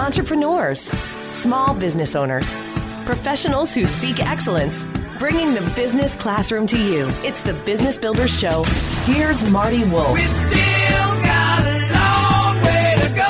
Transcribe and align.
entrepreneurs, 0.00 0.80
small 1.32 1.74
business 1.74 2.14
owners, 2.16 2.56
professionals 3.04 3.74
who 3.74 3.84
seek 3.84 4.18
excellence, 4.24 4.86
bringing 5.18 5.52
the 5.52 5.60
business 5.76 6.16
classroom 6.16 6.66
to 6.68 6.78
you. 6.78 7.06
It's 7.22 7.42
the 7.42 7.52
Business 7.52 7.98
Builders 7.98 8.30
Show. 8.30 8.64
Here's 9.04 9.44
Marty 9.50 9.84
Wolf. 9.84 10.14
We 10.14 10.22
still 10.22 11.22
got 11.22 11.60
a 11.60 11.92
long 11.92 12.62
way 12.62 12.94
to 12.96 13.08
go. 13.10 13.28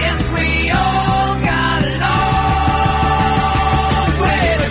Yes, 0.00 0.22
we 0.32 0.70
all 0.70 1.34
got 1.44 1.84
a 1.84 1.92
long 2.00 4.08
way 4.22 4.56
to 4.62 4.68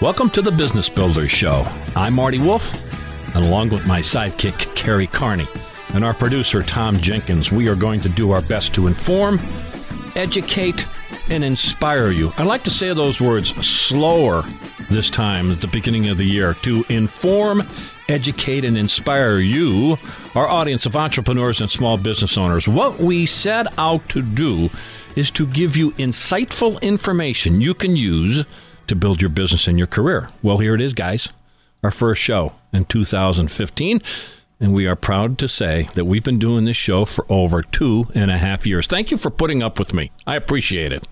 go. 0.00 0.02
Welcome 0.06 0.30
to 0.30 0.40
the 0.40 0.50
Business 0.50 0.88
Builders 0.88 1.30
Show. 1.30 1.66
I'm 1.94 2.14
Marty 2.14 2.38
Wolf, 2.38 2.72
and 3.36 3.44
along 3.44 3.68
with 3.68 3.84
my 3.84 4.00
sidekick, 4.00 4.74
Carrie 4.74 5.08
Carney, 5.08 5.46
and 5.96 6.04
our 6.04 6.12
producer, 6.12 6.62
Tom 6.62 6.98
Jenkins, 6.98 7.50
we 7.50 7.68
are 7.68 7.74
going 7.74 8.02
to 8.02 8.10
do 8.10 8.30
our 8.30 8.42
best 8.42 8.74
to 8.74 8.86
inform, 8.86 9.40
educate, 10.14 10.86
and 11.30 11.42
inspire 11.42 12.10
you. 12.10 12.34
I 12.36 12.42
like 12.42 12.64
to 12.64 12.70
say 12.70 12.92
those 12.92 13.18
words 13.18 13.48
slower 13.66 14.44
this 14.90 15.08
time 15.08 15.50
at 15.50 15.62
the 15.62 15.68
beginning 15.68 16.10
of 16.10 16.18
the 16.18 16.24
year 16.24 16.52
to 16.62 16.84
inform, 16.90 17.66
educate, 18.10 18.62
and 18.62 18.76
inspire 18.76 19.38
you, 19.38 19.96
our 20.34 20.46
audience 20.46 20.84
of 20.84 20.96
entrepreneurs 20.96 21.62
and 21.62 21.70
small 21.70 21.96
business 21.96 22.36
owners. 22.36 22.68
What 22.68 22.98
we 22.98 23.24
set 23.24 23.66
out 23.78 24.06
to 24.10 24.20
do 24.20 24.68
is 25.16 25.30
to 25.30 25.46
give 25.46 25.78
you 25.78 25.92
insightful 25.92 26.80
information 26.82 27.62
you 27.62 27.72
can 27.72 27.96
use 27.96 28.44
to 28.88 28.94
build 28.94 29.22
your 29.22 29.30
business 29.30 29.66
and 29.66 29.78
your 29.78 29.86
career. 29.86 30.28
Well, 30.42 30.58
here 30.58 30.74
it 30.74 30.82
is, 30.82 30.92
guys. 30.92 31.32
Our 31.82 31.90
first 31.90 32.20
show 32.20 32.52
in 32.74 32.84
2015. 32.84 34.02
And 34.58 34.72
we 34.72 34.86
are 34.86 34.96
proud 34.96 35.38
to 35.38 35.48
say 35.48 35.90
that 35.94 36.06
we've 36.06 36.24
been 36.24 36.38
doing 36.38 36.64
this 36.64 36.76
show 36.76 37.04
for 37.04 37.26
over 37.28 37.62
two 37.62 38.06
and 38.14 38.30
a 38.30 38.38
half 38.38 38.66
years. 38.66 38.86
Thank 38.86 39.10
you 39.10 39.16
for 39.16 39.30
putting 39.30 39.62
up 39.62 39.78
with 39.78 39.92
me. 39.92 40.10
I 40.26 40.36
appreciate 40.36 40.92
it. 40.92 41.06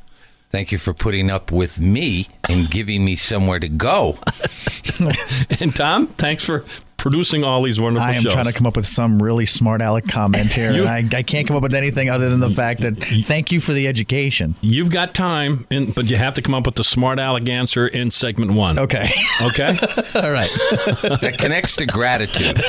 Thank 0.48 0.72
you 0.72 0.78
for 0.78 0.94
putting 0.94 1.30
up 1.30 1.50
with 1.50 1.80
me 1.80 2.28
and 2.48 2.70
giving 2.70 3.04
me 3.04 3.16
somewhere 3.16 3.58
to 3.58 3.68
go. 3.68 4.18
And 5.60 5.74
Tom, 5.74 6.06
thanks 6.08 6.44
for 6.44 6.64
producing 7.04 7.44
all 7.44 7.60
these 7.60 7.78
wonderful 7.78 8.08
I 8.08 8.14
am 8.14 8.22
shows. 8.22 8.32
trying 8.32 8.46
to 8.46 8.52
come 8.54 8.66
up 8.66 8.76
with 8.76 8.86
some 8.86 9.22
really 9.22 9.44
smart 9.44 9.82
aleck 9.82 10.08
comment 10.08 10.50
here. 10.50 10.72
You- 10.74 10.86
and 10.86 11.14
I, 11.14 11.18
I 11.18 11.22
can't 11.22 11.46
come 11.46 11.54
up 11.54 11.62
with 11.62 11.74
anything 11.74 12.08
other 12.08 12.30
than 12.30 12.40
the 12.40 12.48
fact 12.48 12.80
that 12.80 12.96
thank 12.96 13.52
you 13.52 13.60
for 13.60 13.74
the 13.74 13.86
education. 13.86 14.54
You've 14.62 14.88
got 14.88 15.14
time, 15.14 15.66
and, 15.70 15.94
but 15.94 16.08
you 16.08 16.16
have 16.16 16.32
to 16.34 16.40
come 16.42 16.54
up 16.54 16.64
with 16.64 16.76
the 16.76 16.82
smart 16.82 17.18
aleck 17.18 17.46
answer 17.46 17.86
in 17.86 18.10
segment 18.10 18.52
one. 18.54 18.78
Okay. 18.78 19.10
Okay? 19.42 19.76
All 20.14 20.32
right. 20.32 20.48
That 21.20 21.36
connects 21.38 21.76
to 21.76 21.86
gratitude. 21.86 22.62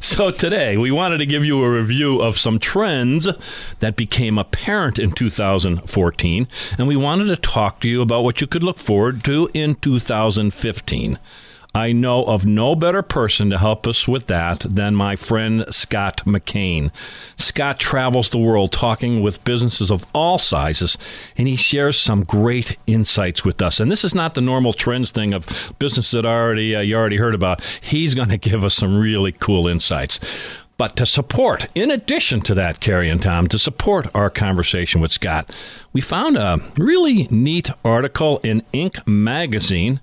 So 0.00 0.30
today 0.32 0.76
we 0.76 0.90
wanted 0.90 1.18
to 1.18 1.26
give 1.26 1.44
you 1.44 1.62
a 1.62 1.70
review 1.70 2.20
of 2.20 2.38
some 2.38 2.58
trends 2.58 3.28
that 3.78 3.94
became 3.94 4.36
apparent 4.36 4.98
in 4.98 5.12
2014, 5.12 6.48
and 6.76 6.88
we 6.88 6.96
wanted 6.96 7.26
to 7.26 7.36
talk 7.36 7.80
to 7.82 7.88
you 7.88 8.02
about 8.02 8.24
what 8.24 8.40
you 8.40 8.48
could 8.48 8.64
look 8.64 8.78
forward 8.78 9.22
to 9.24 9.48
in 9.54 9.76
2015. 9.76 11.18
I 11.74 11.92
know 11.92 12.24
of 12.24 12.46
no 12.46 12.74
better 12.74 13.02
person 13.02 13.50
to 13.50 13.58
help 13.58 13.86
us 13.86 14.08
with 14.08 14.26
that 14.26 14.60
than 14.60 14.94
my 14.94 15.16
friend 15.16 15.64
Scott 15.70 16.22
McKain. 16.24 16.90
Scott 17.36 17.78
travels 17.78 18.30
the 18.30 18.38
world 18.38 18.72
talking 18.72 19.20
with 19.20 19.44
businesses 19.44 19.90
of 19.90 20.06
all 20.14 20.38
sizes, 20.38 20.96
and 21.36 21.46
he 21.46 21.56
shares 21.56 21.98
some 21.98 22.24
great 22.24 22.76
insights 22.86 23.44
with 23.44 23.60
us. 23.60 23.80
And 23.80 23.92
this 23.92 24.04
is 24.04 24.14
not 24.14 24.34
the 24.34 24.40
normal 24.40 24.72
trends 24.72 25.10
thing 25.10 25.34
of 25.34 25.46
business 25.78 26.10
that 26.12 26.24
already 26.24 26.74
uh, 26.74 26.80
you 26.80 26.96
already 26.96 27.18
heard 27.18 27.34
about. 27.34 27.62
He's 27.82 28.14
going 28.14 28.28
to 28.30 28.38
give 28.38 28.64
us 28.64 28.74
some 28.74 28.98
really 28.98 29.32
cool 29.32 29.68
insights. 29.68 30.20
But 30.78 30.94
to 30.96 31.06
support, 31.06 31.66
in 31.74 31.90
addition 31.90 32.40
to 32.42 32.54
that, 32.54 32.78
Carrie 32.78 33.10
and 33.10 33.20
Tom, 33.20 33.48
to 33.48 33.58
support 33.58 34.06
our 34.14 34.30
conversation 34.30 35.00
with 35.00 35.10
Scott, 35.10 35.50
we 35.92 36.00
found 36.00 36.36
a 36.36 36.60
really 36.76 37.26
neat 37.32 37.68
article 37.84 38.38
in 38.44 38.62
Inc. 38.72 39.04
magazine. 39.04 39.98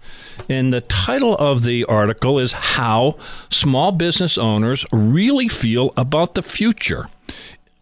And 0.50 0.74
the 0.74 0.82
title 0.82 1.38
of 1.38 1.64
the 1.64 1.86
article 1.86 2.40
is 2.40 2.52
How 2.52 3.18
Small 3.50 3.94
Business 3.94 4.38
Owners 4.38 4.86
Really 4.92 5.48
Feel 5.48 5.94
About 5.96 6.36
the 6.36 6.44
Future. 6.44 7.08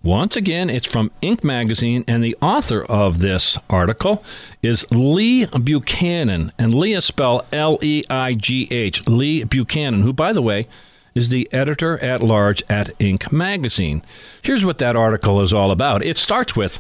Once 0.04 0.36
again, 0.36 0.70
it's 0.70 0.86
from 0.86 1.10
Inc. 1.24 1.44
magazine, 1.44 2.04
and 2.08 2.24
the 2.24 2.38
author 2.44 2.84
of 2.84 3.20
this 3.20 3.58
article 3.72 4.24
is 4.62 4.86
Leigh 4.92 5.46
Buchanan. 5.48 6.52
And 6.60 6.76
Leigh 6.76 6.94
is 6.94 7.06
spelled 7.06 7.46
L 7.52 7.80
E 7.82 8.04
I 8.08 8.36
G 8.36 8.68
H, 8.70 9.08
Leigh 9.08 9.46
Buchanan, 9.46 10.04
who, 10.04 10.14
by 10.14 10.32
the 10.32 10.44
way, 10.44 10.68
is 11.16 11.30
the 11.30 11.52
editor 11.54 11.98
at 12.00 12.22
large 12.22 12.64
at 12.70 12.98
Inc. 13.00 13.32
magazine. 13.32 14.04
Here's 14.42 14.66
what 14.66 14.80
that 14.80 14.96
article 14.96 15.42
is 15.42 15.54
all 15.54 15.72
about. 15.72 16.04
It 16.04 16.18
starts 16.18 16.56
with 16.56 16.80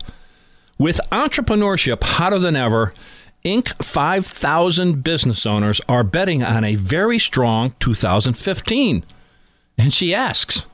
With 0.77 0.99
entrepreneurship 1.11 2.03
hotter 2.03 2.39
than 2.39 2.55
ever, 2.55 2.93
Inc. 3.45 3.83
5,000 3.83 5.03
business 5.03 5.45
owners 5.45 5.81
are 5.87 6.03
betting 6.03 6.43
on 6.43 6.63
a 6.63 6.75
very 6.75 7.19
strong 7.19 7.75
2015. 7.79 9.03
And 9.77 9.93
she 9.93 10.13
asks, 10.15 10.65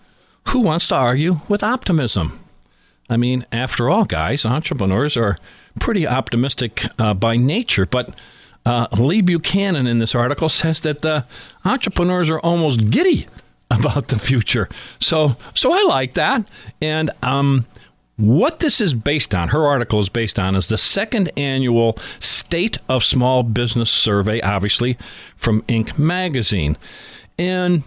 who 0.50 0.60
wants 0.60 0.88
to 0.88 0.96
argue 0.96 1.40
with 1.48 1.64
optimism? 1.64 2.40
I 3.10 3.18
mean, 3.18 3.46
after 3.52 3.90
all, 3.90 4.06
guys, 4.06 4.46
entrepreneurs 4.46 5.18
are 5.18 5.38
pretty 5.80 6.08
optimistic 6.08 6.84
uh, 7.00 7.14
by 7.14 7.38
nature, 7.38 7.86
but 7.86 8.14
uh, 8.66 8.88
Leigh 8.98 9.22
Buchanan 9.22 9.88
in 9.88 10.00
this 10.00 10.14
article 10.14 10.50
says 10.50 10.80
that 10.82 11.02
the 11.02 11.26
entrepreneurs 11.66 12.30
are 12.30 12.40
almost 12.40 12.90
giddy 12.90 13.28
about 13.72 14.08
the 14.08 14.20
future. 14.20 14.68
So, 15.00 15.36
so 15.54 15.72
I 15.72 15.84
like 15.84 16.16
that. 16.16 16.44
And 16.82 17.12
um, 17.22 17.66
what 18.18 18.60
this 18.60 18.82
is 18.82 18.94
based 18.94 19.34
on, 19.36 19.50
her 19.50 19.66
article 19.66 20.00
is 20.00 20.10
based 20.10 20.40
on, 20.40 20.56
is 20.56 20.68
the 20.68 20.78
second 20.78 21.32
annual 21.38 21.98
State 22.20 22.78
of 22.90 23.04
Small 23.04 23.44
Business 23.44 23.90
Survey, 23.90 24.42
obviously 24.42 24.98
from 25.38 25.62
Inc. 25.64 25.98
magazine, 25.98 26.78
and 27.38 27.84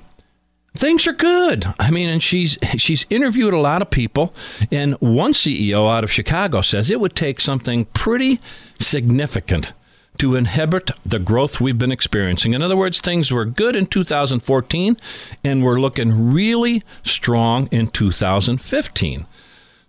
things 0.75 1.07
are 1.07 1.13
good. 1.13 1.67
I 1.79 1.91
mean, 1.91 2.09
and 2.09 2.23
she's 2.23 2.57
she's 2.79 3.05
interviewed 3.11 3.53
a 3.53 3.59
lot 3.59 3.83
of 3.83 3.91
people, 3.91 4.35
and 4.71 4.95
one 5.01 5.35
CEO 5.35 5.91
out 5.93 6.05
of 6.05 6.11
Chicago 6.11 6.63
says 6.63 6.91
it 6.91 7.01
would 7.01 7.15
take 7.15 7.41
something 7.41 7.85
pretty 7.87 8.39
significant 8.79 9.75
to 10.19 10.37
inhibit 10.37 10.91
the 11.05 11.19
growth 11.19 11.61
we've 11.61 11.79
been 11.79 11.93
experiencing. 11.93 12.55
In 12.55 12.63
other 12.63 12.77
words, 12.77 13.01
things 13.01 13.31
were 13.31 13.45
good 13.45 13.77
in 13.77 13.87
2014, 13.87 14.97
and 15.43 15.65
we're 15.65 15.81
looking 15.81 16.33
really 16.33 16.83
strong 17.03 17.69
in 17.71 17.89
2015. 17.89 19.27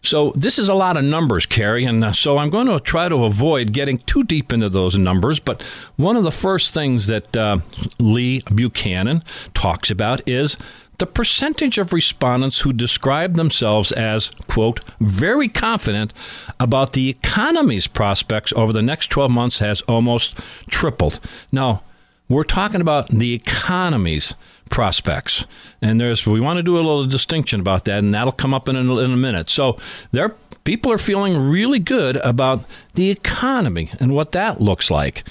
So 0.06 0.34
this 0.36 0.60
is 0.60 0.68
a 0.68 0.74
lot 0.74 0.98
of 0.98 1.06
numbers, 1.06 1.46
Carrie, 1.46 1.86
and 1.86 2.04
uh, 2.04 2.12
so 2.12 2.38
I'm 2.38 2.50
going 2.50 2.68
to 2.68 2.80
try 2.82 3.08
to 3.08 3.24
avoid 3.24 3.72
getting 3.72 4.00
too 4.00 4.26
deep 4.26 4.52
into 4.52 4.68
those 4.68 4.98
numbers. 4.98 5.40
But 5.40 5.62
one 5.96 6.18
of 6.18 6.24
the 6.24 6.32
first 6.32 6.74
things 6.74 7.08
that 7.08 7.36
uh, 7.38 7.60
Leigh 8.00 8.42
Buchanan 8.54 9.24
talks 9.54 9.90
about 9.90 10.22
is 10.28 10.58
the 10.98 11.08
percentage 11.08 11.78
of 11.78 11.94
respondents 11.94 12.60
who 12.60 12.74
describe 12.74 13.36
themselves 13.36 13.92
as, 13.92 14.32
quote, 14.48 14.82
very 15.00 15.48
confident 15.48 16.14
about 16.60 16.94
the 16.94 17.10
economy's 17.10 17.88
prospects 17.88 18.54
over 18.56 18.72
the 18.72 18.82
next 18.82 19.08
12 19.08 19.32
months 19.32 19.60
has 19.60 19.82
almost 19.82 20.38
tripled. 20.70 21.20
Now, 21.52 21.84
we're 22.30 22.44
talking 22.44 22.82
about 22.82 23.10
the 23.10 23.34
economy's 23.34 24.36
prospects. 24.70 25.46
And 25.82 26.00
there's 26.00 26.26
we 26.26 26.40
want 26.40 26.58
to 26.58 26.64
do 26.64 26.76
a 26.76 26.78
little 26.78 27.06
distinction 27.06 27.60
about 27.60 27.86
that, 27.86 28.00
and 28.00 28.14
that'll 28.14 28.32
come 28.32 28.54
up 28.54 28.68
in 28.68 28.76
a, 28.76 28.80
in 28.80 29.12
a 29.12 29.18
minute. 29.18 29.50
So 29.50 29.78
there, 30.12 30.30
people 30.64 30.92
are 30.92 30.98
feeling 30.98 31.38
really 31.38 31.80
good 31.80 32.18
about 32.18 32.66
the 32.96 33.12
economy 33.12 33.92
and 34.00 34.14
what 34.14 34.32
that 34.32 34.62
looks 34.62 34.90
like. 34.90 35.24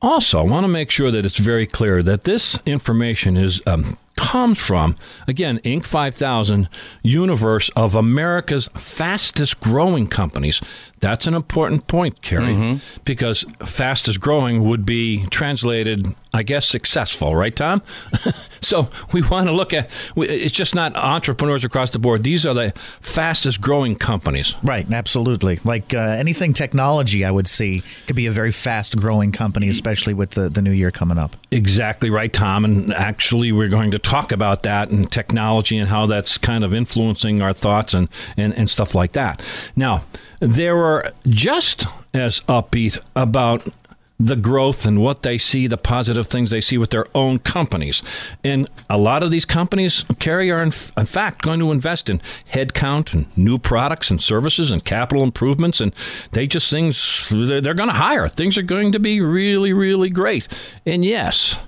Also, 0.00 0.40
I 0.40 0.42
want 0.42 0.64
to 0.64 0.68
make 0.68 0.90
sure 0.90 1.12
that 1.12 1.24
it's 1.24 1.38
very 1.38 1.66
clear 1.66 2.02
that 2.02 2.24
this 2.24 2.58
information 2.66 3.36
is 3.36 3.62
um, 3.68 3.96
comes 4.16 4.58
from 4.58 4.96
again 5.26 5.58
Inc. 5.60 5.84
5000 5.84 6.68
universe 7.02 7.68
of 7.70 7.94
America's 7.94 8.68
fastest 8.74 9.60
growing 9.60 10.06
companies. 10.06 10.60
That's 11.00 11.26
an 11.26 11.34
important 11.34 11.88
point, 11.88 12.22
Carrie, 12.22 12.80
because 13.04 13.44
fastest 13.64 14.20
growing 14.20 14.62
would 14.62 14.86
be 14.86 15.26
translated, 15.30 16.14
I 16.32 16.44
guess, 16.44 16.64
successful, 16.64 17.34
right, 17.34 17.54
Tom? 17.54 17.82
so 18.60 18.88
we 19.12 19.20
want 19.22 19.48
to 19.48 19.52
look 19.52 19.74
at 19.74 19.90
it's 20.16 20.52
just 20.52 20.76
not 20.76 20.96
entrepreneurs 20.96 21.64
across 21.64 21.90
the 21.90 21.98
board. 21.98 22.22
These 22.22 22.46
are 22.46 22.54
the 22.54 22.72
fastest 23.00 23.60
growing 23.60 23.96
companies. 23.96 24.56
Right, 24.62 24.88
absolutely. 24.92 25.58
Like 25.64 25.92
uh, 25.92 25.98
anything 25.98 26.52
technology, 26.52 27.24
I 27.24 27.32
would 27.32 27.48
see 27.48 27.82
could 28.06 28.14
be 28.14 28.26
a 28.26 28.32
very 28.32 28.52
fast 28.52 28.96
growing 28.96 29.32
company, 29.32 29.68
especially 29.68 30.14
with 30.14 30.30
the, 30.30 30.48
the 30.48 30.62
new 30.62 30.70
year 30.70 30.92
coming 30.92 31.18
up. 31.18 31.36
Exactly 31.52 32.08
right, 32.08 32.32
Tom. 32.32 32.64
And 32.64 32.90
actually, 32.94 33.52
we're 33.52 33.68
going 33.68 33.90
to 33.90 33.98
talk 33.98 34.32
about 34.32 34.62
that 34.62 34.88
and 34.88 35.12
technology 35.12 35.76
and 35.76 35.90
how 35.90 36.06
that's 36.06 36.38
kind 36.38 36.64
of 36.64 36.72
influencing 36.72 37.42
our 37.42 37.52
thoughts 37.52 37.92
and, 37.92 38.08
and, 38.38 38.54
and 38.54 38.70
stuff 38.70 38.94
like 38.94 39.12
that. 39.12 39.42
Now, 39.76 40.02
there 40.40 40.74
were 40.74 41.12
just 41.28 41.86
as 42.14 42.40
upbeat 42.48 42.98
about 43.14 43.70
the 44.20 44.36
growth 44.36 44.86
and 44.86 45.00
what 45.00 45.22
they 45.22 45.36
see, 45.36 45.66
the 45.66 45.76
positive 45.76 46.26
things 46.28 46.50
they 46.50 46.60
see 46.60 46.78
with 46.78 46.90
their 46.90 47.06
own 47.14 47.38
companies. 47.40 48.02
And 48.44 48.70
a 48.88 48.96
lot 48.96 49.22
of 49.24 49.32
these 49.32 49.44
companies, 49.44 50.04
Carrie, 50.20 50.50
are 50.50 50.62
in, 50.62 50.72
in 50.96 51.06
fact 51.06 51.42
going 51.42 51.58
to 51.58 51.72
invest 51.72 52.08
in 52.08 52.20
headcount 52.52 53.14
and 53.14 53.26
new 53.36 53.58
products 53.58 54.10
and 54.12 54.22
services 54.22 54.70
and 54.70 54.84
capital 54.84 55.24
improvements. 55.24 55.80
And 55.80 55.92
they 56.32 56.46
just 56.46 56.70
things, 56.70 57.26
they're, 57.30 57.60
they're 57.60 57.74
going 57.74 57.88
to 57.88 57.94
hire. 57.96 58.28
Things 58.28 58.56
are 58.56 58.62
going 58.62 58.92
to 58.92 59.00
be 59.00 59.20
really, 59.20 59.72
really 59.72 60.10
great. 60.10 60.46
And 60.86 61.04
yes, 61.04 61.58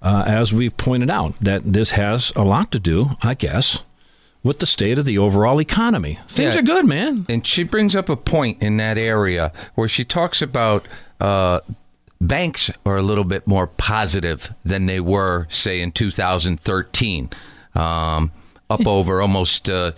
uh, 0.00 0.24
as 0.26 0.52
we've 0.52 0.76
pointed 0.76 1.10
out, 1.10 1.38
that 1.40 1.62
this 1.72 1.92
has 1.92 2.32
a 2.34 2.42
lot 2.42 2.72
to 2.72 2.80
do, 2.80 3.10
I 3.22 3.34
guess, 3.34 3.82
with 4.42 4.58
the 4.58 4.66
state 4.66 4.98
of 4.98 5.04
the 5.04 5.18
overall 5.18 5.60
economy. 5.60 6.18
Things 6.26 6.54
Yeah. 6.54 6.60
are 6.60 6.64
good, 6.64 6.84
man. 6.84 7.26
And 7.28 7.46
she 7.46 7.62
brings 7.62 7.94
up 7.94 8.08
a 8.08 8.16
point 8.16 8.60
in 8.60 8.76
that 8.78 8.98
area 8.98 9.52
where 9.76 9.88
she 9.88 10.04
talks 10.04 10.42
about 10.42 10.88
uh, 11.20 11.60
banks 12.22 12.70
are 12.86 12.96
a 12.96 13.02
little 13.02 13.24
bit 13.24 13.46
more 13.46 13.66
positive 13.66 14.54
than 14.64 14.86
they 14.86 15.00
were, 15.00 15.46
say, 15.50 15.80
in 15.80 15.92
2013, 15.92 17.30
um, 17.74 18.32
up 18.70 18.86
over 18.86 19.20
almost 19.20 19.68
uh, 19.68 19.92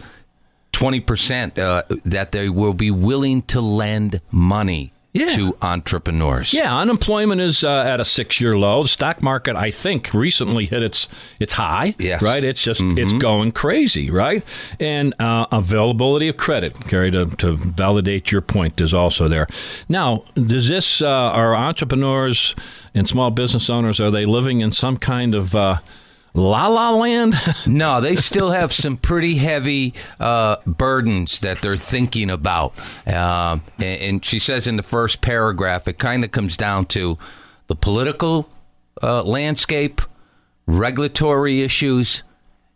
20% 0.73 1.59
uh, 1.59 1.83
that 2.05 2.33
they 2.33 2.49
will 2.49 2.75
be 2.75 2.91
willing 2.91 3.43
to 3.43 3.61
lend 3.61 4.21
money 4.31 4.94
Yeah. 5.15 5.29
to 5.37 5.57
entrepreneurs. 5.63 6.53
Yeah, 6.53 6.77
unemployment 6.77 7.41
is 7.41 7.63
uh, 7.63 7.71
at 7.71 8.01
a 8.01 8.05
six-year 8.05 8.59
low. 8.59 8.83
The 8.83 8.89
stock 8.89 9.23
market, 9.23 9.55
I 9.55 9.71
think, 9.71 10.13
recently 10.13 10.67
hit 10.67 10.83
its 10.83 11.09
its 11.39 11.53
high. 11.53 11.95
Yes. 12.01 12.21
right. 12.21 12.43
It's 12.43 12.61
just 12.61 12.81
it's 12.83 13.13
going 13.13 13.53
crazy, 13.53 14.11
right? 14.11 14.45
And 14.81 15.15
uh, 15.21 15.47
availability 15.53 16.27
of 16.27 16.37
credit, 16.37 16.75
Carrie, 16.89 17.13
to, 17.13 17.27
to 17.27 17.55
validate 17.55 18.33
your 18.33 18.41
point, 18.41 18.81
is 18.81 18.93
also 18.93 19.29
there. 19.29 19.47
Now, 19.89 20.25
does 20.35 20.69
this 20.69 21.01
uh, 21.01 21.07
are 21.07 21.55
entrepreneurs 21.55 22.57
and 22.93 23.09
small 23.09 23.31
business 23.31 23.71
owners 23.71 24.01
are 24.01 24.11
they 24.11 24.25
living 24.25 24.63
in 24.63 24.73
some 24.73 24.97
kind 24.97 25.37
of 25.37 25.55
uh, 25.55 25.77
la 26.35 26.67
la 26.67 26.91
land? 26.91 27.35
No, 27.67 28.01
they 28.01 28.17
still 28.17 28.51
have 28.51 28.73
some 28.73 28.97
pretty 28.97 29.37
heavy 29.37 29.95
uh, 30.21 30.57
burdens 30.67 31.41
that 31.41 31.63
they're 31.63 31.77
thinking 31.77 32.29
about. 32.29 32.75
Um, 33.07 33.63
and, 33.79 34.01
and 34.03 34.25
she 34.25 34.39
says 34.39 34.67
in 34.67 34.77
the 34.77 34.83
first 34.83 35.21
paragraph, 35.23 35.89
it 35.89 35.99
kind 35.99 36.25
of 36.25 36.31
comes 36.31 36.57
down 36.57 36.85
to 36.87 37.19
the 37.69 37.75
political 37.75 38.49
uh, 39.03 39.23
landscape, 39.23 40.03
regulatory 40.67 41.63
issues, 41.63 42.23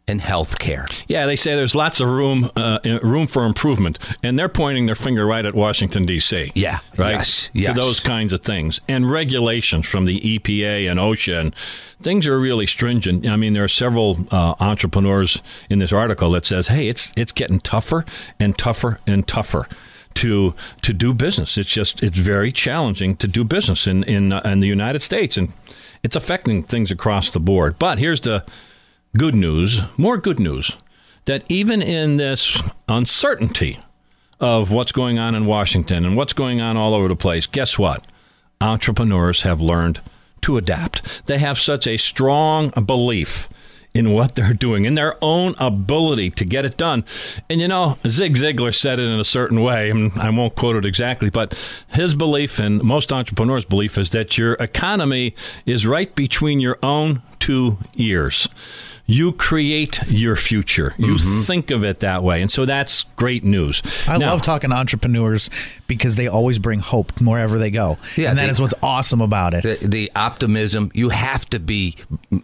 and 0.08 0.20
health 0.20 0.58
care. 0.58 0.86
Yeah, 1.06 1.26
they 1.26 1.36
say 1.36 1.54
there's 1.54 1.74
lots 1.74 2.00
of 2.00 2.10
room 2.10 2.50
uh, 2.56 2.78
room 3.02 3.26
for 3.26 3.44
improvement, 3.44 3.98
and 4.22 4.38
they're 4.38 4.48
pointing 4.48 4.86
their 4.86 4.94
finger 4.94 5.26
right 5.26 5.44
at 5.44 5.54
Washington 5.54 6.06
D.C. 6.06 6.52
Yeah, 6.54 6.80
right. 6.96 7.12
yes, 7.12 7.50
yes. 7.52 7.68
To 7.68 7.74
those 7.74 8.00
kinds 8.00 8.32
of 8.32 8.40
things, 8.40 8.80
and 8.88 9.10
regulations 9.10 9.86
from 9.86 10.06
the 10.06 10.20
EPA 10.20 10.90
and 10.90 10.98
OSHA, 10.98 11.40
and 11.40 11.54
things 12.00 12.26
are 12.26 12.40
really 12.40 12.66
stringent. 12.66 13.26
I 13.26 13.36
mean, 13.36 13.52
there 13.52 13.64
are 13.64 13.68
several 13.68 14.26
uh, 14.30 14.54
entrepreneurs 14.60 15.42
in 15.68 15.78
this 15.78 15.92
article 15.92 16.30
that 16.32 16.46
says, 16.46 16.68
"Hey, 16.68 16.88
it's 16.88 17.12
it's 17.16 17.32
getting 17.32 17.60
tougher 17.60 18.04
and 18.40 18.56
tougher 18.56 19.00
and 19.06 19.26
tougher." 19.26 19.68
To, 20.14 20.52
to 20.82 20.92
do 20.92 21.14
business, 21.14 21.56
it's 21.56 21.70
just 21.70 22.02
it's 22.02 22.16
very 22.16 22.50
challenging 22.50 23.14
to 23.18 23.28
do 23.28 23.44
business 23.44 23.86
in 23.86 24.02
in, 24.02 24.32
uh, 24.32 24.40
in 24.44 24.58
the 24.58 24.66
United 24.66 25.00
States, 25.00 25.36
and 25.36 25.52
it's 26.02 26.16
affecting 26.16 26.64
things 26.64 26.90
across 26.90 27.30
the 27.30 27.38
board. 27.38 27.78
But 27.78 28.00
here's 28.00 28.22
the 28.22 28.44
good 29.16 29.34
news, 29.34 29.82
more 29.96 30.16
good 30.18 30.38
news, 30.40 30.76
that 31.24 31.44
even 31.48 31.82
in 31.82 32.16
this 32.16 32.62
uncertainty 32.88 33.80
of 34.40 34.70
what's 34.70 34.92
going 34.92 35.18
on 35.18 35.34
in 35.34 35.46
Washington 35.46 36.04
and 36.04 36.16
what's 36.16 36.32
going 36.32 36.60
on 36.60 36.76
all 36.76 36.94
over 36.94 37.08
the 37.08 37.16
place, 37.16 37.46
guess 37.46 37.78
what? 37.78 38.06
Entrepreneurs 38.60 39.42
have 39.42 39.60
learned 39.60 40.00
to 40.42 40.56
adapt. 40.56 41.26
They 41.26 41.38
have 41.38 41.58
such 41.58 41.86
a 41.86 41.96
strong 41.96 42.70
belief 42.70 43.48
in 43.94 44.12
what 44.12 44.34
they're 44.34 44.52
doing, 44.52 44.84
in 44.84 44.94
their 44.94 45.16
own 45.22 45.54
ability 45.58 46.30
to 46.30 46.44
get 46.44 46.64
it 46.64 46.76
done. 46.76 47.04
And 47.50 47.60
you 47.60 47.66
know, 47.66 47.98
Zig 48.06 48.36
Ziglar 48.36 48.74
said 48.74 49.00
it 49.00 49.08
in 49.08 49.18
a 49.18 49.24
certain 49.24 49.60
way, 49.60 49.90
and 49.90 50.12
I 50.12 50.30
won't 50.30 50.54
quote 50.54 50.76
it 50.76 50.84
exactly, 50.84 51.30
but 51.30 51.58
his 51.88 52.14
belief 52.14 52.58
and 52.58 52.82
most 52.82 53.12
entrepreneurs' 53.12 53.64
belief 53.64 53.98
is 53.98 54.10
that 54.10 54.38
your 54.38 54.54
economy 54.54 55.34
is 55.66 55.86
right 55.86 56.14
between 56.14 56.60
your 56.60 56.78
own 56.82 57.22
two 57.38 57.78
ears. 57.96 58.48
You 59.10 59.32
create 59.32 60.02
your 60.08 60.36
future. 60.36 60.94
You 60.98 61.14
mm-hmm. 61.14 61.40
think 61.40 61.70
of 61.70 61.82
it 61.82 62.00
that 62.00 62.22
way. 62.22 62.42
And 62.42 62.50
so 62.50 62.66
that's 62.66 63.04
great 63.16 63.42
news. 63.42 63.82
I 64.06 64.18
Now- 64.18 64.32
love 64.32 64.42
talking 64.42 64.68
to 64.68 64.76
entrepreneurs 64.76 65.48
because 65.86 66.16
they 66.16 66.28
always 66.28 66.58
bring 66.58 66.80
hope 66.80 67.18
wherever 67.18 67.58
they 67.58 67.70
go. 67.70 67.96
Yeah, 68.16 68.28
and 68.28 68.38
that 68.38 68.44
they- 68.44 68.50
is 68.50 68.60
what's 68.60 68.74
awesome 68.82 69.22
about 69.22 69.54
it. 69.54 69.62
The, 69.62 69.86
the 69.86 70.12
optimism, 70.14 70.90
you 70.92 71.08
have 71.08 71.48
to 71.50 71.58
be 71.58 71.96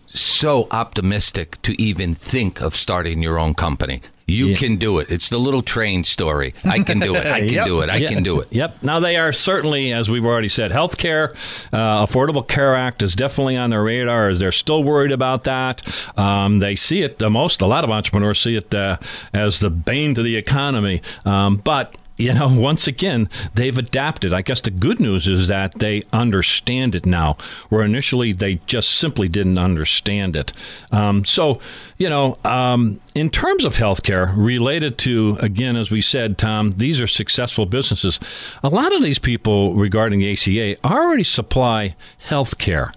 so 0.07 0.67
optimistic 0.71 1.61
to 1.63 1.81
even 1.81 2.15
think 2.15 2.63
of 2.63 2.75
starting 2.75 3.21
your 3.21 3.39
own 3.39 3.53
company. 3.53 4.01
You 4.27 4.57
can 4.57 4.77
do 4.77 4.99
it. 5.01 5.09
It's 5.11 5.29
the 5.29 5.37
little 5.39 5.61
train 5.63 6.03
story. 6.05 6.55
I 6.65 6.79
can 6.83 6.99
do 6.99 7.15
it. 7.15 7.27
I 7.27 7.41
can 7.47 7.49
Yep. 7.51 7.67
do 7.67 7.81
it. 7.83 7.91
I 7.91 7.97
Yeah. 7.97 8.09
can 8.09 8.23
do 8.23 8.41
it. 8.41 8.49
Yep. 8.51 8.83
Now 8.83 8.99
they 9.01 9.17
are 9.17 9.33
certainly, 9.33 9.93
as 9.93 10.09
we've 10.09 10.25
already 10.25 10.49
said, 10.49 10.71
healthcare, 10.71 11.35
uh, 11.73 12.07
Affordable 12.07 12.47
Care 12.47 12.75
Act 12.75 13.03
is 13.03 13.15
definitely 13.15 13.57
on 13.57 13.71
their 13.71 13.83
radar. 13.83 14.33
They're 14.35 14.51
still 14.53 14.83
worried 14.83 15.13
about 15.13 15.45
that, 15.45 15.83
um, 16.17 16.59
they 16.61 16.75
see 16.75 17.03
it 17.03 17.19
the 17.19 17.29
most. 17.29 17.61
A 17.61 17.67
lot 17.67 17.85
of 17.85 17.91
entrepreneurs 17.91 18.41
see 18.41 18.57
it 18.57 18.75
uh, 18.75 18.97
as 19.35 19.59
the 19.61 19.69
bane 19.71 20.15
to 20.15 20.23
the 20.23 20.37
economy, 20.37 21.03
um, 21.27 21.57
but. 21.63 21.95
You 22.17 22.35
know, 22.35 22.49
once 22.53 22.87
again, 22.87 23.29
they've 23.55 23.77
adapted. 23.77 24.33
I 24.33 24.43
guess 24.43 24.61
the 24.61 24.71
good 24.71 25.01
news 25.01 25.27
is 25.27 25.49
that 25.49 25.79
they 25.79 26.03
understand 26.13 26.95
it 26.95 27.07
now, 27.07 27.37
where 27.69 27.83
initially 27.83 28.33
they 28.33 28.57
just 28.67 28.91
simply 28.91 29.29
didn't 29.29 29.59
understand 29.59 30.37
it. 30.37 30.53
Um, 30.93 31.25
so, 31.25 31.61
you 31.99 32.09
know, 32.09 32.39
um, 32.45 33.01
in 33.15 33.31
terms 33.31 33.65
of 33.65 33.75
healthcare, 33.75 34.33
related 34.37 34.99
to, 34.99 35.39
again, 35.41 35.77
as 35.77 35.91
we 35.91 36.01
said, 36.01 36.39
Tom, 36.39 36.73
these 36.77 37.01
are 37.01 37.07
successful 37.07 37.67
businesses. 37.67 38.21
A 38.63 38.69
lot 38.69 38.95
of 38.95 39.03
these 39.03 39.19
people 39.19 39.75
regarding 39.75 40.21
the 40.21 40.33
ACA 40.33 40.77
already 40.87 41.25
supply 41.25 41.97
healthcare 42.29 42.93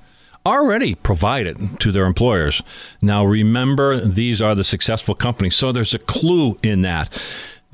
already 0.46 0.96
provided 0.96 1.78
to 1.81 1.92
their 1.92 2.06
employers. 2.06 2.62
Now, 3.02 3.25
remember, 3.25 4.00
these 4.00 4.42
are 4.42 4.56
the 4.56 4.63
successful 4.63 5.13
companies, 5.13 5.58
so 5.58 5.74
there's 5.74 5.94
a 5.94 6.00
clue 6.00 6.58
in 6.63 6.84
that. 6.84 7.10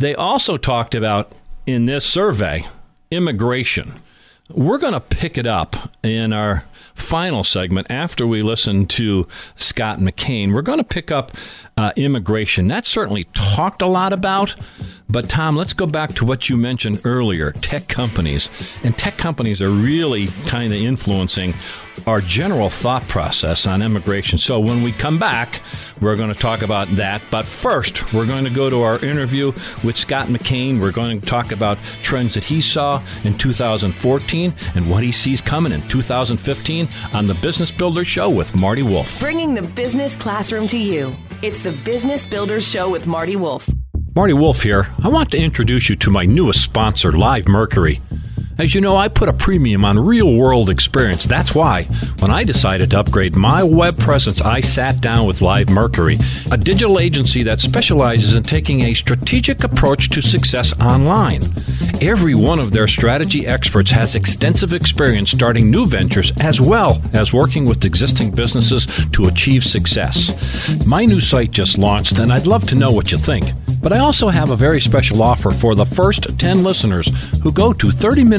They 0.03 0.15
also 0.15 0.57
talked 0.57 0.95
about 0.95 1.31
in 1.65 1.85
this 1.85 2.03
survey 2.03 2.65
immigration. 3.09 4.01
We're 4.49 4.77
going 4.77 4.91
to 4.91 4.99
pick 4.99 5.37
it 5.37 5.47
up 5.47 5.93
in 6.03 6.33
our 6.33 6.65
final 6.93 7.45
segment 7.45 7.87
after 7.89 8.27
we 8.27 8.41
listen 8.41 8.85
to 8.87 9.25
Scott 9.55 9.99
McKain. 9.99 10.53
We're 10.53 10.61
going 10.61 10.79
to 10.79 10.83
pick 10.83 11.09
up 11.09 11.31
uh, 11.77 11.93
immigration. 11.95 12.67
That's 12.67 12.89
certainly 12.89 13.23
talked 13.33 13.81
a 13.81 13.87
lot 13.87 14.11
about. 14.11 14.55
But, 15.07 15.29
Tom, 15.29 15.55
let's 15.55 15.71
go 15.71 15.87
back 15.87 16.13
to 16.15 16.25
what 16.25 16.49
you 16.49 16.57
mentioned 16.57 16.99
earlier 17.05 17.53
tech 17.53 17.87
companies. 17.87 18.49
And 18.83 18.97
tech 18.97 19.17
companies 19.17 19.61
are 19.61 19.69
really 19.69 20.27
kind 20.47 20.73
of 20.73 20.81
influencing 20.81 21.53
our 22.07 22.21
general 22.21 22.69
thought 22.69 23.07
process 23.07 23.65
on 23.65 23.81
immigration. 23.81 24.37
So, 24.37 24.59
when 24.59 24.83
we 24.83 24.91
come 24.91 25.19
back, 25.19 25.61
we're 26.01 26.15
going 26.15 26.33
to 26.33 26.39
talk 26.39 26.61
about 26.61 26.95
that. 26.95 27.21
But 27.31 27.47
first, 27.47 28.13
we're 28.13 28.25
going 28.25 28.43
to 28.43 28.49
go 28.49 28.69
to 28.69 28.81
our 28.81 29.03
interview 29.03 29.53
with 29.83 29.97
Scott 29.97 30.27
McKain. 30.27 30.79
We're 30.79 30.91
going 30.91 31.19
to 31.19 31.25
talk 31.25 31.51
about 31.51 31.77
trends 32.01 32.33
that 32.33 32.43
he 32.43 32.61
saw 32.61 33.03
in 33.23 33.37
2014 33.37 34.53
and 34.75 34.89
what 34.89 35.03
he 35.03 35.11
sees 35.11 35.41
coming 35.41 35.71
in 35.71 35.87
2015 35.87 36.87
on 37.13 37.27
the 37.27 37.35
Business 37.35 37.71
Builder 37.71 38.03
Show 38.03 38.29
with 38.29 38.55
Marty 38.55 38.83
Wolf. 38.83 39.19
Bringing 39.19 39.53
the 39.53 39.61
business 39.61 40.15
classroom 40.15 40.67
to 40.67 40.77
you. 40.77 41.15
It's 41.41 41.63
the 41.63 41.71
Business 41.71 42.25
Builders 42.25 42.63
Show 42.63 42.89
with 42.89 43.07
Marty 43.07 43.35
Wolf. 43.35 43.69
Marty 44.15 44.33
Wolf 44.33 44.61
here. 44.61 44.87
I 45.03 45.07
want 45.07 45.31
to 45.31 45.37
introduce 45.37 45.89
you 45.89 45.95
to 45.95 46.11
my 46.11 46.23
newest 46.23 46.63
sponsor, 46.63 47.11
Live 47.11 47.47
Mercury. 47.47 47.99
As 48.59 48.75
you 48.75 48.81
know, 48.81 48.95
I 48.95 49.07
put 49.07 49.29
a 49.29 49.33
premium 49.33 49.83
on 49.83 49.97
real 49.97 50.35
world 50.35 50.69
experience. 50.69 51.23
That's 51.25 51.55
why, 51.55 51.83
when 52.19 52.29
I 52.29 52.43
decided 52.43 52.91
to 52.91 52.99
upgrade 52.99 53.35
my 53.35 53.63
web 53.63 53.97
presence, 53.97 54.41
I 54.41 54.61
sat 54.61 55.01
down 55.01 55.25
with 55.25 55.41
Live 55.41 55.71
Mercury, 55.71 56.17
a 56.51 56.57
digital 56.57 56.99
agency 56.99 57.41
that 57.43 57.59
specializes 57.59 58.35
in 58.35 58.43
taking 58.43 58.81
a 58.81 58.93
strategic 58.93 59.63
approach 59.63 60.09
to 60.11 60.21
success 60.21 60.71
online. 60.79 61.41
Every 61.99 62.35
one 62.35 62.59
of 62.59 62.71
their 62.71 62.87
strategy 62.87 63.47
experts 63.47 63.89
has 63.89 64.15
extensive 64.15 64.73
experience 64.73 65.31
starting 65.31 65.71
new 65.71 65.87
ventures 65.87 66.31
as 66.39 66.61
well 66.61 67.01
as 67.13 67.33
working 67.33 67.65
with 67.65 67.85
existing 67.85 68.31
businesses 68.31 68.85
to 69.13 69.25
achieve 69.25 69.63
success. 69.63 70.85
My 70.85 71.05
new 71.05 71.21
site 71.21 71.51
just 71.51 71.79
launched, 71.79 72.19
and 72.19 72.31
I'd 72.31 72.45
love 72.45 72.67
to 72.67 72.75
know 72.75 72.91
what 72.91 73.11
you 73.11 73.17
think. 73.17 73.45
But 73.83 73.91
I 73.91 73.99
also 73.99 74.29
have 74.29 74.49
a 74.49 74.55
very 74.55 74.79
special 74.79 75.21
offer 75.21 75.51
for 75.51 75.75
the 75.75 75.85
first 75.85 76.39
10 76.39 76.63
listeners 76.63 77.11
who 77.41 77.51
go 77.51 77.73
to 77.73 77.91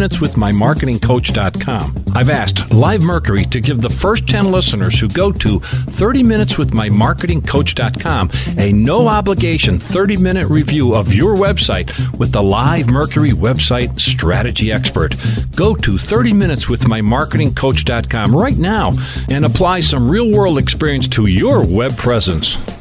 30minuteswithmymarketingcoach.com. 0.05 1.95
I've 2.15 2.31
asked 2.31 2.73
Live 2.73 3.03
Mercury 3.03 3.45
to 3.47 3.61
give 3.61 3.81
the 3.81 3.91
first 3.91 4.29
10 4.29 4.53
listeners 4.53 5.01
who 5.01 5.09
go 5.09 5.33
to 5.33 5.59
30minuteswithmymarketingcoach.com 5.61 8.31
a 8.59 8.73
no 8.73 9.09
obligation 9.09 9.79
30 9.79 10.19
minute 10.19 10.49
review 10.49 10.95
of 10.95 11.13
your 11.13 11.37
website 11.37 11.91
with 12.19 12.33
the 12.33 12.43
Live 12.43 12.89
Mercury 12.89 13.31
website 13.31 14.01
strategy 14.01 14.73
expert. 14.73 15.15
Go 15.57 15.75
to 15.75 15.93
30minuteswithmymarketingcoach.com 15.93 18.37
right 18.37 18.59
now 18.59 18.93
and 19.31 19.45
apply 19.45 19.81
some 19.81 20.11
real 20.11 20.31
world 20.31 20.59
experience 20.59 21.09
to 21.09 21.27
your 21.27 21.67
web 21.67 21.97
presence. 21.97 22.74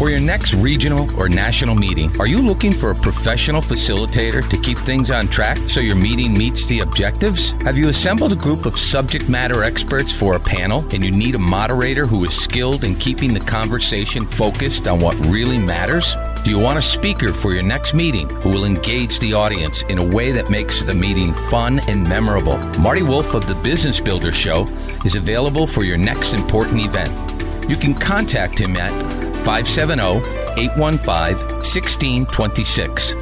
For 0.00 0.08
your 0.08 0.18
next 0.18 0.54
regional 0.54 1.14
or 1.20 1.28
national 1.28 1.74
meeting, 1.74 2.10
are 2.18 2.26
you 2.26 2.38
looking 2.38 2.72
for 2.72 2.90
a 2.90 2.94
professional 2.94 3.60
facilitator 3.60 4.48
to 4.48 4.56
keep 4.56 4.78
things 4.78 5.10
on 5.10 5.28
track 5.28 5.58
so 5.68 5.80
your 5.80 5.94
meeting 5.94 6.32
meets 6.32 6.64
the 6.64 6.80
objectives? 6.80 7.50
Have 7.64 7.76
you 7.76 7.90
assembled 7.90 8.32
a 8.32 8.36
group 8.36 8.64
of 8.64 8.78
subject 8.78 9.28
matter 9.28 9.62
experts 9.62 10.10
for 10.10 10.36
a 10.36 10.40
panel 10.40 10.80
and 10.94 11.04
you 11.04 11.10
need 11.10 11.34
a 11.34 11.38
moderator 11.38 12.06
who 12.06 12.24
is 12.24 12.34
skilled 12.34 12.84
in 12.84 12.94
keeping 12.94 13.34
the 13.34 13.40
conversation 13.40 14.24
focused 14.24 14.88
on 14.88 15.00
what 15.00 15.16
really 15.26 15.58
matters? 15.58 16.16
Do 16.44 16.50
you 16.50 16.58
want 16.58 16.78
a 16.78 16.82
speaker 16.82 17.30
for 17.30 17.52
your 17.52 17.62
next 17.62 17.92
meeting 17.92 18.26
who 18.36 18.48
will 18.48 18.64
engage 18.64 19.20
the 19.20 19.34
audience 19.34 19.82
in 19.90 19.98
a 19.98 20.06
way 20.16 20.32
that 20.32 20.48
makes 20.48 20.82
the 20.82 20.94
meeting 20.94 21.34
fun 21.34 21.78
and 21.90 22.08
memorable? 22.08 22.56
Marty 22.80 23.02
Wolf 23.02 23.34
of 23.34 23.46
the 23.46 23.54
Business 23.56 24.00
Builder 24.00 24.32
Show 24.32 24.62
is 25.04 25.16
available 25.16 25.66
for 25.66 25.84
your 25.84 25.98
next 25.98 26.32
important 26.32 26.80
event. 26.80 27.68
You 27.68 27.76
can 27.76 27.92
contact 27.92 28.56
him 28.56 28.76
at 28.76 29.29
570 29.44 30.18
815 30.60 31.36
1626. 31.58 33.14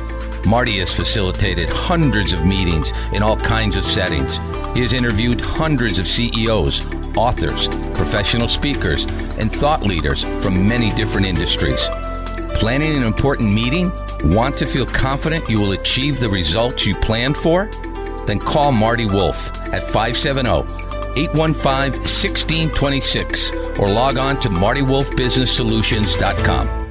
Marty 0.47 0.79
has 0.79 0.95
facilitated 0.95 1.69
hundreds 1.69 2.33
of 2.33 2.45
meetings 2.47 2.93
in 3.13 3.23
all 3.23 3.37
kinds 3.37 3.77
of 3.77 3.85
settings. 3.85 4.39
He 4.75 4.81
has 4.81 4.93
interviewed 4.93 5.41
hundreds 5.41 5.99
of 5.99 6.07
CEOs, 6.07 6.87
authors, 7.17 7.69
professional 7.95 8.49
speakers, 8.49 9.05
and 9.39 9.53
thought 9.53 9.83
leaders 9.83 10.25
from 10.43 10.67
many 10.67 10.91
different 10.91 11.27
industries. 11.27 11.87
Planning 12.55 12.97
an 12.97 13.03
important 13.03 13.53
meeting? 13.53 13.93
Want 14.25 14.57
to 14.59 14.67
feel 14.67 14.87
confident 14.87 15.49
you 15.49 15.61
will 15.61 15.73
achieve 15.73 16.19
the 16.19 16.29
results 16.29 16.87
you 16.87 16.95
planned 16.97 17.37
for? 17.37 17.67
Then 18.27 18.39
call 18.39 18.73
Marty 18.73 19.07
Wolf 19.07 19.49
at 19.73 19.85
570 19.85 20.88
815 21.17 22.01
1626 22.01 23.79
or 23.79 23.89
log 23.89 24.19
on 24.19 24.41
to 24.41 24.49
martywolfbusinesssolutions.com. 24.49 26.87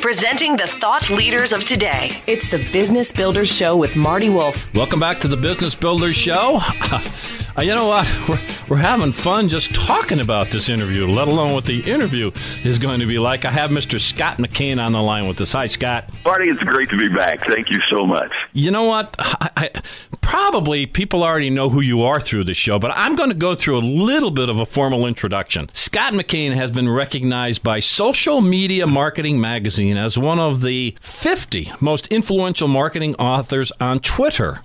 Presenting 0.00 0.56
the 0.56 0.68
thought 0.68 1.10
leaders 1.10 1.52
of 1.52 1.64
today. 1.64 2.12
It's 2.28 2.48
the 2.50 2.58
Business 2.72 3.10
Builders 3.10 3.48
Show 3.48 3.76
with 3.76 3.96
Marty 3.96 4.28
Wolf. 4.28 4.72
Welcome 4.72 5.00
back 5.00 5.18
to 5.20 5.28
the 5.28 5.36
Business 5.36 5.74
Builders 5.74 6.14
Show. 6.14 6.60
Uh, 7.56 7.62
you 7.62 7.74
know 7.74 7.86
what? 7.88 8.06
We're, 8.28 8.40
we're 8.68 8.76
having 8.76 9.12
fun 9.12 9.48
just 9.48 9.74
talking 9.74 10.20
about 10.20 10.50
this 10.50 10.68
interview, 10.68 11.06
let 11.06 11.26
alone 11.26 11.54
what 11.54 11.64
the 11.64 11.80
interview 11.90 12.30
is 12.64 12.78
going 12.78 13.00
to 13.00 13.06
be 13.06 13.18
like. 13.18 13.46
I 13.46 13.50
have 13.50 13.70
Mr. 13.70 13.98
Scott 13.98 14.36
McKain 14.36 14.78
on 14.78 14.92
the 14.92 15.00
line 15.00 15.26
with 15.26 15.40
us. 15.40 15.52
Hi, 15.52 15.66
Scott. 15.66 16.10
Marty, 16.24 16.50
it's 16.50 16.62
great 16.62 16.90
to 16.90 16.98
be 16.98 17.08
back. 17.08 17.46
Thank 17.48 17.70
you 17.70 17.80
so 17.90 18.06
much. 18.06 18.30
You 18.52 18.70
know 18.70 18.84
what? 18.84 19.14
I, 19.18 19.50
I, 19.56 19.82
probably 20.20 20.84
people 20.84 21.24
already 21.24 21.48
know 21.48 21.70
who 21.70 21.80
you 21.80 22.02
are 22.02 22.20
through 22.20 22.44
the 22.44 22.52
show, 22.52 22.78
but 22.78 22.92
I'm 22.94 23.16
going 23.16 23.30
to 23.30 23.34
go 23.34 23.54
through 23.54 23.78
a 23.78 23.80
little 23.80 24.30
bit 24.30 24.50
of 24.50 24.60
a 24.60 24.66
formal 24.66 25.06
introduction. 25.06 25.70
Scott 25.72 26.12
McKain 26.12 26.54
has 26.54 26.70
been 26.70 26.88
recognized 26.88 27.62
by 27.62 27.80
Social 27.80 28.42
Media 28.42 28.86
Marketing 28.86 29.40
Magazine 29.40 29.96
as 29.96 30.18
one 30.18 30.38
of 30.38 30.60
the 30.60 30.94
50 31.00 31.72
most 31.80 32.06
influential 32.08 32.68
marketing 32.68 33.14
authors 33.14 33.72
on 33.80 34.00
Twitter. 34.00 34.60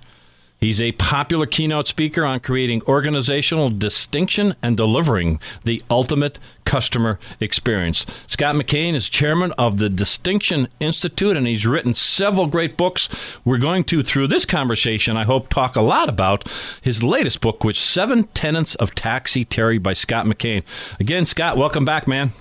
He's 0.64 0.80
a 0.80 0.92
popular 0.92 1.44
keynote 1.44 1.88
speaker 1.88 2.24
on 2.24 2.40
creating 2.40 2.80
organizational 2.88 3.68
distinction 3.68 4.56
and 4.62 4.78
delivering 4.78 5.38
the 5.66 5.82
ultimate 5.90 6.38
customer 6.64 7.18
experience. 7.38 8.06
Scott 8.28 8.54
McKain 8.54 8.94
is 8.94 9.10
chairman 9.10 9.52
of 9.58 9.76
the 9.76 9.90
Distinction 9.90 10.68
Institute 10.80 11.36
and 11.36 11.46
he's 11.46 11.66
written 11.66 11.92
several 11.92 12.46
great 12.46 12.78
books. 12.78 13.10
We're 13.44 13.58
going 13.58 13.84
to, 13.84 14.02
through 14.02 14.28
this 14.28 14.46
conversation, 14.46 15.18
I 15.18 15.24
hope, 15.24 15.50
talk 15.50 15.76
a 15.76 15.82
lot 15.82 16.08
about 16.08 16.50
his 16.80 17.02
latest 17.02 17.42
book, 17.42 17.62
which 17.62 17.78
Seven 17.78 18.24
Tenets 18.28 18.74
of 18.76 18.94
Taxi 18.94 19.44
Terry 19.44 19.76
by 19.76 19.92
Scott 19.92 20.24
McKain. 20.24 20.62
Again, 20.98 21.26
Scott, 21.26 21.58
welcome 21.58 21.84
back, 21.84 22.08
man. 22.08 22.32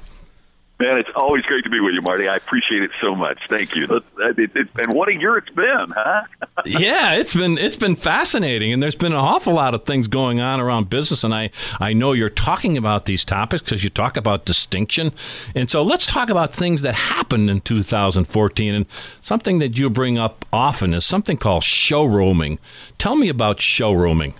Man, 0.83 0.97
it's 0.97 1.09
always 1.15 1.45
great 1.45 1.63
to 1.63 1.69
be 1.69 1.79
with 1.79 1.93
you, 1.93 2.01
Marty. 2.01 2.27
I 2.27 2.35
appreciate 2.35 2.83
it 2.83 2.91
so 2.99 3.15
much. 3.15 3.39
Thank 3.47 3.73
you. 3.73 4.01
It, 4.17 4.67
and 4.75 4.93
what 4.93 5.07
a 5.07 5.13
year 5.13 5.37
it's 5.37 5.49
been, 5.49 5.85
huh? 5.95 6.23
yeah, 6.65 7.13
it's 7.13 7.33
been 7.33 7.57
it's 7.57 7.77
been 7.77 7.95
fascinating, 7.95 8.73
and 8.73 8.83
there's 8.83 8.93
been 8.93 9.13
an 9.13 9.17
awful 9.17 9.53
lot 9.53 9.75
of 9.75 9.85
things 9.85 10.09
going 10.09 10.41
on 10.41 10.59
around 10.59 10.89
business. 10.89 11.23
And 11.23 11.33
I 11.33 11.51
I 11.79 11.93
know 11.93 12.11
you're 12.11 12.29
talking 12.29 12.75
about 12.77 13.05
these 13.05 13.23
topics 13.23 13.63
because 13.63 13.85
you 13.85 13.89
talk 13.89 14.17
about 14.17 14.43
distinction. 14.43 15.13
And 15.55 15.71
so 15.71 15.83
let's 15.83 16.05
talk 16.05 16.29
about 16.29 16.53
things 16.53 16.81
that 16.81 16.95
happened 16.95 17.49
in 17.49 17.61
2014. 17.61 18.75
And 18.75 18.85
something 19.21 19.59
that 19.59 19.77
you 19.77 19.89
bring 19.89 20.17
up 20.17 20.43
often 20.51 20.93
is 20.93 21.05
something 21.05 21.37
called 21.37 21.63
showrooming. 21.63 22.57
Tell 22.97 23.15
me 23.15 23.29
about 23.29 23.59
showrooming. 23.59 24.33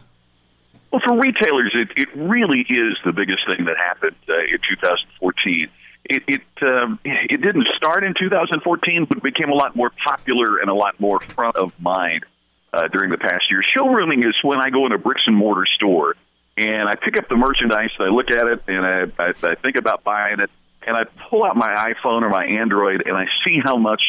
Well, 0.92 1.02
for 1.08 1.18
retailers, 1.18 1.74
it, 1.74 1.88
it 1.96 2.10
really 2.18 2.66
is 2.70 2.98
the 3.06 3.14
biggest 3.14 3.50
thing 3.50 3.64
that 3.64 3.78
happened 3.78 4.18
uh, 4.28 4.40
in 4.40 4.60
2014 4.70 5.70
it 6.06 6.24
it 6.28 6.42
um, 6.62 7.00
it 7.04 7.42
didn't 7.42 7.68
start 7.78 8.04
in 8.04 8.14
2014, 8.20 9.06
but 9.06 9.24
became 9.24 9.50
a 9.50 9.56
lot 9.56 9.76
more 9.76 9.92
popular 10.06 10.58
and 10.58 10.70
a 10.70 10.74
lot 10.74 11.00
more 11.00 11.20
front 11.20 11.56
of 11.56 11.74
mind 11.80 12.26
uh, 12.74 12.88
during 12.90 13.10
the 13.12 13.18
past 13.18 13.50
year. 13.50 13.62
Showrooming 13.78 14.28
is 14.28 14.36
when 14.44 14.60
I 14.60 14.70
go 14.70 14.86
in 14.86 14.92
a 14.92 14.98
bricks 14.98 15.24
and 15.26 15.36
mortar 15.36 15.66
store 15.76 16.16
and 16.58 16.88
I 16.88 16.96
pick 16.96 17.18
up 17.18 17.30
the 17.30 17.36
merchandise, 17.36 17.90
and 17.98 18.08
I 18.08 18.12
look 18.12 18.30
at 18.30 18.46
it, 18.46 18.64
and 18.68 18.86
I, 18.86 19.24
I, 19.24 19.34
I 19.52 19.56
think 19.56 19.76
about 19.76 20.04
buying 20.04 20.40
it, 20.40 20.52
and 20.86 20.96
I 20.96 21.06
pull 21.30 21.44
out 21.44 21.56
my 21.56 21.94
iPhone 21.94 22.22
or 22.22 22.30
my 22.30 22.46
Android, 22.46 23.04
and 23.06 23.18
I 23.18 23.26
see 23.44 23.60
how 23.64 23.78
much 23.78 24.02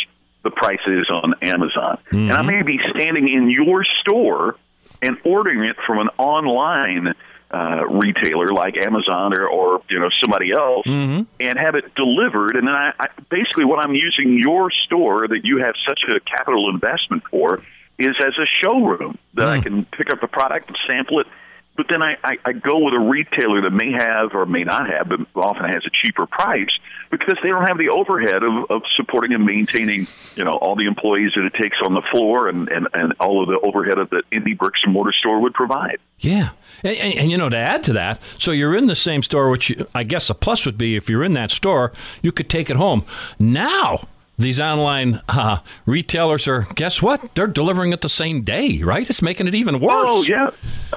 the 0.42 0.50
price 0.50 0.80
is 0.86 1.08
on 1.10 1.34
Amazon, 1.40 1.98
mm-hmm. 2.08 2.30
and 2.30 2.32
I 2.32 2.42
may 2.42 2.62
be 2.62 2.78
standing 2.94 3.28
in 3.28 3.50
your 3.50 3.84
store 4.02 4.56
and 5.00 5.16
ordering 5.24 5.64
it 5.64 5.76
from 5.86 5.98
an 5.98 6.08
online 6.18 7.14
uh, 7.54 7.86
retailer 7.86 8.48
like 8.48 8.76
Amazon 8.76 9.32
or, 9.32 9.46
or 9.46 9.82
you 9.88 10.00
know 10.00 10.08
somebody 10.20 10.50
else 10.50 10.86
mm-hmm. 10.86 11.22
and 11.38 11.58
have 11.58 11.76
it 11.76 11.94
delivered. 11.94 12.56
And 12.56 12.66
then 12.66 12.74
I, 12.74 12.92
I 12.98 13.06
basically 13.30 13.64
what 13.64 13.78
I'm 13.84 13.94
using 13.94 14.40
your 14.42 14.70
store 14.86 15.28
that 15.28 15.40
you 15.44 15.58
have 15.58 15.74
such 15.86 16.00
a 16.08 16.18
capital 16.20 16.68
investment 16.68 17.22
for 17.30 17.62
is 17.98 18.16
as 18.20 18.34
a 18.38 18.46
showroom 18.62 19.18
that 19.34 19.46
mm. 19.46 19.58
I 19.58 19.60
can 19.60 19.84
pick 19.84 20.10
up 20.10 20.20
the 20.20 20.26
product 20.26 20.66
and 20.66 20.78
sample 20.90 21.20
it 21.20 21.28
but 21.76 21.86
then 21.90 22.02
I, 22.02 22.16
I, 22.22 22.36
I 22.44 22.52
go 22.52 22.78
with 22.78 22.94
a 22.94 23.00
retailer 23.00 23.62
that 23.62 23.70
may 23.70 23.92
have 23.92 24.34
or 24.34 24.46
may 24.46 24.62
not 24.62 24.88
have, 24.88 25.08
but 25.08 25.20
often 25.34 25.64
has 25.64 25.82
a 25.86 25.90
cheaper 26.02 26.26
price 26.26 26.70
because 27.10 27.36
they 27.42 27.48
don't 27.48 27.66
have 27.66 27.78
the 27.78 27.88
overhead 27.88 28.42
of, 28.42 28.70
of 28.70 28.82
supporting 28.96 29.34
and 29.34 29.44
maintaining, 29.44 30.06
you 30.36 30.44
know, 30.44 30.52
all 30.52 30.76
the 30.76 30.86
employees 30.86 31.32
that 31.34 31.44
it 31.44 31.54
takes 31.60 31.76
on 31.84 31.94
the 31.94 32.02
floor 32.12 32.48
and, 32.48 32.68
and, 32.68 32.88
and 32.94 33.14
all 33.20 33.42
of 33.42 33.48
the 33.48 33.58
overhead 33.66 33.98
the 34.10 34.22
indie 34.32 34.56
bricks 34.56 34.80
and 34.84 34.92
mortar 34.92 35.12
store 35.12 35.40
would 35.40 35.54
provide. 35.54 35.98
Yeah. 36.18 36.50
And, 36.82 36.96
and, 36.96 37.14
and, 37.14 37.30
you 37.30 37.36
know, 37.36 37.48
to 37.48 37.58
add 37.58 37.82
to 37.84 37.92
that, 37.94 38.20
so 38.38 38.50
you're 38.50 38.76
in 38.76 38.86
the 38.86 38.96
same 38.96 39.22
store, 39.22 39.50
which 39.50 39.70
you, 39.70 39.86
I 39.94 40.04
guess 40.04 40.30
a 40.30 40.34
plus 40.34 40.64
would 40.66 40.78
be 40.78 40.96
if 40.96 41.08
you're 41.08 41.24
in 41.24 41.34
that 41.34 41.50
store, 41.50 41.92
you 42.22 42.32
could 42.32 42.48
take 42.48 42.70
it 42.70 42.76
home. 42.76 43.04
Now, 43.38 44.08
these 44.38 44.60
online 44.60 45.20
uh, 45.28 45.58
retailers 45.86 46.48
are 46.48 46.66
guess 46.74 47.02
what? 47.02 47.34
They're 47.34 47.46
delivering 47.46 47.92
it 47.92 48.00
the 48.00 48.08
same 48.08 48.42
day 48.42 48.82
right? 48.82 49.08
It's 49.08 49.22
making 49.22 49.46
it 49.46 49.54
even 49.54 49.80
worse. 49.80 49.92
Oh 49.92 50.22
yeah. 50.22 50.50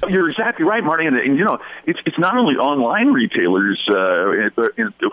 You're 0.10 0.30
exactly 0.30 0.66
right 0.66 0.84
marty. 0.84 1.06
And, 1.06 1.18
and 1.18 1.38
you 1.38 1.46
know 1.46 1.58
it's 1.86 2.00
it's 2.06 2.18
not 2.18 2.38
only 2.38 2.56
online 2.56 3.08
retailers 3.08 3.82
uh, 3.90 4.50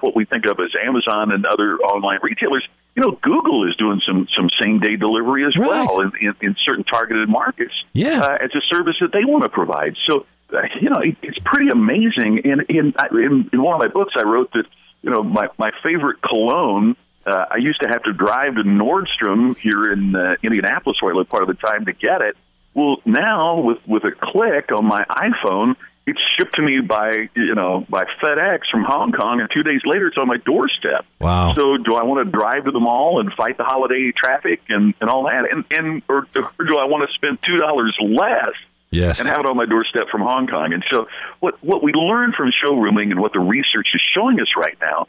what 0.00 0.16
we 0.16 0.24
think 0.24 0.46
of 0.46 0.58
as 0.60 0.70
amazon 0.84 1.32
and 1.32 1.46
other 1.46 1.76
online 1.78 2.18
retailers. 2.22 2.66
You 2.96 3.02
know 3.02 3.18
google 3.22 3.68
is 3.68 3.76
doing 3.76 4.00
some 4.06 4.26
some 4.36 4.48
same 4.62 4.80
day 4.80 4.96
delivery 4.96 5.44
as 5.44 5.56
right. 5.56 5.68
well 5.68 6.00
in, 6.00 6.12
in, 6.20 6.34
in, 6.40 6.56
certain 6.64 6.84
targeted 6.84 7.28
markets 7.28 7.74
yeah. 7.92 8.20
uh, 8.20 8.38
as 8.40 8.50
a 8.54 8.60
service 8.74 8.96
that 9.00 9.12
they 9.12 9.24
want 9.24 9.42
to 9.42 9.48
provide. 9.48 9.96
So 10.06 10.26
uh, 10.52 10.62
you 10.80 10.88
know 10.88 11.00
it, 11.00 11.16
it's 11.22 11.38
pretty 11.44 11.68
amazing. 11.70 12.42
And 12.44 12.62
in 12.68 12.94
in 13.12 13.50
in 13.52 13.62
one 13.62 13.74
of 13.74 13.80
my 13.80 13.88
books 13.88 14.14
i 14.16 14.22
wrote 14.22 14.52
that 14.52 14.66
you 15.02 15.10
know 15.10 15.22
my 15.22 15.48
my 15.58 15.70
favorite 15.82 16.22
cologne 16.22 16.96
uh, 17.26 17.46
I 17.50 17.56
used 17.56 17.80
to 17.80 17.88
have 17.88 18.02
to 18.04 18.12
drive 18.12 18.56
to 18.56 18.62
Nordstrom 18.62 19.56
here 19.56 19.90
in 19.92 20.14
uh, 20.14 20.36
Indianapolis, 20.42 21.00
where 21.00 21.14
I 21.14 21.16
live 21.16 21.28
part 21.28 21.42
of 21.42 21.48
the 21.48 21.54
time, 21.54 21.86
to 21.86 21.92
get 21.92 22.20
it. 22.20 22.36
Well, 22.74 22.96
now 23.04 23.60
with 23.60 23.78
with 23.86 24.04
a 24.04 24.12
click 24.12 24.72
on 24.72 24.84
my 24.84 25.04
iPhone, 25.04 25.76
it's 26.06 26.20
shipped 26.36 26.56
to 26.56 26.62
me 26.62 26.80
by 26.80 27.28
you 27.34 27.54
know 27.54 27.86
by 27.88 28.04
FedEx 28.22 28.60
from 28.70 28.84
Hong 28.84 29.12
Kong, 29.12 29.40
and 29.40 29.48
two 29.52 29.62
days 29.62 29.80
later 29.84 30.08
it's 30.08 30.18
on 30.18 30.26
my 30.26 30.36
doorstep. 30.38 31.06
Wow! 31.20 31.54
So 31.54 31.76
do 31.76 31.94
I 31.94 32.02
want 32.02 32.26
to 32.26 32.30
drive 32.30 32.64
to 32.64 32.72
the 32.72 32.80
mall 32.80 33.20
and 33.20 33.32
fight 33.32 33.56
the 33.56 33.64
holiday 33.64 34.12
traffic 34.12 34.60
and 34.68 34.92
and 35.00 35.08
all 35.08 35.24
that, 35.24 35.50
and 35.50 35.64
and 35.70 36.02
or, 36.08 36.26
or 36.34 36.64
do 36.66 36.78
I 36.78 36.84
want 36.84 37.08
to 37.08 37.14
spend 37.14 37.38
two 37.42 37.56
dollars 37.56 37.96
less? 38.00 38.54
Yes. 38.90 39.18
And 39.18 39.28
have 39.28 39.40
it 39.40 39.46
on 39.46 39.56
my 39.56 39.66
doorstep 39.66 40.08
from 40.08 40.20
Hong 40.20 40.46
Kong. 40.46 40.72
And 40.72 40.84
so 40.90 41.08
what 41.40 41.62
what 41.64 41.82
we 41.82 41.92
learn 41.92 42.32
from 42.32 42.52
showrooming 42.64 43.10
and 43.10 43.18
what 43.20 43.32
the 43.32 43.40
research 43.40 43.88
is 43.92 44.02
showing 44.14 44.38
us 44.40 44.48
right 44.56 44.76
now 44.80 45.08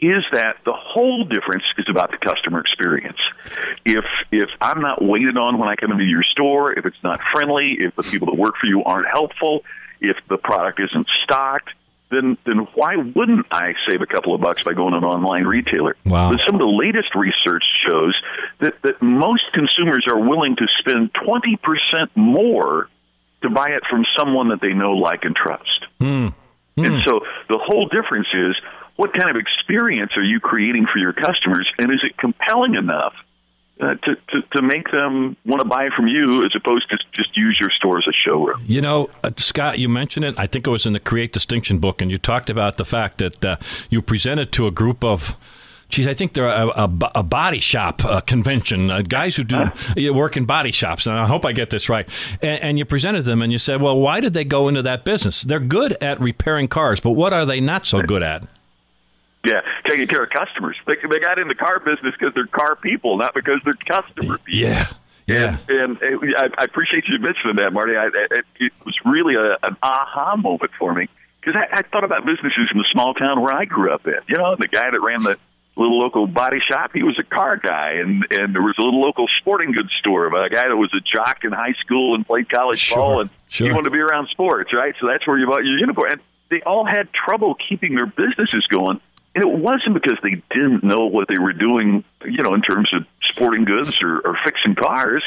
is 0.00 0.24
that 0.32 0.56
the 0.64 0.72
whole 0.72 1.24
difference 1.24 1.64
is 1.76 1.86
about 1.88 2.10
the 2.10 2.18
customer 2.18 2.60
experience. 2.60 3.18
If 3.84 4.04
if 4.30 4.50
I'm 4.60 4.80
not 4.80 5.02
waited 5.02 5.36
on 5.36 5.58
when 5.58 5.68
I 5.68 5.76
come 5.76 5.92
into 5.92 6.04
your 6.04 6.22
store, 6.22 6.72
if 6.72 6.86
it's 6.86 7.02
not 7.02 7.20
friendly, 7.32 7.76
if 7.80 7.94
the 7.96 8.02
people 8.02 8.26
that 8.26 8.36
work 8.36 8.56
for 8.60 8.66
you 8.66 8.84
aren't 8.84 9.06
helpful, 9.06 9.64
if 10.00 10.16
the 10.28 10.36
product 10.36 10.80
isn't 10.80 11.06
stocked, 11.24 11.70
then 12.10 12.38
then 12.44 12.66
why 12.74 12.96
wouldn't 12.96 13.46
I 13.50 13.74
save 13.88 14.00
a 14.00 14.06
couple 14.06 14.34
of 14.34 14.40
bucks 14.40 14.62
by 14.62 14.72
going 14.72 14.92
to 14.92 14.98
an 14.98 15.04
online 15.04 15.44
retailer? 15.44 15.96
Wow. 16.06 16.30
But 16.32 16.40
some 16.46 16.54
of 16.54 16.60
the 16.60 16.68
latest 16.68 17.14
research 17.14 17.64
shows 17.88 18.14
that, 18.60 18.80
that 18.82 19.02
most 19.02 19.52
consumers 19.52 20.06
are 20.08 20.18
willing 20.18 20.56
to 20.56 20.66
spend 20.78 21.10
twenty 21.14 21.56
percent 21.56 22.10
more 22.16 22.88
to 23.42 23.50
buy 23.50 23.68
it 23.70 23.82
from 23.88 24.04
someone 24.18 24.48
that 24.48 24.60
they 24.60 24.72
know, 24.72 24.92
like, 24.92 25.24
and 25.24 25.36
trust. 25.36 25.86
Hmm. 26.00 26.28
Hmm. 26.76 26.84
And 26.84 27.02
so 27.04 27.20
the 27.48 27.58
whole 27.58 27.86
difference 27.88 28.28
is 28.32 28.56
what 28.98 29.12
kind 29.12 29.30
of 29.30 29.36
experience 29.36 30.10
are 30.16 30.24
you 30.24 30.40
creating 30.40 30.84
for 30.92 30.98
your 30.98 31.12
customers, 31.12 31.70
and 31.78 31.92
is 31.92 32.00
it 32.02 32.16
compelling 32.18 32.74
enough 32.74 33.14
uh, 33.80 33.94
to, 33.94 34.16
to 34.16 34.42
to 34.56 34.60
make 34.60 34.90
them 34.90 35.36
want 35.46 35.62
to 35.62 35.64
buy 35.64 35.88
from 35.96 36.08
you 36.08 36.44
as 36.44 36.50
opposed 36.56 36.90
to 36.90 36.98
just 37.12 37.36
use 37.36 37.56
your 37.60 37.70
store 37.70 37.98
as 37.98 38.06
a 38.08 38.12
showroom? 38.12 38.60
You 38.66 38.80
know, 38.80 39.08
uh, 39.22 39.30
Scott, 39.36 39.78
you 39.78 39.88
mentioned 39.88 40.24
it. 40.24 40.38
I 40.38 40.48
think 40.48 40.66
it 40.66 40.70
was 40.70 40.84
in 40.84 40.94
the 40.94 41.00
Create 41.00 41.32
Distinction 41.32 41.78
book, 41.78 42.02
and 42.02 42.10
you 42.10 42.18
talked 42.18 42.50
about 42.50 42.76
the 42.76 42.84
fact 42.84 43.18
that 43.18 43.44
uh, 43.44 43.56
you 43.88 44.02
presented 44.02 44.50
to 44.52 44.66
a 44.66 44.72
group 44.72 45.04
of. 45.04 45.36
Geez, 45.90 46.06
I 46.06 46.12
think 46.12 46.34
they're 46.34 46.48
a, 46.48 46.66
a, 46.66 46.90
a 47.14 47.22
body 47.22 47.60
shop 47.60 48.04
uh, 48.04 48.20
convention, 48.20 48.90
uh, 48.90 49.00
guys 49.00 49.36
who 49.36 49.44
do 49.44 49.70
work 50.12 50.36
in 50.36 50.44
body 50.44 50.70
shops. 50.70 51.06
And 51.06 51.16
I 51.16 51.24
hope 51.24 51.46
I 51.46 51.52
get 51.52 51.70
this 51.70 51.88
right. 51.88 52.06
And, 52.42 52.60
and 52.62 52.78
you 52.78 52.84
presented 52.84 53.22
them, 53.22 53.40
and 53.40 53.50
you 53.50 53.58
said, 53.58 53.80
"Well, 53.80 53.96
why 53.98 54.20
did 54.20 54.34
they 54.34 54.44
go 54.44 54.66
into 54.68 54.82
that 54.82 55.04
business? 55.04 55.40
They're 55.42 55.60
good 55.60 55.96
at 56.02 56.20
repairing 56.20 56.68
cars, 56.68 56.98
but 57.00 57.12
what 57.12 57.32
are 57.32 57.46
they 57.46 57.60
not 57.60 57.86
so 57.86 58.02
good 58.02 58.24
at?" 58.24 58.42
Yeah, 59.48 59.60
taking 59.88 60.06
care 60.08 60.22
of 60.22 60.30
customers. 60.30 60.76
They, 60.86 60.94
they 61.10 61.18
got 61.20 61.38
in 61.38 61.48
the 61.48 61.54
car 61.54 61.78
business 61.80 62.14
because 62.18 62.34
they're 62.34 62.46
car 62.46 62.76
people, 62.76 63.16
not 63.16 63.34
because 63.34 63.60
they're 63.64 63.74
customer 63.74 64.38
people. 64.38 64.60
Yeah, 64.60 64.92
yeah. 65.26 65.58
And, 65.68 65.98
and 66.02 66.34
uh, 66.36 66.38
I, 66.38 66.62
I 66.62 66.64
appreciate 66.64 67.04
you 67.08 67.18
mentioning 67.18 67.56
that, 67.56 67.72
Marty. 67.72 67.96
I, 67.96 68.06
I, 68.06 68.40
it 68.60 68.72
was 68.84 68.96
really 69.04 69.34
a, 69.36 69.56
an 69.66 69.76
aha 69.82 70.36
moment 70.36 70.72
for 70.78 70.92
me 70.94 71.08
because 71.40 71.54
I, 71.56 71.78
I 71.78 71.82
thought 71.82 72.04
about 72.04 72.26
businesses 72.26 72.68
in 72.72 72.78
the 72.78 72.86
small 72.92 73.14
town 73.14 73.40
where 73.42 73.54
I 73.54 73.64
grew 73.64 73.92
up 73.92 74.06
in. 74.06 74.20
You 74.28 74.36
know, 74.36 74.56
the 74.58 74.68
guy 74.68 74.90
that 74.90 75.00
ran 75.00 75.22
the 75.22 75.38
little 75.76 75.98
local 75.98 76.26
body 76.26 76.58
shop, 76.68 76.90
he 76.92 77.02
was 77.02 77.18
a 77.18 77.22
car 77.22 77.56
guy, 77.56 77.92
and 78.02 78.26
and 78.30 78.54
there 78.54 78.62
was 78.62 78.74
a 78.78 78.82
little 78.82 79.00
local 79.00 79.26
sporting 79.40 79.72
goods 79.72 79.92
store, 80.00 80.28
but 80.30 80.44
a 80.44 80.50
guy 80.50 80.68
that 80.68 80.76
was 80.76 80.92
a 80.92 81.00
jock 81.00 81.44
in 81.44 81.52
high 81.52 81.74
school 81.84 82.14
and 82.14 82.26
played 82.26 82.50
college 82.50 82.80
Sure, 82.80 82.96
ball, 82.98 83.20
and 83.22 83.30
sure. 83.48 83.68
he 83.68 83.72
wanted 83.72 83.84
to 83.84 83.90
be 83.90 84.00
around 84.00 84.28
sports, 84.28 84.74
right? 84.74 84.94
So 85.00 85.06
that's 85.06 85.26
where 85.26 85.38
you 85.38 85.46
bought 85.46 85.64
your 85.64 85.78
uniform. 85.78 86.12
And 86.12 86.20
they 86.50 86.62
all 86.62 86.84
had 86.84 87.08
trouble 87.12 87.54
keeping 87.68 87.94
their 87.94 88.06
businesses 88.06 88.66
going. 88.66 89.00
And 89.38 89.48
it 89.48 89.58
wasn't 89.58 89.94
because 89.94 90.18
they 90.20 90.42
didn't 90.50 90.82
know 90.82 91.06
what 91.06 91.28
they 91.28 91.38
were 91.38 91.52
doing, 91.52 92.02
you 92.24 92.42
know, 92.42 92.54
in 92.54 92.62
terms 92.62 92.92
of 92.92 93.06
sporting 93.30 93.64
goods 93.64 93.96
or, 94.02 94.18
or 94.18 94.36
fixing 94.44 94.74
cars. 94.74 95.22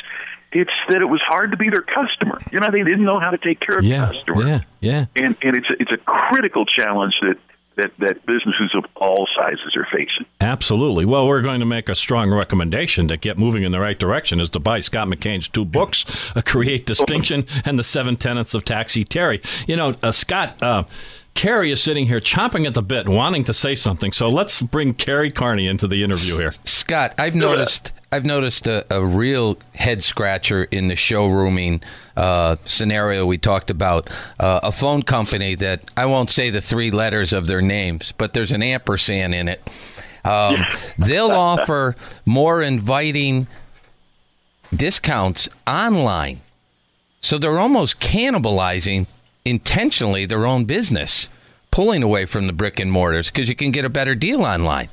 It's 0.51 0.69
that 0.89 1.01
it 1.01 1.05
was 1.05 1.21
hard 1.25 1.51
to 1.51 1.57
be 1.57 1.69
their 1.69 1.81
customer. 1.81 2.41
You 2.51 2.59
know, 2.59 2.69
they 2.69 2.83
didn't 2.83 3.05
know 3.05 3.21
how 3.21 3.29
to 3.29 3.37
take 3.37 3.61
care 3.61 3.77
of 3.77 3.85
Yeah, 3.85 4.07
the 4.07 4.13
customer. 4.15 4.45
yeah, 4.47 4.61
yeah. 4.81 5.05
And 5.15 5.37
and 5.41 5.55
it's 5.55 5.69
a, 5.69 5.81
it's 5.81 5.91
a 5.93 5.97
critical 5.99 6.65
challenge 6.65 7.13
that, 7.21 7.37
that 7.77 7.97
that 7.99 8.25
businesses 8.25 8.71
of 8.75 8.83
all 8.95 9.29
sizes 9.33 9.77
are 9.77 9.87
facing. 9.89 10.25
Absolutely. 10.41 11.05
Well, 11.05 11.25
we're 11.25 11.41
going 11.41 11.61
to 11.61 11.65
make 11.65 11.87
a 11.87 11.95
strong 11.95 12.29
recommendation 12.31 13.07
to 13.07 13.15
get 13.15 13.37
moving 13.37 13.63
in 13.63 13.71
the 13.71 13.79
right 13.79 13.97
direction 13.97 14.41
is 14.41 14.49
to 14.49 14.59
buy 14.59 14.81
Scott 14.81 15.07
McKain's 15.07 15.47
two 15.47 15.63
books, 15.63 16.03
Create 16.45 16.85
Distinction 16.85 17.45
and 17.63 17.79
The 17.79 17.83
Seven 17.85 18.17
Tenets 18.17 18.53
of 18.53 18.65
Taxi 18.65 19.05
Terry. 19.05 19.41
You 19.67 19.77
know, 19.77 19.95
uh, 20.03 20.11
Scott, 20.11 20.61
uh, 20.61 20.83
Carrie 21.33 21.71
is 21.71 21.81
sitting 21.81 22.07
here 22.07 22.19
chomping 22.19 22.67
at 22.67 22.73
the 22.73 22.81
bit, 22.81 23.07
wanting 23.07 23.43
to 23.45 23.53
say 23.53 23.75
something. 23.75 24.11
So 24.11 24.27
let's 24.27 24.61
bring 24.61 24.93
Carrie 24.93 25.31
Carney 25.31 25.67
into 25.67 25.87
the 25.87 26.03
interview 26.03 26.37
here. 26.37 26.53
Scott, 26.65 27.13
I've 27.17 27.35
noticed 27.35 27.93
I've 28.11 28.25
noticed 28.25 28.67
a, 28.67 28.85
a 28.93 29.03
real 29.03 29.57
head 29.73 30.03
scratcher 30.03 30.65
in 30.65 30.89
the 30.89 30.95
showrooming 30.95 31.81
uh, 32.17 32.57
scenario 32.65 33.25
we 33.25 33.37
talked 33.37 33.69
about. 33.69 34.09
Uh, 34.37 34.59
a 34.63 34.71
phone 34.71 35.01
company 35.01 35.55
that 35.55 35.89
I 35.95 36.05
won't 36.05 36.29
say 36.29 36.49
the 36.49 36.59
three 36.59 36.91
letters 36.91 37.31
of 37.31 37.47
their 37.47 37.61
names, 37.61 38.11
but 38.17 38.33
there's 38.33 38.51
an 38.51 38.61
ampersand 38.61 39.33
in 39.33 39.47
it. 39.47 40.03
Um, 40.25 40.65
they'll 40.97 41.31
offer 41.31 41.95
more 42.25 42.61
inviting 42.61 43.47
discounts 44.75 45.47
online, 45.65 46.41
so 47.21 47.37
they're 47.37 47.59
almost 47.59 48.01
cannibalizing 48.01 49.07
intentionally 49.45 50.25
their 50.25 50.45
own 50.45 50.65
business, 50.65 51.29
pulling 51.71 52.03
away 52.03 52.25
from 52.25 52.47
the 52.47 52.53
brick 52.53 52.79
and 52.79 52.91
mortars 52.91 53.29
because 53.29 53.49
you 53.49 53.55
can 53.55 53.71
get 53.71 53.85
a 53.85 53.89
better 53.89 54.15
deal 54.15 54.43
online. 54.43 54.89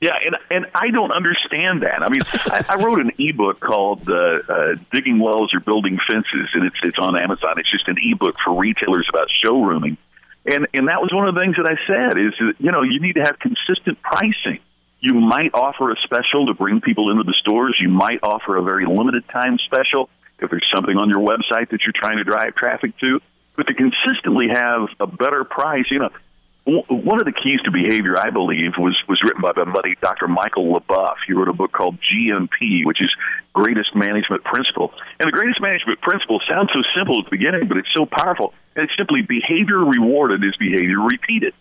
Yeah, 0.00 0.12
and 0.24 0.36
and 0.50 0.66
I 0.74 0.90
don't 0.90 1.10
understand 1.10 1.82
that. 1.82 2.02
I 2.02 2.10
mean, 2.10 2.20
I, 2.32 2.64
I 2.68 2.84
wrote 2.84 3.00
an 3.00 3.12
ebook 3.18 3.60
called 3.60 4.08
uh, 4.08 4.40
uh, 4.46 4.74
"Digging 4.92 5.18
Wells 5.18 5.54
or 5.54 5.60
Building 5.60 5.98
Fences," 6.06 6.50
and 6.52 6.66
it's 6.66 6.76
it's 6.82 6.98
on 6.98 7.20
Amazon. 7.20 7.54
It's 7.56 7.70
just 7.70 7.88
an 7.88 7.96
ebook 8.02 8.36
for 8.44 8.54
retailers 8.54 9.08
about 9.08 9.28
showrooming, 9.42 9.96
and 10.44 10.66
and 10.74 10.88
that 10.88 11.00
was 11.00 11.10
one 11.14 11.26
of 11.26 11.34
the 11.34 11.40
things 11.40 11.56
that 11.56 11.66
I 11.66 11.76
said 11.86 12.18
is 12.18 12.34
that 12.38 12.54
you 12.58 12.72
know 12.72 12.82
you 12.82 13.00
need 13.00 13.14
to 13.14 13.22
have 13.22 13.38
consistent 13.38 14.00
pricing. 14.02 14.60
You 15.00 15.14
might 15.14 15.54
offer 15.54 15.90
a 15.90 15.96
special 16.04 16.46
to 16.46 16.54
bring 16.54 16.82
people 16.82 17.10
into 17.10 17.22
the 17.22 17.34
stores. 17.40 17.76
You 17.80 17.88
might 17.88 18.20
offer 18.22 18.56
a 18.56 18.62
very 18.62 18.84
limited 18.84 19.26
time 19.28 19.56
special 19.64 20.10
if 20.38 20.50
there's 20.50 20.66
something 20.74 20.96
on 20.96 21.08
your 21.08 21.20
website 21.20 21.70
that 21.70 21.80
you're 21.84 21.94
trying 21.94 22.18
to 22.18 22.24
drive 22.24 22.54
traffic 22.54 22.96
to. 22.98 23.20
But 23.56 23.68
to 23.68 23.74
consistently 23.74 24.48
have 24.52 24.88
a 25.00 25.06
better 25.06 25.44
price, 25.44 25.86
you 25.90 26.00
know, 26.00 26.10
one 26.66 27.20
of 27.20 27.24
the 27.24 27.32
keys 27.32 27.60
to 27.64 27.70
behavior, 27.70 28.18
I 28.18 28.30
believe, 28.30 28.72
was 28.76 28.96
was 29.08 29.22
written 29.22 29.40
by 29.40 29.52
my 29.54 29.70
buddy 29.70 29.94
Dr. 30.02 30.26
Michael 30.26 30.74
LeBoeuf. 30.74 31.14
He 31.26 31.32
wrote 31.32 31.48
a 31.48 31.52
book 31.52 31.70
called 31.70 31.96
GMP, 32.02 32.84
which 32.84 33.00
is 33.00 33.08
Greatest 33.52 33.94
Management 33.94 34.42
Principle. 34.42 34.92
And 35.20 35.28
the 35.28 35.32
Greatest 35.32 35.60
Management 35.60 36.00
Principle 36.00 36.40
sounds 36.48 36.70
so 36.74 36.82
simple 36.96 37.20
at 37.20 37.24
the 37.26 37.30
beginning, 37.30 37.68
but 37.68 37.76
it's 37.76 37.88
so 37.96 38.04
powerful. 38.04 38.52
And 38.74 38.84
it's 38.84 38.96
simply 38.98 39.22
behavior 39.22 39.78
rewarded 39.78 40.42
is 40.42 40.56
behavior 40.56 41.00
repeated. 41.00 41.54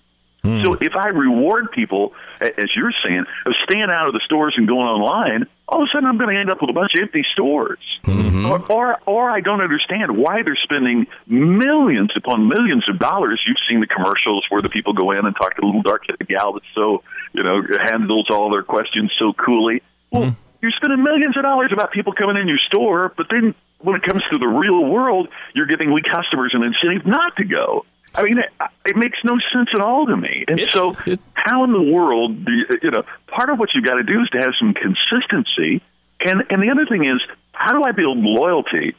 Hmm. 0.46 0.64
So 0.64 0.74
if 0.80 0.96
I 0.96 1.08
reward 1.08 1.72
people, 1.72 2.14
as 2.40 2.70
you're 2.76 2.94
saying, 3.04 3.26
of 3.46 3.54
staying 3.64 3.90
out 3.90 4.08
of 4.08 4.14
the 4.14 4.22
stores 4.26 4.54
and 4.58 4.68
going 4.68 4.86
online, 4.86 5.48
all 5.68 5.82
of 5.82 5.88
a 5.88 5.92
sudden 5.92 6.08
I'm 6.08 6.20
going 6.20 6.34
to 6.34 6.40
end 6.40 6.52
up 6.52 6.62
with 6.62 6.70
a 6.70 6.74
bunch 6.74 6.92
of 6.94 7.02
empty 7.02 7.26
stores. 7.34 7.80
Mm-hmm. 8.04 8.46
Or, 8.46 8.60
or, 8.72 9.00
or 9.08 9.30
I 9.32 9.42
don't 9.42 9.62
understand 9.62 10.16
why 10.16 10.44
they're 10.44 10.60
spending 10.62 11.08
millions 11.26 12.12
upon 12.16 12.48
millions 12.48 12.88
of 12.88 13.00
dollars. 13.00 13.42
You've 13.48 13.58
seen 13.68 13.80
the 13.80 13.88
commercials 13.88 14.46
where 14.50 14.62
the 14.62 14.70
people 14.70 14.94
go 14.94 15.10
in 15.12 15.26
and 15.26 15.36
talk 15.36 15.56
to 15.56 15.62
the 15.62 15.66
little 15.66 15.82
dark-haired 15.82 16.28
gal 16.30 16.54
that's 16.54 16.66
so, 16.76 17.02
you 17.34 17.42
know, 17.42 17.64
handles 17.90 18.28
all 18.30 18.52
their 18.52 18.62
questions 18.62 19.12
so 19.18 19.34
coolly. 19.34 19.82
Well, 20.12 20.30
mm-hmm. 20.30 20.40
you're 20.62 20.78
spending 20.78 21.02
millions 21.02 21.36
of 21.36 21.42
dollars 21.42 21.72
about 21.74 21.92
people 21.92 22.14
coming 22.14 22.38
in 22.38 22.48
your 22.48 22.62
store, 22.68 23.12
but 23.18 23.26
then 23.32 23.56
when 23.80 23.96
it 23.96 24.04
comes 24.04 24.24
to 24.32 24.38
the 24.38 24.48
real 24.48 24.86
world, 24.86 25.30
you're 25.56 25.66
giving 25.66 25.92
we 25.92 26.02
customers 26.02 26.54
an 26.54 26.62
incentive 26.64 27.08
not 27.08 27.36
to 27.38 27.46
go. 27.46 27.86
I 28.18 28.24
mean, 28.24 28.40
it, 28.40 28.50
it 28.86 28.96
makes 28.96 29.18
no 29.24 29.38
sense 29.54 29.70
at 29.74 29.82
all 29.82 30.06
to 30.06 30.16
me. 30.16 30.46
And 30.48 30.60
It's- 30.60 30.74
so, 30.74 30.96
it- 31.06 31.20
how 31.34 31.64
in 31.64 31.72
the 31.74 31.82
world 31.82 32.44
do 32.44 32.52
you, 32.52 32.66
you 32.82 32.92
know? 32.92 33.04
Part 33.28 33.50
of 33.50 33.60
what 33.60 33.70
you've 33.76 33.86
got 33.86 33.96
to 33.96 34.04
do 34.04 34.22
is 34.22 34.30
to 34.30 34.40
have 34.40 34.54
some 34.60 34.74
consistency, 34.74 35.82
and 36.26 36.44
and 36.50 36.62
the 36.64 36.72
other 36.72 36.86
thing 36.86 37.06
is, 37.06 37.22
how 37.52 37.72
do 37.72 37.84
I 37.84 37.92
build 37.92 38.18
loyalty? 38.18 38.96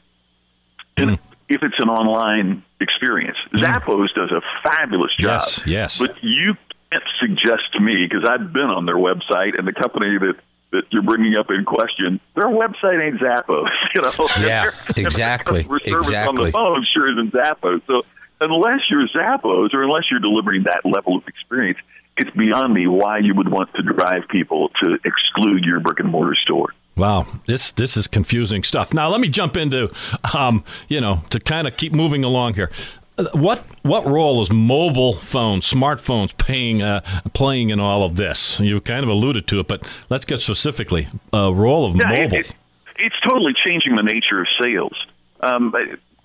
And 0.97 1.11
mm. 1.11 1.19
if 1.49 1.63
it's 1.63 1.79
an 1.79 1.89
online 1.89 2.63
experience, 2.81 3.37
mm. 3.53 3.63
Zappos 3.63 4.15
does 4.15 4.31
a 4.31 4.43
fabulous 4.63 5.11
job. 5.19 5.43
Yes, 5.43 5.63
yes. 5.67 5.99
But 5.99 6.23
you 6.23 6.55
can't 6.93 7.05
suggest 7.19 7.73
to 7.73 7.81
me 7.81 8.07
because 8.09 8.29
I've 8.29 8.53
been 8.53 8.71
on 8.71 8.87
their 8.87 8.97
website 8.97 9.59
and 9.59 9.67
the 9.67 9.73
company 9.73 10.19
that. 10.19 10.37
That 10.73 10.83
you're 10.91 11.01
bringing 11.01 11.37
up 11.39 11.49
in 11.49 11.65
question, 11.65 12.19
their 12.35 12.49
website 12.49 13.01
ain't 13.01 13.21
Zappos, 13.21 13.69
you 13.95 14.03
know. 14.03 14.11
Yeah, 14.41 14.73
exactly, 14.97 15.61
customer 15.61 15.79
service 15.79 16.09
on 16.09 16.13
exactly. 16.13 16.47
the 16.47 16.53
phone 16.53 16.87
sure 16.93 17.13
isn't 17.13 17.33
Zappos. 17.33 17.83
So 17.87 18.03
unless 18.41 18.81
you're 18.91 19.07
Zappos 19.09 19.73
or 19.75 19.83
unless 19.83 20.05
you're 20.11 20.21
delivering 20.21 20.65
that 20.65 20.85
level 20.85 21.17
of 21.17 21.27
experience, 21.29 21.79
it's 22.17 22.31
beyond 22.37 22.73
me 22.75 22.87
why 22.87 23.19
you 23.19 23.35
would 23.35 23.49
want 23.51 23.73
to 23.75 23.83
drive 23.83 24.23
people 24.29 24.71
to 24.83 24.99
exclude 25.05 25.65
your 25.65 25.81
brick 25.81 26.01
and 26.01 26.11
mortar 26.11 26.35
store. 26.35 26.73
Wow, 26.97 27.27
this 27.45 27.73
this 27.73 27.97
is 27.97 28.07
confusing 28.09 28.63
stuff. 28.63 28.95
Now 28.95 29.11
let 29.11 29.21
me 29.21 29.29
jump 29.29 29.57
into, 29.57 29.91
um, 30.35 30.65
you 30.89 31.01
know, 31.01 31.23
to 31.31 31.39
kind 31.41 31.67
of 31.69 31.77
keep 31.77 31.93
moving 31.93 32.25
along 32.25 32.55
here. 32.55 32.71
Uh, 33.19 33.25
What 33.35 33.67
what 33.83 34.07
role 34.07 34.43
is 34.43 34.51
mobile 34.51 35.15
phones, 35.15 35.71
smartphones, 35.71 36.35
paying 36.39 36.81
uh, 36.83 37.01
playing 37.35 37.69
in 37.71 37.81
all 37.81 38.03
of 38.03 38.17
this? 38.17 38.59
You 38.61 38.81
kind 38.81 39.03
of 39.05 39.11
alluded 39.11 39.47
to 39.49 39.61
it, 39.61 39.69
but 39.69 39.87
let's 40.09 40.25
get 40.25 40.41
specifically 40.41 41.07
uh, 41.35 41.53
role 41.53 41.85
of 41.85 41.97
Yeah, 41.97 42.13
it- 42.13 42.23
mobile. 42.23 42.39
it- 42.39 42.55
it's 42.99 43.21
totally 43.29 43.53
changing 43.67 43.95
the 43.95 44.03
nature 44.03 44.41
of 44.41 44.47
sales. 44.63 44.97
Um, 45.43 45.71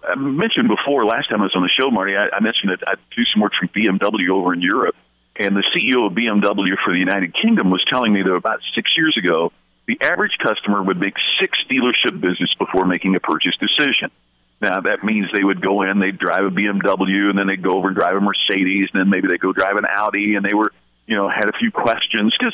I, 0.08 0.16
mentioned 0.16 0.68
before 0.68 1.06
last 1.06 1.30
time 1.30 1.42
I 1.42 1.46
was 1.46 1.56
on 1.56 1.64
the 1.64 1.70
show, 1.70 1.92
Marty. 1.92 2.16
I, 2.16 2.30
I 2.34 2.40
mentioned 2.40 2.72
that 2.72 2.88
I 2.88 2.96
do 3.16 3.24
some 3.34 3.42
work 3.42 3.54
for 3.60 3.68
BMW 3.68 4.30
over 4.30 4.54
in 4.54 4.62
Europe, 4.62 4.96
and 5.36 5.56
the 5.56 5.64
CEO 5.76 6.08
of 6.08 6.14
BMW 6.14 6.76
for 6.84 6.94
the 6.94 7.00
United 7.00 7.34
Kingdom 7.34 7.70
was 7.70 7.84
telling 7.90 8.14
me 8.14 8.22
that 8.22 8.34
about 8.34 8.60
six 8.76 8.92
years 8.98 9.18
ago, 9.18 9.52
the 9.88 9.98
average 10.02 10.38
customer 10.42 10.82
would 10.82 11.00
make 11.00 11.16
six 11.40 11.58
dealership 11.70 12.20
visits 12.20 12.54
before 12.56 12.86
making 12.86 13.16
a 13.16 13.20
purchase 13.20 13.54
decision. 13.60 14.12
Now 14.62 14.82
that 14.82 15.04
means 15.04 15.28
they 15.34 15.44
would 15.44 15.62
go 15.62 15.82
in, 15.82 16.00
they'd 16.00 16.18
drive 16.18 16.46
a 16.46 16.52
BMW, 16.52 17.30
and 17.30 17.38
then 17.38 17.48
they'd 17.48 17.64
go 17.64 17.78
over 17.78 17.88
and 17.88 17.98
drive 17.98 18.16
a 18.16 18.22
Mercedes, 18.22 18.90
and 18.94 19.02
then 19.02 19.10
maybe 19.10 19.28
they 19.28 19.34
would 19.34 19.42
go 19.42 19.54
drive 19.54 19.76
an 19.76 19.86
Audi, 19.90 20.36
and 20.36 20.46
they 20.46 20.54
were, 20.54 20.72
you 21.08 21.16
know, 21.16 21.28
had 21.28 21.50
a 21.50 21.58
few 21.58 21.72
questions 21.72 22.36
because 22.38 22.54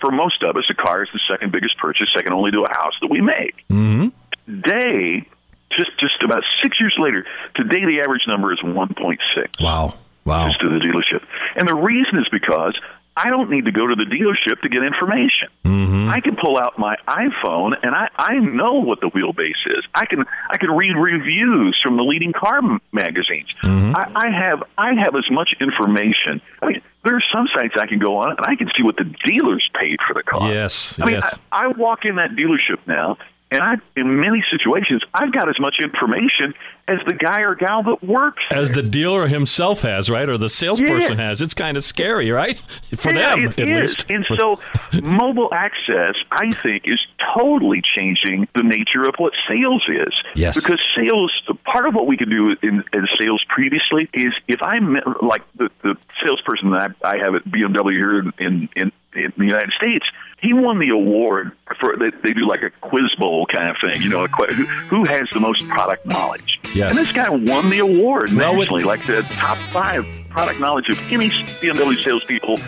for 0.00 0.10
most 0.10 0.42
of 0.42 0.56
us, 0.56 0.64
a 0.68 0.74
car 0.74 1.04
is 1.04 1.08
the 1.12 1.20
second 1.30 1.52
biggest 1.52 1.78
purchase, 1.78 2.08
second 2.14 2.32
only 2.32 2.50
to 2.50 2.64
a 2.64 2.70
house 2.70 2.94
that 3.00 3.08
we 3.08 3.20
make. 3.20 3.54
Mm-hmm. 3.70 4.08
Today, 4.46 5.28
just 5.76 5.98
just 5.98 6.22
about 6.24 6.42
six 6.62 6.78
years 6.80 6.94
later, 6.98 7.26
today 7.54 7.84
the 7.84 8.00
average 8.02 8.22
number 8.26 8.52
is 8.52 8.60
1.6 8.60 9.18
Wow. 9.60 9.94
Wow. 10.24 10.48
just 10.48 10.60
to 10.60 10.70
the 10.70 10.80
dealership. 10.80 11.22
And 11.56 11.68
the 11.68 11.74
reason 11.74 12.18
is 12.18 12.26
because 12.32 12.78
I 13.16 13.30
don't 13.30 13.48
need 13.50 13.66
to 13.66 13.72
go 13.72 13.86
to 13.86 13.94
the 13.94 14.06
dealership 14.06 14.60
to 14.62 14.68
get 14.68 14.82
information. 14.82 15.48
Mm-hmm. 15.64 16.10
I 16.10 16.20
can 16.20 16.34
pull 16.36 16.58
out 16.58 16.78
my 16.78 16.96
iPhone 17.06 17.72
and 17.82 17.94
I, 17.94 18.08
I 18.16 18.34
know 18.38 18.80
what 18.82 19.00
the 19.00 19.08
wheelbase 19.08 19.62
is. 19.66 19.84
I 19.94 20.06
can 20.06 20.24
I 20.50 20.56
can 20.56 20.70
read 20.72 20.96
reviews 20.96 21.78
from 21.84 21.96
the 21.96 22.02
leading 22.02 22.32
car 22.32 22.60
magazines. 22.92 23.50
Mm-hmm. 23.62 23.94
I, 23.94 24.26
I 24.26 24.30
have 24.30 24.64
I 24.76 24.94
have 24.94 25.14
as 25.14 25.30
much 25.30 25.50
information. 25.60 26.40
I 26.60 26.66
mean, 26.66 26.82
there 27.04 27.14
are 27.14 27.22
some 27.32 27.46
sites 27.56 27.74
I 27.78 27.86
can 27.86 27.98
go 28.00 28.16
on 28.16 28.30
and 28.30 28.40
I 28.46 28.56
can 28.56 28.68
see 28.76 28.82
what 28.82 28.96
the 28.96 29.04
dealers 29.26 29.68
paid 29.78 29.98
for 30.06 30.14
the 30.14 30.22
car. 30.22 30.52
Yes, 30.52 30.98
I 31.00 31.04
mean, 31.04 31.14
yes. 31.16 31.38
I, 31.52 31.66
I 31.66 31.68
walk 31.68 32.04
in 32.04 32.16
that 32.16 32.30
dealership 32.30 32.78
now, 32.86 33.18
and 33.54 33.62
I 33.62 33.74
in 33.96 34.20
many 34.20 34.42
situations 34.50 35.02
I've 35.14 35.32
got 35.32 35.48
as 35.48 35.58
much 35.60 35.76
information 35.82 36.54
as 36.86 36.98
the 37.06 37.14
guy 37.14 37.40
or 37.42 37.54
gal 37.54 37.82
that 37.82 38.02
works 38.04 38.42
As 38.50 38.70
the 38.72 38.82
dealer 38.82 39.26
himself 39.26 39.82
has, 39.82 40.10
right, 40.10 40.28
or 40.28 40.36
the 40.36 40.48
salesperson 40.50 41.18
Yeah. 41.18 41.28
has, 41.28 41.40
it's 41.40 41.54
kind 41.54 41.76
of 41.76 41.84
scary, 41.84 42.30
right? 42.30 42.60
For 42.96 43.12
yeah, 43.12 43.30
them, 43.36 43.44
it 43.46 43.58
at 43.58 43.68
is. 43.68 43.80
least. 43.96 44.06
And 44.10 44.24
so, 44.26 44.60
mobile 45.02 45.48
access, 45.52 46.14
I 46.30 46.50
think, 46.62 46.82
is 46.86 47.00
totally 47.36 47.82
changing 47.96 48.48
the 48.54 48.62
nature 48.62 49.08
of 49.08 49.14
what 49.16 49.32
sales 49.48 49.82
is. 49.88 50.12
Yes. 50.34 50.56
Because 50.56 50.80
sales, 50.96 51.32
part 51.64 51.86
of 51.86 51.94
what 51.94 52.06
we 52.06 52.16
could 52.16 52.30
do 52.30 52.54
in, 52.62 52.84
in 52.92 53.06
sales 53.18 53.42
previously 53.48 54.08
is 54.12 54.32
if 54.48 54.62
I 54.62 54.78
met, 54.80 55.04
like 55.22 55.42
the, 55.56 55.70
the 55.82 55.96
salesperson 56.24 56.70
that 56.72 56.94
I, 57.02 57.14
I 57.14 57.18
have 57.18 57.34
at 57.34 57.44
BMW 57.44 57.92
here 57.92 58.18
in, 58.18 58.32
in, 58.38 58.68
in, 58.76 58.92
in 59.14 59.32
the 59.38 59.44
United 59.44 59.72
States, 59.80 60.04
he 60.40 60.52
won 60.52 60.78
the 60.78 60.90
award 60.90 61.52
for 61.80 61.96
they, 61.96 62.10
they 62.22 62.34
do 62.34 62.46
like 62.46 62.62
a 62.62 62.70
quiz 62.86 63.14
bowl 63.18 63.46
kind 63.46 63.70
of 63.70 63.76
thing. 63.82 64.02
You 64.02 64.10
know, 64.10 64.24
a, 64.24 64.28
who, 64.28 64.64
who 64.66 65.04
has 65.04 65.26
the 65.32 65.40
most 65.40 65.66
product 65.68 66.04
knowledge? 66.04 66.60
Yes. 66.74 66.90
And 66.96 66.98
this 66.98 67.12
guy 67.12 67.28
won 67.30 67.70
the 67.70 67.78
award 67.78 68.32
Well, 68.32 68.50
with- 68.56 68.70
nationally, 68.70 68.84
like 68.84 69.06
the 69.06 69.22
top 69.30 69.58
five 69.72 70.06
product 70.28 70.58
knowledge 70.58 70.88
of 70.88 70.98
any 71.12 71.30
BMW 71.30 72.02
salespeople 72.02 72.58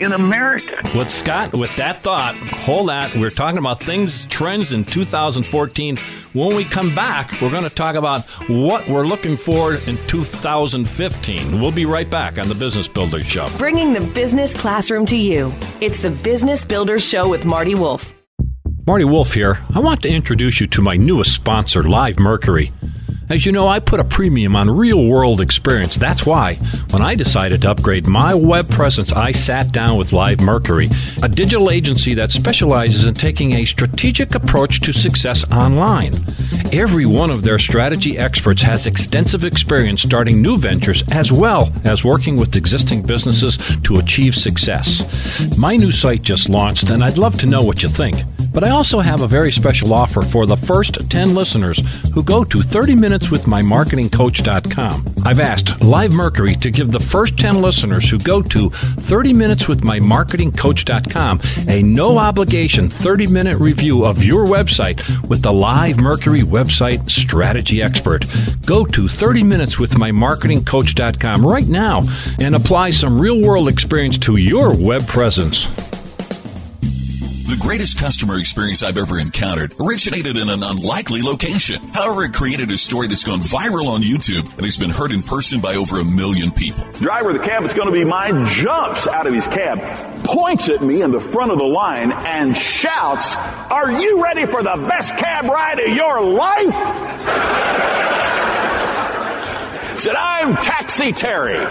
in 0.00 0.12
America. 0.12 0.78
With 0.96 1.10
Scott, 1.10 1.52
with 1.52 1.74
that 1.74 2.00
thought, 2.00 2.36
hold 2.36 2.88
that. 2.88 3.16
We're 3.16 3.30
talking 3.30 3.58
about 3.58 3.80
things, 3.80 4.26
trends 4.26 4.72
in 4.72 4.84
2014. 4.84 5.96
When 6.34 6.54
we 6.54 6.62
come 6.62 6.94
back, 6.94 7.32
we're 7.42 7.50
going 7.50 7.64
to 7.64 7.70
talk 7.70 7.96
about 7.96 8.22
what 8.48 8.86
we're 8.88 9.06
looking 9.06 9.36
for 9.36 9.74
in 9.74 9.96
2015. 10.06 11.60
We'll 11.60 11.72
be 11.72 11.86
right 11.86 12.08
back 12.08 12.38
on 12.38 12.48
the 12.48 12.54
Business 12.54 12.86
Builders 12.86 13.24
Show. 13.26 13.48
Bringing 13.58 13.92
the 13.92 14.02
business 14.14 14.54
classroom 14.54 15.04
to 15.06 15.16
you. 15.16 15.52
It's 15.80 16.00
the 16.00 16.10
Business 16.10 16.64
Builders 16.64 17.02
Show 17.02 17.28
with 17.28 17.44
Marty 17.44 17.74
Wolf. 17.74 18.12
Marty 18.86 19.04
Wolf 19.04 19.32
here. 19.34 19.58
I 19.74 19.80
want 19.80 20.02
to 20.02 20.08
introduce 20.08 20.60
you 20.60 20.68
to 20.68 20.80
my 20.82 20.96
newest 20.96 21.34
sponsor, 21.34 21.82
Live 21.82 22.20
Mercury. 22.20 22.70
As 23.28 23.44
you 23.44 23.50
know, 23.50 23.66
I 23.66 23.80
put 23.80 23.98
a 23.98 24.04
premium 24.04 24.54
on 24.54 24.70
real 24.70 25.04
world 25.04 25.40
experience. 25.40 25.96
That's 25.96 26.24
why, 26.24 26.54
when 26.90 27.02
I 27.02 27.16
decided 27.16 27.62
to 27.62 27.70
upgrade 27.70 28.06
my 28.06 28.34
web 28.34 28.68
presence, 28.70 29.12
I 29.12 29.32
sat 29.32 29.72
down 29.72 29.98
with 29.98 30.12
Live 30.12 30.40
Mercury, 30.40 30.88
a 31.24 31.28
digital 31.28 31.70
agency 31.70 32.14
that 32.14 32.30
specializes 32.30 33.04
in 33.04 33.14
taking 33.14 33.54
a 33.54 33.64
strategic 33.64 34.36
approach 34.36 34.80
to 34.82 34.92
success 34.92 35.44
online. 35.50 36.14
Every 36.72 37.04
one 37.04 37.30
of 37.30 37.42
their 37.42 37.58
strategy 37.58 38.16
experts 38.16 38.62
has 38.62 38.86
extensive 38.86 39.44
experience 39.44 40.02
starting 40.02 40.40
new 40.40 40.56
ventures 40.56 41.02
as 41.10 41.32
well 41.32 41.72
as 41.84 42.04
working 42.04 42.36
with 42.36 42.54
existing 42.54 43.02
businesses 43.02 43.56
to 43.82 43.96
achieve 43.96 44.36
success. 44.36 45.02
My 45.58 45.76
new 45.76 45.90
site 45.90 46.22
just 46.22 46.48
launched, 46.48 46.90
and 46.90 47.02
I'd 47.02 47.18
love 47.18 47.36
to 47.40 47.46
know 47.46 47.64
what 47.64 47.82
you 47.82 47.88
think. 47.88 48.22
But 48.56 48.64
I 48.64 48.70
also 48.70 49.00
have 49.00 49.20
a 49.20 49.28
very 49.28 49.52
special 49.52 49.92
offer 49.92 50.22
for 50.22 50.46
the 50.46 50.56
first 50.56 51.10
10 51.10 51.34
listeners 51.34 51.78
who 52.14 52.22
go 52.22 52.42
to 52.42 52.56
30minuteswithmymarketingcoach.com. 52.56 55.04
I've 55.26 55.40
asked 55.40 55.84
Live 55.84 56.14
Mercury 56.14 56.54
to 56.54 56.70
give 56.70 56.90
the 56.90 56.98
first 56.98 57.36
10 57.36 57.60
listeners 57.60 58.08
who 58.08 58.18
go 58.18 58.40
to 58.40 58.70
30minuteswithmymarketingcoach.com 58.70 61.40
a 61.68 61.82
no 61.82 62.16
obligation 62.16 62.88
30 62.88 63.26
minute 63.26 63.58
review 63.58 64.06
of 64.06 64.24
your 64.24 64.46
website 64.46 65.02
with 65.28 65.42
the 65.42 65.52
Live 65.52 65.98
Mercury 65.98 66.40
website 66.40 67.10
strategy 67.10 67.82
expert. 67.82 68.24
Go 68.64 68.86
to 68.86 69.02
30minuteswithmymarketingcoach.com 69.02 71.44
right 71.44 71.68
now 71.68 72.04
and 72.40 72.54
apply 72.54 72.92
some 72.92 73.20
real 73.20 73.42
world 73.42 73.68
experience 73.68 74.16
to 74.16 74.36
your 74.36 74.74
web 74.74 75.06
presence. 75.06 75.85
The 77.46 77.56
greatest 77.56 77.98
customer 78.00 78.40
experience 78.40 78.82
I've 78.82 78.98
ever 78.98 79.20
encountered 79.20 79.72
originated 79.78 80.36
in 80.36 80.48
an 80.48 80.64
unlikely 80.64 81.22
location. 81.22 81.80
However, 81.94 82.24
it 82.24 82.34
created 82.34 82.72
a 82.72 82.76
story 82.76 83.06
that's 83.06 83.22
gone 83.22 83.38
viral 83.38 83.86
on 83.86 84.02
YouTube 84.02 84.52
and 84.54 84.64
has 84.64 84.76
been 84.76 84.90
heard 84.90 85.12
in 85.12 85.22
person 85.22 85.60
by 85.60 85.76
over 85.76 86.00
a 86.00 86.04
million 86.04 86.50
people. 86.50 86.82
Driver 86.94 87.30
of 87.30 87.38
the 87.38 87.44
cab 87.44 87.62
that's 87.62 87.72
going 87.72 87.86
to 87.86 87.92
be 87.92 88.02
mine 88.02 88.46
jumps 88.46 89.06
out 89.06 89.28
of 89.28 89.32
his 89.32 89.46
cab, 89.46 89.78
points 90.24 90.68
at 90.68 90.82
me 90.82 91.02
in 91.02 91.12
the 91.12 91.20
front 91.20 91.52
of 91.52 91.58
the 91.58 91.64
line, 91.64 92.10
and 92.10 92.56
shouts, 92.56 93.36
Are 93.70 93.92
you 93.92 94.24
ready 94.24 94.44
for 94.44 94.64
the 94.64 94.74
best 94.88 95.16
cab 95.16 95.44
ride 95.44 95.78
of 95.78 95.94
your 95.94 96.20
life? 96.20 96.74
Said, 100.00 100.16
I'm 100.16 100.56
Taxi 100.56 101.12
Terry. 101.12 101.64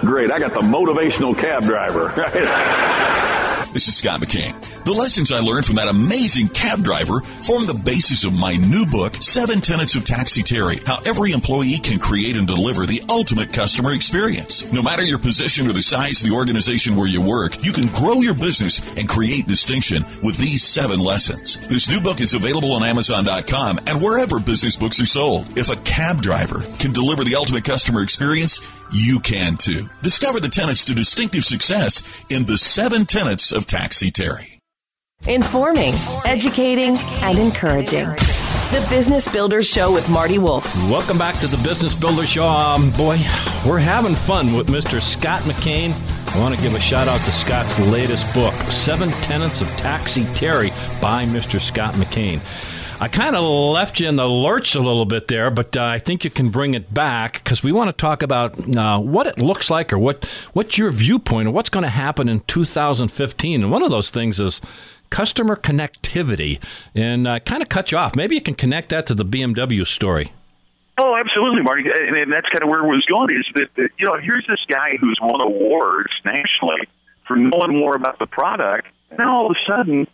Great, 0.00 0.32
I 0.32 0.40
got 0.40 0.54
the 0.54 0.62
motivational 0.62 1.38
cab 1.38 1.62
driver. 1.62 2.12
This 3.74 3.88
is 3.88 3.96
Scott 3.96 4.20
McKain. 4.20 4.54
The 4.84 4.92
lessons 4.92 5.32
I 5.32 5.40
learned 5.40 5.66
from 5.66 5.74
that 5.74 5.88
amazing 5.88 6.46
cab 6.50 6.84
driver 6.84 7.22
form 7.22 7.66
the 7.66 7.74
basis 7.74 8.22
of 8.22 8.32
my 8.32 8.54
new 8.54 8.86
book, 8.86 9.16
Seven 9.16 9.60
Tenets 9.60 9.96
of 9.96 10.04
Taxi 10.04 10.44
Terry, 10.44 10.76
how 10.86 11.02
every 11.04 11.32
employee 11.32 11.78
can 11.78 11.98
create 11.98 12.36
and 12.36 12.46
deliver 12.46 12.86
the 12.86 13.02
ultimate 13.08 13.52
customer 13.52 13.92
experience. 13.92 14.72
No 14.72 14.80
matter 14.80 15.02
your 15.02 15.18
position 15.18 15.68
or 15.68 15.72
the 15.72 15.82
size 15.82 16.22
of 16.22 16.28
the 16.28 16.36
organization 16.36 16.94
where 16.94 17.08
you 17.08 17.20
work, 17.20 17.64
you 17.64 17.72
can 17.72 17.88
grow 17.88 18.20
your 18.20 18.34
business 18.34 18.80
and 18.96 19.08
create 19.08 19.48
distinction 19.48 20.04
with 20.22 20.38
these 20.38 20.62
seven 20.62 21.00
lessons. 21.00 21.58
This 21.66 21.88
new 21.88 22.00
book 22.00 22.20
is 22.20 22.34
available 22.34 22.74
on 22.74 22.84
Amazon.com 22.84 23.80
and 23.88 24.00
wherever 24.00 24.38
business 24.38 24.76
books 24.76 25.00
are 25.00 25.06
sold. 25.06 25.58
If 25.58 25.68
a 25.68 25.80
cab 25.82 26.22
driver 26.22 26.60
can 26.78 26.92
deliver 26.92 27.24
the 27.24 27.34
ultimate 27.34 27.64
customer 27.64 28.04
experience, 28.04 28.60
you 28.94 29.20
can 29.20 29.56
too. 29.56 29.88
Discover 30.02 30.40
the 30.40 30.48
tenets 30.48 30.84
to 30.86 30.94
distinctive 30.94 31.44
success 31.44 32.02
in 32.30 32.44
the 32.46 32.56
seven 32.56 33.04
tenets 33.04 33.52
of 33.52 33.66
Taxi 33.66 34.10
Terry. 34.10 34.60
Informing, 35.26 35.94
educating, 36.24 36.96
and 37.22 37.38
encouraging. 37.38 38.08
The 38.70 38.86
Business 38.90 39.26
Builders 39.32 39.66
Show 39.66 39.92
with 39.92 40.08
Marty 40.10 40.38
Wolf. 40.38 40.74
Welcome 40.88 41.16
back 41.16 41.38
to 41.40 41.46
the 41.46 41.56
Business 41.66 41.94
Builder 41.94 42.26
Show. 42.26 42.46
Um, 42.46 42.90
boy, 42.92 43.18
we're 43.66 43.78
having 43.78 44.16
fun 44.16 44.54
with 44.54 44.66
Mr. 44.68 45.00
Scott 45.00 45.42
McKain. 45.42 45.92
I 46.34 46.40
want 46.40 46.54
to 46.54 46.60
give 46.60 46.74
a 46.74 46.80
shout 46.80 47.08
out 47.08 47.24
to 47.24 47.32
Scott's 47.32 47.78
latest 47.80 48.32
book, 48.34 48.54
Seven 48.70 49.10
Tenets 49.22 49.60
of 49.60 49.68
Taxi 49.76 50.24
Terry 50.34 50.70
by 51.00 51.24
Mr. 51.24 51.60
Scott 51.60 51.94
McKain. 51.94 52.40
I 53.04 53.08
kind 53.08 53.36
of 53.36 53.44
left 53.44 54.00
you 54.00 54.08
in 54.08 54.16
the 54.16 54.26
lurch 54.26 54.74
a 54.74 54.78
little 54.78 55.04
bit 55.04 55.28
there, 55.28 55.50
but 55.50 55.76
uh, 55.76 55.84
I 55.84 55.98
think 55.98 56.24
you 56.24 56.30
can 56.30 56.48
bring 56.48 56.72
it 56.72 56.94
back 56.94 57.34
because 57.34 57.62
we 57.62 57.70
want 57.70 57.90
to 57.90 57.92
talk 57.92 58.22
about 58.22 58.58
uh, 58.74 58.98
what 58.98 59.26
it 59.26 59.36
looks 59.36 59.68
like 59.68 59.92
or 59.92 59.98
what 59.98 60.24
what's 60.54 60.78
your 60.78 60.90
viewpoint 60.90 61.48
of 61.48 61.52
what's 61.52 61.68
going 61.68 61.82
to 61.82 61.90
happen 61.90 62.30
in 62.30 62.40
2015. 62.46 63.62
And 63.62 63.70
one 63.70 63.82
of 63.82 63.90
those 63.90 64.08
things 64.08 64.40
is 64.40 64.58
customer 65.10 65.54
connectivity, 65.54 66.60
and 66.94 67.28
uh, 67.28 67.40
kind 67.40 67.60
of 67.60 67.68
cut 67.68 67.92
you 67.92 67.98
off. 67.98 68.16
Maybe 68.16 68.36
you 68.36 68.40
can 68.40 68.54
connect 68.54 68.88
that 68.88 69.04
to 69.08 69.14
the 69.14 69.26
BMW 69.26 69.86
story. 69.86 70.32
Oh, 70.96 71.14
absolutely, 71.14 71.60
Marty, 71.60 71.82
and, 71.82 72.16
and 72.16 72.32
that's 72.32 72.48
kind 72.48 72.62
of 72.62 72.70
where 72.70 72.86
it 72.86 72.88
was 72.88 73.04
going. 73.04 73.28
Is 73.38 73.44
that, 73.56 73.68
that 73.76 73.90
you 73.98 74.06
know, 74.06 74.16
here's 74.16 74.46
this 74.48 74.64
guy 74.66 74.96
who's 74.98 75.18
won 75.20 75.42
awards 75.42 76.14
nationally 76.24 76.88
for 77.28 77.36
knowing 77.36 77.76
more 77.78 77.94
about 77.96 78.18
the 78.18 78.26
product. 78.26 78.88
Now 79.18 79.36
all 79.36 79.50
of 79.50 79.56
a 79.56 79.70
sudden, 79.70 80.06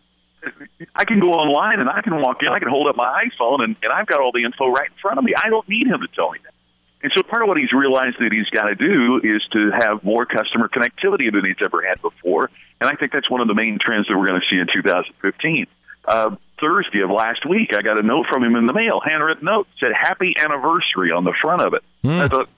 I 0.94 1.04
can 1.04 1.20
go 1.20 1.32
online 1.32 1.80
and 1.80 1.88
I 1.88 2.02
can 2.02 2.20
walk 2.20 2.38
in, 2.42 2.48
I 2.48 2.58
can 2.58 2.68
hold 2.68 2.88
up 2.88 2.96
my 2.96 3.22
iPhone, 3.24 3.62
and, 3.62 3.76
and 3.82 3.92
I've 3.92 4.06
got 4.06 4.20
all 4.20 4.32
the 4.32 4.44
info 4.44 4.68
right 4.68 4.88
in 4.88 4.96
front 5.00 5.18
of 5.18 5.24
me. 5.24 5.34
I 5.36 5.48
don't 5.48 5.68
need 5.68 5.86
him 5.86 6.00
to 6.00 6.08
tell 6.14 6.30
me 6.30 6.38
that. 6.44 6.54
And 7.02 7.12
so 7.16 7.22
part 7.22 7.42
of 7.42 7.48
what 7.48 7.56
he's 7.56 7.72
realized 7.72 8.16
that 8.20 8.30
he's 8.32 8.48
got 8.50 8.64
to 8.64 8.74
do 8.74 9.20
is 9.24 9.42
to 9.52 9.70
have 9.70 10.04
more 10.04 10.26
customer 10.26 10.68
connectivity 10.68 11.32
than 11.32 11.44
he's 11.46 11.56
ever 11.64 11.82
had 11.82 12.02
before. 12.02 12.50
And 12.80 12.90
I 12.90 12.94
think 12.94 13.12
that's 13.12 13.30
one 13.30 13.40
of 13.40 13.48
the 13.48 13.54
main 13.54 13.78
trends 13.80 14.06
that 14.08 14.18
we're 14.18 14.28
going 14.28 14.40
to 14.40 14.46
see 14.50 14.60
in 14.60 14.66
2015. 14.72 15.66
Uh, 16.04 16.36
Thursday 16.60 17.00
of 17.00 17.10
last 17.10 17.48
week, 17.48 17.70
I 17.74 17.80
got 17.80 17.96
a 17.98 18.02
note 18.02 18.26
from 18.30 18.44
him 18.44 18.54
in 18.54 18.66
the 18.66 18.74
mail, 18.74 19.00
handwritten 19.02 19.44
note, 19.44 19.66
said 19.78 19.92
"Happy 19.98 20.34
Anniversary" 20.38 21.10
on 21.12 21.24
the 21.24 21.32
front 21.40 21.62
of 21.62 21.72
it. 21.72 21.82
I 22.20 22.28
thought 22.28 22.48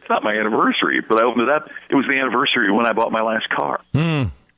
it's 0.00 0.08
not 0.08 0.24
my 0.24 0.34
anniversary, 0.34 1.00
but 1.06 1.20
I 1.20 1.24
opened 1.24 1.48
it 1.48 1.50
up. 1.52 1.68
It 1.88 1.94
was 1.94 2.06
the 2.10 2.18
anniversary 2.18 2.72
when 2.72 2.86
I 2.86 2.92
bought 2.92 3.12
my 3.12 3.20
last 3.22 3.48
car. 3.48 3.80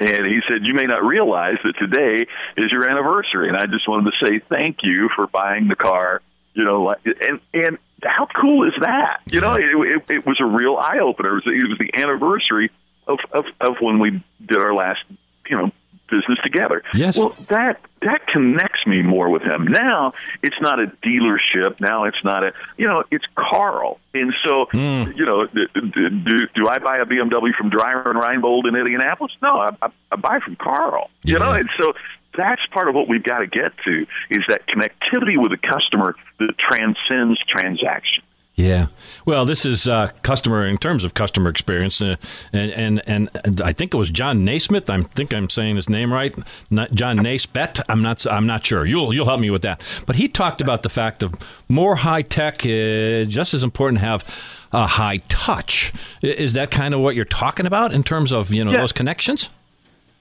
And 0.01 0.27
he 0.27 0.41
said, 0.51 0.65
"You 0.65 0.75
may 0.75 0.87
not 0.87 1.05
realize 1.05 1.59
that 1.63 1.75
today 1.79 2.27
is 2.57 2.73
your 2.73 2.89
anniversary." 2.89 3.49
And 3.49 3.57
I 3.57 3.67
just 3.67 3.87
wanted 3.87 4.11
to 4.11 4.27
say 4.27 4.39
thank 4.49 4.79
you 4.83 5.11
for 5.15 5.27
buying 5.27 5.69
the 5.69 5.77
car. 5.77 6.23
You 6.55 6.65
know, 6.65 6.83
like, 6.83 6.99
and 7.05 7.41
and 7.53 7.79
how 8.03 8.27
cool 8.41 8.67
is 8.67 8.75
that? 8.81 9.21
You 9.31 9.41
know, 9.41 9.55
it, 9.55 9.65
it, 9.65 10.11
it 10.11 10.27
was 10.27 10.41
a 10.41 10.47
real 10.47 10.77
eye 10.77 10.99
opener. 11.01 11.31
It 11.31 11.35
was, 11.35 11.47
it 11.47 11.69
was 11.69 11.79
the 11.79 12.01
anniversary 12.01 12.71
of, 13.07 13.19
of, 13.33 13.45
of 13.61 13.77
when 13.81 13.99
we 13.99 14.23
did 14.45 14.59
our 14.59 14.75
last, 14.75 15.01
you 15.49 15.57
know, 15.57 15.71
business 16.11 16.39
together. 16.43 16.83
Yes. 16.95 17.19
Well, 17.19 17.37
that 17.49 17.81
that 18.03 18.27
connects 18.27 18.70
me 18.87 19.03
more 19.03 19.29
with 19.31 19.43
him. 19.43 19.67
Now 19.67 20.13
it's 20.43 20.61
not 20.61 20.81
a 20.81 20.87
dealership. 21.05 21.81
Now 21.81 22.05
it's 22.05 22.23
not 22.25 22.45
a 22.45 22.53
you 22.77 22.87
know 22.87 23.05
it's 23.11 23.25
Carl. 23.37 23.99
And 24.15 24.33
so 24.45 24.67
hmm. 24.71 25.13
you 25.15 25.25
know 25.25 25.47
do, 25.47 26.11
do, 26.11 26.49
do 26.55 26.69
I 26.69 26.79
buy 26.79 26.99
a 26.99 27.07
BMW 27.07 27.55
from 27.57 27.71
Dreyer 27.71 28.11
and 28.11 28.21
Reinbold 28.21 28.69
in 28.69 28.75
Indianapolis? 28.75 29.33
No, 29.43 29.57
I, 29.59 29.71
I, 29.83 29.89
I 30.13 30.17
buy 30.17 30.41
from 30.41 30.57
Carl. 30.57 31.11
You 31.25 31.39
know, 31.39 31.53
and 31.53 31.69
so 31.79 31.93
that's 32.37 32.65
part 32.73 32.89
of 32.89 32.95
what 32.95 33.09
we've 33.09 33.23
got 33.23 33.39
to 33.41 33.47
get 33.47 33.73
to 33.85 34.07
is 34.31 34.41
that 34.49 34.63
connectivity 34.67 35.37
with 35.37 35.51
the 35.51 35.59
customer 35.59 36.15
that 36.39 36.55
transcends 36.59 37.39
transaction. 37.49 38.23
Yeah. 38.61 38.87
Well, 39.25 39.45
this 39.45 39.65
is 39.65 39.89
uh, 39.89 40.11
customer 40.23 40.67
in 40.67 40.77
terms 40.77 41.03
of 41.05 41.15
customer 41.15 41.49
experience, 41.49 42.01
uh, 42.03 42.17
and, 42.53 43.01
and 43.07 43.31
and 43.39 43.63
I 43.63 43.73
think 43.73 43.95
it 43.95 43.97
was 43.97 44.11
John 44.11 44.45
Naismith. 44.45 44.91
I 44.91 45.03
think 45.03 45.33
I'm 45.33 45.49
saying 45.49 45.77
his 45.77 45.89
name 45.89 46.13
right. 46.13 46.35
Not 46.71 46.93
John 46.93 47.17
Naisbitt. 47.19 47.81
I'm 47.89 48.03
not. 48.03 48.27
I'm 48.27 48.47
not 48.47 48.65
sure. 48.67 48.85
You'll 48.85 49.15
you'll 49.15 49.27
help 49.27 49.41
me 49.41 49.51
with 49.51 49.63
that. 49.63 49.81
But 50.07 50.17
he 50.17 50.29
talked 50.29 50.61
about 50.61 50.83
the 50.83 50.89
fact 50.91 51.23
of 51.23 51.35
more 51.69 51.97
high 51.97 52.23
tech 52.23 52.67
is 52.67 53.29
just 53.29 53.55
as 53.55 53.63
important 53.63 54.01
to 54.01 54.07
have 54.07 54.25
a 54.73 54.87
high 54.87 55.19
touch. 55.29 55.93
Is 56.23 56.53
that 56.53 56.71
kind 56.71 56.93
of 56.93 57.01
what 57.01 57.15
you're 57.17 57.25
talking 57.25 57.67
about 57.67 57.93
in 57.93 58.03
terms 58.03 58.33
of 58.33 58.53
you 58.53 58.65
know 58.65 58.73
Yeah. 58.73 58.79
those 58.81 58.93
connections? 58.93 59.49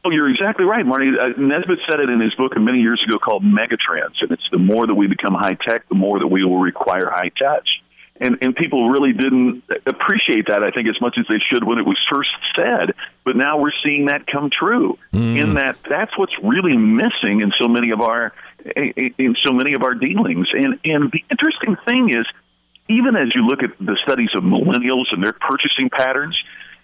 Oh, 0.05 0.11
you're 0.11 0.29
exactly 0.29 0.63
right, 0.63 0.85
Marty. 0.85 1.09
Uh, 1.09 1.33
Naisbitt 1.37 1.85
said 1.85 1.99
it 1.99 2.09
in 2.09 2.21
his 2.21 2.33
book 2.35 2.57
many 2.57 2.79
years 2.79 3.03
ago 3.05 3.17
called 3.19 3.43
Megatrends, 3.43 4.21
and 4.21 4.31
it's 4.31 4.47
the 4.49 4.57
more 4.57 4.87
that 4.87 4.95
we 4.95 5.07
become 5.07 5.33
high 5.33 5.57
tech, 5.67 5.89
the 5.89 5.95
more 5.95 6.19
that 6.19 6.27
we 6.27 6.45
will 6.45 6.59
require 6.59 7.09
high 7.09 7.31
touch. 7.37 7.67
And 8.21 8.37
and 8.41 8.55
people 8.55 8.89
really 8.89 9.13
didn't 9.13 9.63
appreciate 9.85 10.47
that, 10.47 10.61
I 10.61 10.71
think, 10.71 10.89
as 10.89 10.99
much 10.99 11.15
as 11.17 11.25
they 11.29 11.39
should 11.51 11.63
when 11.63 11.77
it 11.77 11.85
was 11.85 11.97
first 12.11 12.29
said. 12.57 12.93
But 13.23 13.37
now 13.37 13.57
we're 13.59 13.71
seeing 13.83 14.07
that 14.07 14.27
come 14.27 14.49
true. 14.49 14.97
Hmm. 15.11 15.37
In 15.37 15.53
that, 15.53 15.77
that's 15.89 16.17
what's 16.17 16.33
really 16.43 16.75
missing 16.75 17.41
in 17.41 17.53
so 17.61 17.69
many 17.69 17.91
of 17.91 18.01
our 18.01 18.33
in 18.75 19.35
so 19.45 19.53
many 19.53 19.73
of 19.73 19.83
our 19.83 19.93
dealings. 19.93 20.47
And 20.51 20.79
and 20.83 21.11
the 21.11 21.23
interesting 21.31 21.77
thing 21.87 22.09
is, 22.09 22.25
even 22.89 23.15
as 23.15 23.29
you 23.33 23.47
look 23.47 23.63
at 23.63 23.77
the 23.79 23.97
studies 24.03 24.31
of 24.35 24.43
millennials 24.43 25.05
and 25.13 25.23
their 25.23 25.33
purchasing 25.33 25.89
patterns, 25.89 26.37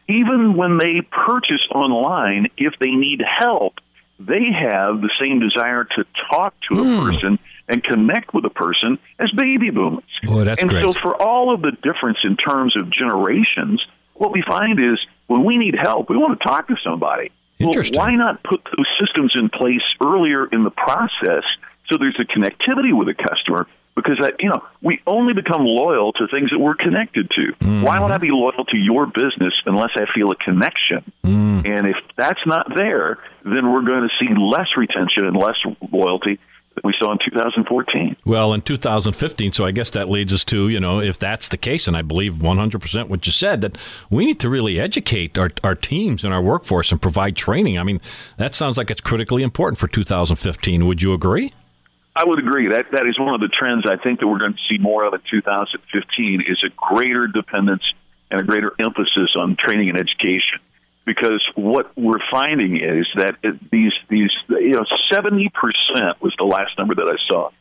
even 0.08 0.56
when 0.56 0.78
they 0.78 1.02
purchase 1.02 1.67
online, 1.74 2.48
if 2.58 2.74
they 2.80 2.91
need 2.91 3.21
help, 3.21 3.74
they 4.19 4.45
have 4.54 5.02
the 5.02 5.12
same 5.21 5.41
desire 5.41 5.84
to 5.84 6.06
talk 6.32 6.54
to 6.71 6.80
a 6.80 6.84
hmm. 6.84 7.06
person 7.06 7.39
and 7.67 7.84
connect 7.84 8.34
with 8.34 8.45
a 8.45 8.49
person 8.49 8.99
as 9.19 9.32
baby 9.32 9.69
boomers. 9.69 10.04
Boy, 10.23 10.43
that's 10.43 10.62
and 10.62 10.71
so, 10.71 10.93
for 10.93 11.19
all 11.21 11.54
of 11.54 11.62
the 11.62 11.71
difference 11.71 12.19
in 12.23 12.38
terms 12.38 12.75
of 12.80 12.91
generations, 12.91 13.84
what 14.13 14.32
we 14.32 14.43
find 14.47 14.80
is 14.80 14.99
when 15.28 15.43
we 15.43 15.58
need 15.58 15.75
help, 15.82 16.10
we 16.10 16.17
want 16.17 16.39
to 16.39 16.47
talk 16.47 16.67
to 16.67 16.75
somebody. 16.84 17.32
Well, 17.60 17.73
why 17.93 18.15
not 18.15 18.43
put 18.43 18.63
those 18.65 18.88
systems 18.99 19.34
in 19.36 19.49
place 19.49 19.84
earlier 20.04 20.45
in 20.45 20.63
the 20.63 20.71
process 20.71 21.43
so 21.89 21.97
there's 21.97 22.19
a 22.19 22.25
connectivity 22.25 22.95
with 22.95 23.08
the 23.08 23.13
customer? 23.13 23.67
Because 23.95 24.17
that 24.19 24.36
you 24.39 24.49
know 24.49 24.62
we 24.82 25.01
only 25.08 25.34
become 25.34 25.63
loyal 25.63 26.12
to 26.13 26.28
things 26.28 26.49
that 26.49 26.60
we're 26.60 26.75
connected 26.75 27.32
to. 27.32 27.54
Why 27.82 28.01
would 28.01 28.12
I 28.12 28.15
mm-hmm. 28.15 28.23
be 28.23 28.32
loyal 28.32 28.65
to 28.65 28.78
your 28.78 29.06
business 29.06 29.54
unless 29.65 29.91
I 29.95 30.04
feel 30.13 30.32
a 30.32 30.36
connection? 30.36 31.10
Mm. 31.23 31.65
And 31.65 31.88
if 31.88 31.95
that's 32.17 32.41
not 32.45 32.67
there, 32.75 33.19
then 33.45 33.71
we're 33.71 33.84
going 33.84 34.04
to 34.04 34.10
see 34.19 34.34
less 34.38 34.67
retention 34.75 35.25
and 35.25 35.38
less 35.38 35.56
loyalty 35.93 36.39
that 36.76 36.84
we 36.84 36.94
saw 37.00 37.12
in 37.12 37.18
2014. 37.24 38.16
Well, 38.26 38.54
in 38.54 38.62
2015, 38.62 39.54
so 39.54 39.66
I 39.66 39.72
guess 39.72 39.90
that 39.92 40.10
leads 40.10 40.34
us 40.34 40.44
to, 40.46 40.70
you 40.70 40.80
know, 40.80 41.00
if 41.00 41.18
that's 41.18 41.48
the 41.48 41.58
case, 41.58 41.88
and 41.88 41.98
I 41.98 42.02
believe 42.02 42.36
100% 42.36 43.08
what 43.08 43.26
you 43.26 43.32
said, 43.32 43.62
that 43.62 43.78
we 44.10 44.26
need 44.26 44.40
to 44.42 44.50
really 44.50 44.80
educate 44.80 45.38
our, 45.38 45.52
our 45.64 45.76
teams 45.76 46.24
and 46.24 46.34
our 46.34 46.42
workforce 46.42 46.92
and 46.92 47.02
provide 47.02 47.36
training. 47.36 47.80
I 47.80 47.84
mean, 47.84 48.02
that 48.38 48.56
sounds 48.56 48.78
like 48.78 48.92
it's 48.92 49.02
critically 49.02 49.44
important 49.44 49.80
for 49.80 49.88
2015. 49.88 50.86
Would 50.86 51.02
you 51.02 51.14
agree? 51.14 51.54
I 52.16 52.24
would 52.24 52.40
agree. 52.40 52.70
That 52.70 52.86
that 52.94 53.06
is 53.08 53.20
one 53.20 53.34
of 53.34 53.42
the 53.42 53.50
trends 53.50 53.84
I 53.90 53.98
think 54.02 54.22
that 54.22 54.28
we're 54.28 54.40
going 54.40 54.54
to 54.54 54.60
see 54.70 54.78
more 54.78 55.04
of 55.04 55.14
in 55.14 55.20
2015 55.30 56.44
is 56.48 56.64
a 56.66 56.70
greater 56.76 57.28
dependence 57.28 57.84
and 58.32 58.40
a 58.40 58.44
greater 58.44 58.74
emphasis 58.80 59.36
on 59.38 59.58
training 59.60 59.90
and 59.90 59.98
education. 59.98 60.60
Because 61.06 61.44
what 61.56 61.91
we're 61.96 62.24
finding 62.32 62.78
is 62.78 63.08
that 63.15 63.36
these 63.72 63.94
these 64.10 64.32
you 64.50 64.72
know 64.72 64.86
70 65.12 65.52
percent 65.54 66.22
was 66.22 66.34
the 66.38 66.46
last 66.46 66.78
number 66.78 66.96
that 66.96 67.08
I 67.08 67.18
saw. 67.32 67.52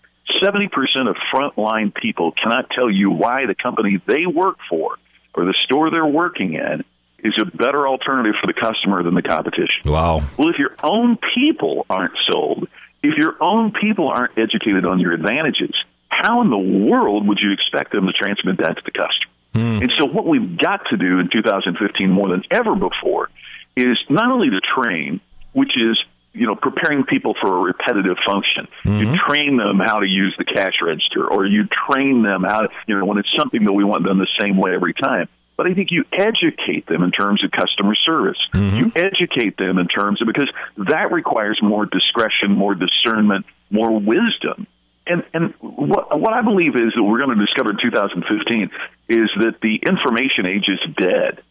70 0.43 0.69
percent 0.69 1.09
of 1.09 1.17
frontline 1.33 1.95
people 1.95 2.33
cannot 2.33 2.71
tell 2.71 2.91
you 2.91 3.11
why 3.11 3.47
the 3.47 3.55
company 3.55 4.01
they 4.07 4.27
work 4.27 4.57
for 4.69 4.97
or 5.35 5.45
the 5.45 5.55
store 5.65 5.91
they're 5.91 6.07
working 6.07 6.55
in 6.55 6.85
is 7.19 7.33
a 7.41 7.45
better 7.45 7.89
alternative 7.89 8.35
for 8.41 8.47
the 8.47 8.59
customer 8.59 9.03
than 9.03 9.15
the 9.15 9.23
competition. 9.23 9.83
Wow. 9.85 10.23
Well, 10.39 10.51
if 10.51 10.59
your 10.59 10.77
own 10.83 11.19
people 11.35 11.87
aren't 11.89 12.15
sold, 12.31 12.69
if 13.03 13.17
your 13.17 13.37
own 13.43 13.73
people 13.73 14.09
aren't 14.09 14.39
educated 14.39 14.85
on 14.85 15.01
your 15.01 15.13
advantages, 15.13 15.75
how 16.09 16.43
in 16.43 16.51
the 16.51 16.59
world 16.59 17.27
would 17.27 17.39
you 17.43 17.53
expect 17.53 17.93
them 17.93 18.07
to 18.07 18.13
transmit 18.13 18.59
that 18.59 18.77
to 18.77 18.83
the 18.85 18.91
customer? 18.91 19.34
Hmm. 19.55 19.83
And 19.83 19.93
so, 19.99 20.05
what 20.05 20.27
we've 20.27 20.59
got 20.59 20.81
to 20.91 20.97
do 20.97 21.21
in 21.21 21.31
2015 21.33 22.11
more 22.11 22.29
than 22.29 22.43
ever 22.51 22.75
before 22.75 23.31
is 23.77 23.97
not 24.11 24.31
only 24.31 24.51
to 24.51 24.61
train, 24.61 25.21
which 25.53 25.73
is 25.77 25.99
you 26.33 26.47
know 26.47 26.57
preparing 26.57 27.05
people 27.05 27.35
for 27.41 27.57
a 27.57 27.61
repetitive 27.61 28.17
function. 28.27 28.69
You 28.85 29.09
hmm. 29.09 29.15
train 29.27 29.57
them 29.57 29.79
how 29.79 30.01
to 30.01 30.07
use 30.07 30.35
the 30.37 30.45
cash 30.45 30.75
register, 30.83 31.27
or 31.27 31.47
you 31.47 31.69
train 31.89 32.23
them 32.23 32.43
how 32.43 32.63
to, 32.63 32.69
you 32.87 32.99
know 32.99 33.05
when 33.05 33.19
it's 33.19 33.33
something 33.39 33.65
that 33.65 33.73
we 33.73 33.85
want 33.85 34.05
done 34.05 34.19
the 34.19 34.29
same 34.41 34.57
way 34.57 34.75
every 34.75 34.95
time. 34.95 35.29
But 35.57 35.71
I 35.71 35.75
think 35.75 35.93
you 35.93 36.05
educate 36.11 36.87
them 36.89 37.05
in 37.05 37.13
terms 37.13 37.45
of 37.45 37.53
customer 37.53 37.95
service. 37.95 38.39
Hmm. 38.53 38.77
You 38.77 38.93
educate 38.97 39.57
them 39.57 39.79
in 39.79 39.87
terms 39.87 40.21
of 40.21 40.27
because 40.27 40.51
that 40.79 41.13
requires 41.13 41.61
more 41.63 41.87
discretion, 41.87 42.53
more 42.53 42.75
discernment, 42.75 43.47
more 43.71 43.93
wisdom. 43.93 44.67
And 45.07 45.23
and 45.35 45.55
what 45.61 46.19
what 46.19 46.33
I 46.33 46.41
believe 46.43 46.77
is 46.77 46.93
that 46.97 47.03
we're 47.03 47.21
going 47.21 47.37
to 47.37 47.45
discover 47.45 47.71
in 47.71 47.79
2015 47.83 48.71
is 49.09 49.31
that 49.41 49.61
the 49.61 49.77
information 49.87 50.47
age 50.47 50.67
is 50.69 50.81
dead. 50.97 51.43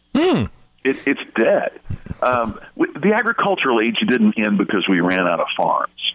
It, 0.82 0.98
it's 1.06 1.20
dead. 1.38 1.80
Um, 2.20 2.58
the 2.76 3.12
agricultural 3.14 3.80
age 3.80 3.96
didn't 4.06 4.38
end 4.38 4.58
because 4.58 4.86
we 4.88 5.00
ran 5.00 5.20
out 5.20 5.40
of 5.40 5.46
farms. 5.56 6.14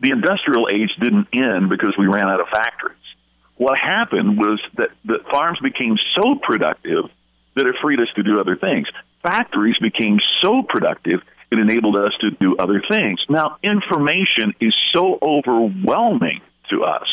The 0.00 0.10
industrial 0.10 0.68
age 0.68 0.90
didn't 1.00 1.28
end 1.32 1.68
because 1.68 1.94
we 1.98 2.06
ran 2.06 2.24
out 2.24 2.40
of 2.40 2.48
factories. 2.48 2.96
What 3.56 3.76
happened 3.76 4.38
was 4.38 4.60
that 4.76 4.90
the 5.04 5.18
farms 5.30 5.58
became 5.60 5.96
so 6.14 6.36
productive 6.36 7.10
that 7.56 7.66
it 7.66 7.74
freed 7.82 8.00
us 8.00 8.08
to 8.14 8.22
do 8.22 8.38
other 8.40 8.56
things. 8.56 8.86
Factories 9.22 9.76
became 9.78 10.18
so 10.42 10.62
productive 10.62 11.20
it 11.50 11.58
enabled 11.58 11.96
us 11.96 12.12
to 12.20 12.30
do 12.32 12.56
other 12.56 12.82
things. 12.90 13.20
Now, 13.28 13.56
information 13.62 14.54
is 14.60 14.74
so 14.92 15.18
overwhelming 15.22 16.40
to 16.70 16.84
us 16.84 17.08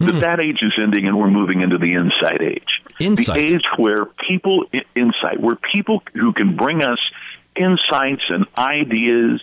that 0.00 0.12
hmm. 0.12 0.20
that 0.20 0.40
age 0.40 0.58
is 0.62 0.72
ending 0.80 1.06
and 1.06 1.18
we're 1.18 1.30
moving 1.30 1.60
into 1.60 1.78
the 1.78 1.94
insight 1.94 2.42
age. 2.42 2.82
Insight. 2.98 3.36
The 3.36 3.54
age 3.54 3.64
where 3.76 4.06
people 4.06 4.64
insight, 4.94 5.40
where 5.40 5.56
people 5.74 6.02
who 6.14 6.32
can 6.32 6.56
bring 6.56 6.82
us 6.82 6.98
insights 7.56 8.22
and 8.28 8.46
ideas 8.56 9.42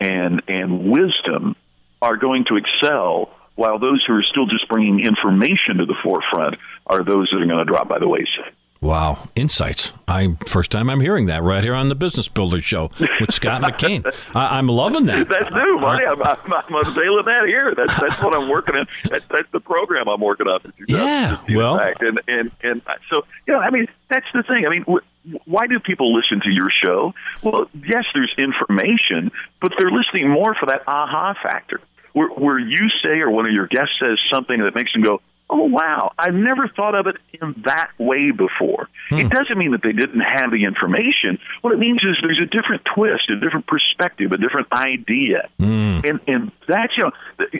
and 0.00 0.42
and 0.48 0.90
wisdom 0.90 1.56
are 2.00 2.16
going 2.16 2.44
to 2.48 2.56
excel 2.56 3.30
while 3.56 3.78
those 3.78 4.04
who 4.06 4.14
are 4.14 4.22
still 4.22 4.46
just 4.46 4.68
bringing 4.68 5.00
information 5.00 5.78
to 5.78 5.86
the 5.86 5.96
forefront 6.02 6.56
are 6.86 7.02
those 7.02 7.28
that 7.30 7.42
are 7.42 7.46
going 7.46 7.58
to 7.58 7.64
drop 7.64 7.88
by 7.88 7.98
the 7.98 8.08
wayside. 8.08 8.52
Wow, 8.80 9.28
insights! 9.34 9.92
I 10.06 10.36
first 10.46 10.70
time 10.70 10.88
I'm 10.88 11.00
hearing 11.00 11.26
that 11.26 11.42
right 11.42 11.64
here 11.64 11.74
on 11.74 11.88
the 11.88 11.96
Business 11.96 12.28
Builder 12.28 12.60
Show 12.60 12.92
with 13.20 13.32
Scott 13.32 13.60
McKain. 13.60 14.04
I, 14.36 14.56
I'm 14.56 14.68
loving 14.68 15.06
that. 15.06 15.28
That's 15.28 15.50
new, 15.52 15.78
Marty. 15.80 16.06
I'm, 16.06 16.22
I'm, 16.22 16.52
I'm 16.52 16.74
unveiling 16.86 17.24
that 17.24 17.42
here. 17.48 17.74
That's 17.74 17.98
that's 17.98 18.22
what 18.22 18.36
I'm 18.36 18.48
working 18.48 18.76
on. 18.76 18.86
That's, 19.10 19.24
that's 19.28 19.50
the 19.50 19.58
program 19.58 20.08
I'm 20.08 20.20
working 20.20 20.46
on. 20.46 20.60
Yeah, 20.86 21.40
well- 21.50 21.78
fact. 21.78 22.02
and 22.02 22.20
and 22.28 22.52
and 22.62 22.80
so 23.10 23.24
you 23.48 23.54
know, 23.54 23.58
I 23.58 23.70
mean, 23.70 23.88
that's 24.08 24.26
the 24.32 24.44
thing. 24.44 24.64
I 24.64 24.70
mean, 24.70 24.84
wh- 24.84 25.48
why 25.48 25.66
do 25.66 25.80
people 25.80 26.14
listen 26.14 26.40
to 26.42 26.50
your 26.50 26.68
show? 26.84 27.14
Well, 27.42 27.68
yes, 27.74 28.04
there's 28.14 28.32
information, 28.38 29.32
but 29.60 29.72
they're 29.76 29.90
listening 29.90 30.30
more 30.30 30.54
for 30.54 30.66
that 30.66 30.82
aha 30.86 31.34
factor, 31.42 31.80
where 32.12 32.28
where 32.28 32.60
you 32.60 32.88
say 33.02 33.18
or 33.18 33.30
one 33.30 33.44
of 33.44 33.50
your 33.52 33.66
guests 33.66 33.94
says 34.00 34.20
something 34.32 34.60
that 34.62 34.76
makes 34.76 34.92
them 34.92 35.02
go. 35.02 35.20
Oh 35.58 35.64
wow! 35.64 36.12
I've 36.16 36.34
never 36.34 36.68
thought 36.68 36.94
of 36.94 37.08
it 37.08 37.16
in 37.32 37.62
that 37.66 37.90
way 37.98 38.30
before. 38.30 38.88
It 39.10 39.22
hmm. 39.22 39.28
doesn't 39.28 39.58
mean 39.58 39.72
that 39.72 39.82
they 39.82 39.90
didn't 39.90 40.20
have 40.20 40.52
the 40.52 40.62
information. 40.64 41.42
What 41.62 41.72
it 41.72 41.80
means 41.80 41.98
is 41.98 42.16
there's 42.22 42.38
a 42.38 42.46
different 42.46 42.86
twist, 42.94 43.28
a 43.28 43.40
different 43.40 43.66
perspective, 43.66 44.30
a 44.30 44.38
different 44.38 44.68
idea, 44.72 45.48
hmm. 45.58 45.98
and 46.04 46.20
and 46.28 46.52
that's 46.68 46.92
you 46.96 47.04
know 47.04 47.10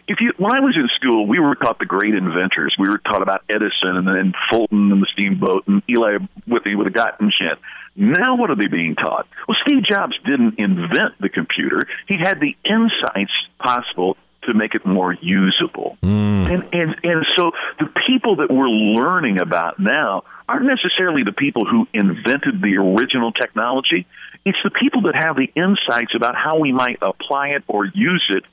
if 0.06 0.20
you 0.20 0.30
when 0.36 0.54
I 0.54 0.60
was 0.60 0.76
in 0.76 0.86
school, 0.94 1.26
we 1.26 1.40
were 1.40 1.56
taught 1.56 1.80
the 1.80 1.86
great 1.86 2.14
inventors. 2.14 2.76
We 2.78 2.88
were 2.88 2.98
taught 2.98 3.22
about 3.22 3.42
Edison 3.50 3.98
and 3.98 4.06
then 4.06 4.32
Fulton 4.48 4.92
and 4.92 5.02
the 5.02 5.08
steamboat 5.12 5.66
and 5.66 5.82
Eli 5.90 6.18
Whitney 6.46 6.76
with 6.76 6.86
the 6.86 6.94
cotton 6.94 7.32
gin. 7.36 7.58
Now, 7.96 8.36
what 8.36 8.50
are 8.50 8.54
they 8.54 8.68
being 8.68 8.94
taught? 8.94 9.26
Well, 9.48 9.56
Steve 9.66 9.82
Jobs 9.82 10.14
didn't 10.24 10.54
invent 10.58 11.18
the 11.20 11.28
computer. 11.28 11.82
He 12.06 12.14
had 12.16 12.38
the 12.38 12.54
insights 12.64 13.32
possible 13.58 14.16
to 14.44 14.54
make 14.54 14.74
it 14.74 14.86
more 14.86 15.12
usable. 15.20 15.96
Hmm. 16.02 16.46
And, 16.46 16.62
and 16.72 16.96
and 17.02 17.26
so 17.36 17.50
the 17.78 17.88
people 18.06 18.36
that 18.36 18.50
we're 18.50 18.68
learning 18.68 19.40
about 19.40 19.78
now 19.78 20.24
aren't 20.48 20.66
necessarily 20.66 21.22
the 21.24 21.32
people 21.32 21.64
who 21.66 21.86
invented 21.92 22.62
the 22.62 22.76
original 22.76 23.32
technology. 23.32 24.06
It's 24.44 24.58
the 24.64 24.70
people 24.70 25.02
that 25.02 25.14
have 25.14 25.36
the 25.36 25.50
insights 25.54 26.14
about 26.14 26.34
how 26.36 26.58
we 26.58 26.72
might 26.72 26.98
apply 27.02 27.48
it 27.48 27.64
or 27.66 27.84
use 27.84 28.24
it 28.30 28.44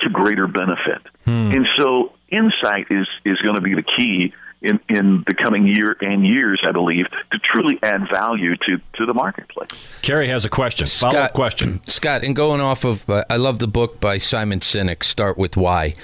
to 0.00 0.10
greater 0.10 0.46
benefit. 0.46 1.02
Hmm. 1.24 1.52
And 1.52 1.66
so 1.78 2.12
insight 2.28 2.88
is, 2.90 3.06
is 3.24 3.38
going 3.38 3.54
to 3.54 3.62
be 3.62 3.74
the 3.74 3.84
key 3.96 4.34
in, 4.62 4.80
in 4.88 5.24
the 5.26 5.34
coming 5.34 5.66
year 5.66 5.96
and 6.00 6.26
years, 6.26 6.60
I 6.66 6.72
believe, 6.72 7.06
to 7.30 7.38
truly 7.38 7.78
add 7.82 8.08
value 8.10 8.56
to, 8.56 8.80
to 8.94 9.06
the 9.06 9.14
marketplace. 9.14 9.70
Carrie 10.02 10.28
has 10.28 10.44
a 10.44 10.48
question. 10.48 10.86
Follow 10.86 11.18
up 11.20 11.32
question. 11.32 11.80
Scott, 11.86 12.24
and 12.24 12.34
going 12.34 12.60
off 12.60 12.84
of, 12.84 13.08
uh, 13.08 13.24
I 13.30 13.36
love 13.36 13.58
the 13.60 13.68
book 13.68 14.00
by 14.00 14.18
Simon 14.18 14.60
Sinek, 14.60 15.04
Start 15.04 15.38
with 15.38 15.56
Why. 15.56 15.94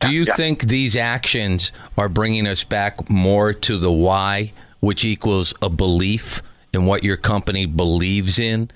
Do 0.00 0.10
you 0.10 0.24
Yeah. 0.24 0.34
think 0.34 0.62
these 0.62 0.96
actions 0.96 1.72
are 1.98 2.08
bringing 2.08 2.46
us 2.46 2.64
back 2.64 3.10
more 3.10 3.52
to 3.52 3.76
the 3.76 3.92
why, 3.92 4.52
which 4.80 5.04
equals 5.04 5.52
a 5.60 5.68
belief 5.68 6.42
in 6.72 6.86
what 6.86 7.04
your 7.04 7.18
company 7.18 7.66
believes 7.66 8.38
in? 8.38 8.70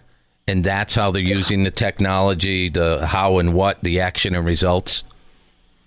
And 0.47 0.63
that's 0.63 0.95
how 0.95 1.11
they're 1.11 1.23
using 1.23 1.63
the 1.65 1.71
technology, 1.71 2.69
the 2.69 3.07
how 3.07 3.39
and 3.39 3.55
what, 3.55 3.81
the 3.81 4.01
action 4.01 4.35
and 4.35 4.45
results? 4.45 5.03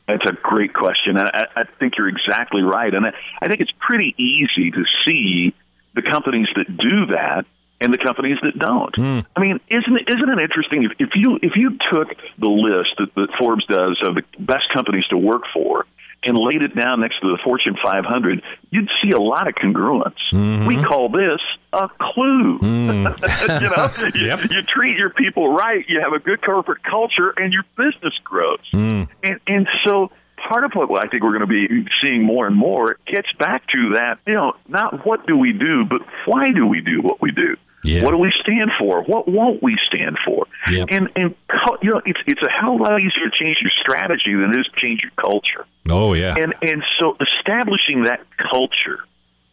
That's 0.07 0.25
a 0.25 0.33
great 0.33 0.73
question, 0.73 1.17
and 1.17 1.29
I, 1.33 1.47
I 1.55 1.63
think 1.79 1.93
you're 1.97 2.07
exactly 2.07 2.61
right. 2.61 2.93
And 2.93 3.05
I, 3.05 3.11
I 3.41 3.47
think 3.47 3.59
it's 3.59 3.73
pretty 3.79 4.15
easy 4.17 4.71
to 4.71 4.83
see 5.05 5.53
the 5.95 6.01
companies 6.01 6.47
that 6.55 6.65
do 6.77 7.07
that 7.13 7.45
and 7.81 7.93
the 7.93 7.97
companies 7.97 8.37
that 8.41 8.57
don't. 8.57 8.95
Hmm. 8.95 9.19
I 9.35 9.39
mean, 9.39 9.59
isn't 9.69 9.95
it, 9.95 10.07
isn't 10.07 10.29
it 10.29 10.39
interesting 10.39 10.83
if, 10.83 10.91
if 10.99 11.09
you 11.15 11.39
if 11.41 11.53
you 11.55 11.77
took 11.91 12.07
the 12.39 12.49
list 12.49 12.95
that, 12.99 13.13
that 13.15 13.29
Forbes 13.37 13.65
does 13.65 13.99
of 14.03 14.15
the 14.15 14.23
best 14.39 14.65
companies 14.73 15.05
to 15.09 15.17
work 15.17 15.43
for 15.53 15.85
and 16.23 16.37
laid 16.37 16.63
it 16.63 16.75
down 16.75 17.01
next 17.01 17.19
to 17.21 17.27
the 17.27 17.37
Fortune 17.43 17.75
500, 17.81 18.41
you'd 18.71 18.89
see 19.01 19.11
a 19.11 19.19
lot 19.19 19.47
of 19.47 19.55
congruence. 19.55 20.17
Mm-hmm. 20.33 20.65
We 20.65 20.83
call 20.83 21.09
this 21.09 21.39
a 21.73 21.87
clue. 21.99 22.59
Mm. 22.59 23.61
you 23.61 23.69
know, 23.69 24.09
you, 24.13 24.55
you 24.55 24.61
treat 24.63 24.97
your 24.97 25.11
people 25.11 25.53
right, 25.53 25.85
you 25.87 26.01
have 26.01 26.13
a 26.13 26.19
good 26.19 26.41
corporate 26.41 26.83
culture, 26.83 27.33
and 27.37 27.53
your 27.53 27.63
business 27.77 28.13
grows. 28.23 28.59
Mm. 28.73 29.07
And 29.23 29.39
and 29.47 29.67
so 29.85 30.11
part 30.49 30.63
of 30.63 30.71
what 30.73 31.05
I 31.05 31.09
think 31.09 31.23
we're 31.23 31.37
going 31.37 31.41
to 31.41 31.67
be 31.67 31.87
seeing 32.03 32.23
more 32.23 32.47
and 32.47 32.55
more 32.55 32.97
gets 33.05 33.31
back 33.39 33.67
to 33.69 33.93
that. 33.95 34.19
You 34.25 34.33
know, 34.33 34.53
not 34.67 35.05
what 35.05 35.27
do 35.27 35.37
we 35.37 35.53
do, 35.53 35.85
but 35.85 36.01
why 36.25 36.51
do 36.53 36.65
we 36.65 36.81
do 36.81 37.01
what 37.01 37.21
we 37.21 37.31
do? 37.31 37.57
Yeah. 37.87 38.03
What 38.03 38.11
do 38.11 38.17
we 38.17 38.33
stand 38.41 38.71
for? 38.77 39.01
What 39.03 39.29
won't 39.29 39.63
we 39.63 39.77
stand 39.87 40.17
for? 40.25 40.45
Yep. 40.69 40.87
And 40.91 41.09
and 41.15 41.35
you 41.81 41.91
know, 41.91 42.01
it's 42.05 42.19
it's 42.27 42.41
a 42.41 42.49
hell 42.49 42.75
of 42.75 42.81
a 42.81 42.83
lot 42.83 42.99
easier 42.99 43.29
to 43.29 43.31
change 43.31 43.59
your 43.61 43.71
strategy 43.79 44.33
than 44.33 44.51
it 44.53 44.59
is 44.59 44.65
to 44.65 44.79
change 44.79 45.01
your 45.01 45.11
culture. 45.15 45.65
Oh, 45.89 46.13
yeah. 46.13 46.35
And 46.37 46.53
and 46.61 46.83
so 46.99 47.15
establishing 47.21 48.03
that 48.03 48.21
culture, 48.51 48.99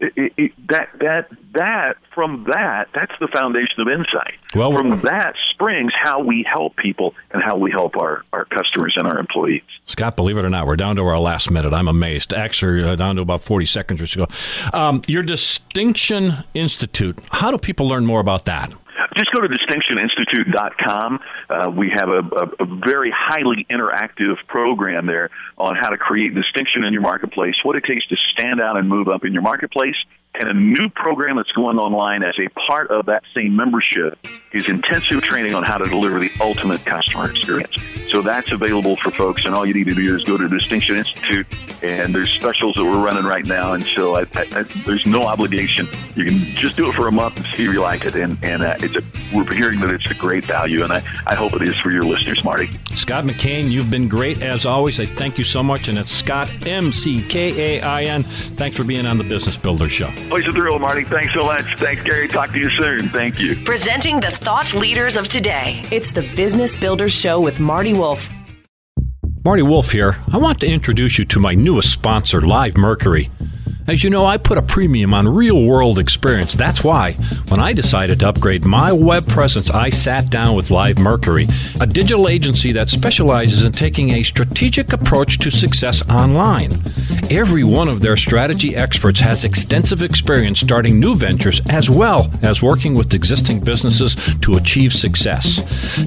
it, 0.01 0.13
it, 0.17 0.33
it, 0.37 0.53
that 0.69 0.89
that 1.01 1.29
that 1.53 1.97
from 2.15 2.45
that 2.49 2.89
that's 2.95 3.13
the 3.21 3.29
foundation 3.29 3.81
of 3.81 3.89
insight. 3.89 4.35
Well, 4.55 4.73
from 4.73 5.01
that 5.03 5.35
springs 5.51 5.93
how 6.01 6.21
we 6.21 6.43
help 6.43 6.77
people 6.77 7.15
and 7.31 7.43
how 7.43 7.57
we 7.57 7.71
help 7.71 7.97
our 7.97 8.25
our 8.33 8.45
customers 8.45 8.95
and 8.97 9.07
our 9.07 9.19
employees. 9.19 9.63
Scott, 9.87 10.17
believe 10.17 10.37
it 10.37 10.45
or 10.45 10.51
not, 10.51 10.67
we're 10.67 10.77
down 10.77 10.97
to 10.97 11.03
our 11.03 11.19
last 11.19 11.51
minute. 11.51 11.73
I'm 11.73 11.89
amazed. 11.89 12.35
Actually, 12.35 12.97
down 12.97 13.17
to 13.17 13.23
about 13.23 13.43
40 13.43 13.67
seconds 13.67 14.03
or 14.03 14.07
so. 14.07 14.27
Um, 14.73 15.03
your 15.07 15.23
Distinction 15.23 16.35
Institute, 16.55 17.19
how 17.31 17.51
do 17.51 17.59
people 17.59 17.87
learn 17.87 18.05
more 18.07 18.21
about 18.21 18.47
that? 18.47 18.75
Just 19.17 19.33
go 19.33 19.41
to 19.41 19.49
distinctioninstitute.com. 19.49 21.21
Uh, 21.49 21.71
we 21.71 21.91
have 21.91 22.09
a, 22.09 22.21
a, 22.21 22.65
a 22.65 22.81
very 22.85 23.13
highly 23.15 23.67
interactive 23.71 24.37
program 24.47 25.07
there 25.07 25.31
on 25.59 25.77
how 25.77 25.91
to 25.91 25.97
create 25.97 26.35
distinction 26.35 26.85
in 26.85 26.93
your 26.93 27.03
marketplace, 27.03 27.55
what 27.63 27.77
it 27.77 27.85
takes 27.85 28.07
to 28.09 28.17
stand 28.33 28.61
out 28.61 28.77
and 28.77 28.89
move 28.89 29.09
up 29.09 29.25
in 29.25 29.33
your 29.33 29.43
marketplace, 29.43 29.97
and 30.35 30.49
a 30.49 30.55
new 30.55 30.89
program 30.91 31.37
that's 31.37 31.53
going 31.53 31.79
online 31.79 32.23
as 32.23 32.35
a 32.39 32.49
part 32.69 32.91
of 32.91 33.07
that 33.07 33.23
same 33.35 33.55
membership 33.55 34.19
is 34.53 34.69
intensive 34.69 35.23
training 35.23 35.55
on 35.55 35.63
how 35.63 35.79
to 35.79 35.89
deliver 35.89 36.19
the 36.19 36.31
ultimate 36.41 36.85
customer 36.85 37.31
experience. 37.31 37.77
So 38.11 38.23
that's 38.23 38.53
available 38.53 38.97
for 38.97 39.11
folks, 39.11 39.45
and 39.45 39.55
all 39.55 39.67
you 39.67 39.75
need 39.75 39.87
to 39.87 39.95
do 39.95 40.17
is 40.17 40.23
go 40.25 40.37
to 40.37 40.49
Distinction 40.49 40.97
Institute, 40.97 41.47
and 41.83 42.15
there's 42.15 42.31
specials 42.31 42.77
that 42.77 42.85
we're 42.85 43.03
running 43.03 43.25
right 43.25 43.45
now, 43.45 43.73
and 43.73 43.85
so 43.85 44.17
I, 44.17 44.21
I, 44.35 44.47
I, 44.53 44.63
there's 44.85 45.05
no 45.07 45.23
obligation. 45.23 45.89
You 46.15 46.25
can 46.25 46.39
just 46.39 46.77
do 46.77 46.89
it 46.89 46.95
for 46.95 47.09
a 47.09 47.13
month 47.13 47.37
and 47.37 47.47
see 47.47 47.65
if 47.67 47.73
you 47.73 47.81
like 47.81 48.05
it, 48.05 48.15
and, 48.15 48.39
and 48.45 48.63
uh, 48.63 48.77
it's 48.79 48.95
a, 48.95 49.03
we're 49.35 49.53
hearing 49.53 49.81
that 49.81 49.91
it's 49.91 50.09
a 50.11 50.15
great 50.15 50.45
value, 50.45 50.85
and 50.85 50.93
I, 50.93 51.03
I 51.27 51.35
hope 51.35 51.55
it 51.55 51.63
is 51.63 51.77
for 51.77 51.91
your 51.91 52.05
listeners, 52.05 52.45
Marty. 52.45 52.69
Scott 52.95 53.25
McKain, 53.25 53.71
you've 53.71 53.91
been 53.91 54.09
great 54.09 54.43
as 54.43 54.65
always. 54.65 55.01
I 55.01 55.07
thank 55.07 55.37
you 55.37 55.45
so 55.45 55.63
much. 55.63 55.89
And 55.89 55.99
it's 55.99 56.13
Scott, 56.13 56.49
M 56.67 56.93
C 56.93 57.27
K 57.27 57.79
A 57.79 57.83
I 57.83 58.05
N. 58.05 58.23
Thanks 58.23 58.77
for 58.77 58.85
being 58.85 59.07
on 59.07 59.19
the 59.19 59.25
Business 59.25 59.57
Builder 59.57 59.89
Show. 59.89 60.11
Always 60.31 60.47
a 60.47 60.53
thrill, 60.53 60.79
Marty. 60.79 61.05
Thanks 61.05 61.33
so 61.35 61.45
much. 61.45 61.77
Thanks, 61.77 62.03
Gary. 62.03 62.29
Talk 62.29 62.51
to 62.53 62.59
you 62.59 62.71
soon. 62.71 63.09
Thank 63.09 63.39
you. 63.39 63.63
Presenting 63.65 64.21
the 64.21 64.31
thought 64.31 64.75
leaders 64.75 65.17
of 65.17 65.29
today. 65.29 65.83
It's 65.91 66.13
the 66.13 66.23
Business 66.35 66.77
Builders 66.77 67.13
Show 67.13 67.41
with 67.41 67.61
Marty 67.61 67.93
Wolf. 67.93 68.29
Marty 69.45 69.63
Wolf 69.63 69.93
here. 69.93 70.17
I 70.33 70.39
want 70.39 70.61
to 70.61 70.67
introduce 70.67 71.19
you 71.19 71.27
to 71.27 71.39
my 71.39 71.55
newest 71.55 71.93
sponsor, 71.93 72.41
Live 72.41 72.77
Mercury. 72.77 73.31
As 73.87 74.03
you 74.03 74.09
know, 74.09 74.25
I 74.25 74.39
put 74.39 74.57
a 74.57 74.63
premium 74.63 75.13
on 75.13 75.29
real 75.29 75.63
world 75.63 75.99
experience. 75.99 76.55
That's 76.55 76.83
why, 76.83 77.13
when 77.49 77.61
I 77.61 77.75
decided 77.75 78.21
to 78.21 78.29
upgrade 78.29 78.65
my 78.65 78.93
web 78.93 79.27
presence, 79.29 79.71
I 79.71 79.91
sat 79.91 80.31
down 80.31 80.57
with 80.57 80.71
Live 80.71 80.99
Mercury, 80.99 81.47
a 81.83 81.87
digital 81.87 82.29
agency 82.29 82.73
that 82.73 82.89
specializes 82.89 83.63
in 83.63 83.73
taking 83.73 84.13
a 84.13 84.23
strategic 84.23 84.95
approach 84.95 85.39
to 85.41 85.51
success 85.51 86.03
online. 86.09 86.71
Every 87.31 87.63
one 87.63 87.89
of 87.89 88.01
their 88.01 88.17
strategy 88.17 88.75
experts 88.75 89.21
has 89.21 89.45
extensive 89.45 90.03
experience 90.03 90.61
starting 90.61 90.99
new 90.99 91.15
ventures 91.15 91.61
as 91.69 91.91
well 91.91 92.31
as 92.41 92.63
working 92.63 92.95
with 92.95 93.13
existing 93.13 93.61
businesses 93.61 94.15
to 94.41 94.55
achieve 94.55 94.95
success. 94.95 95.61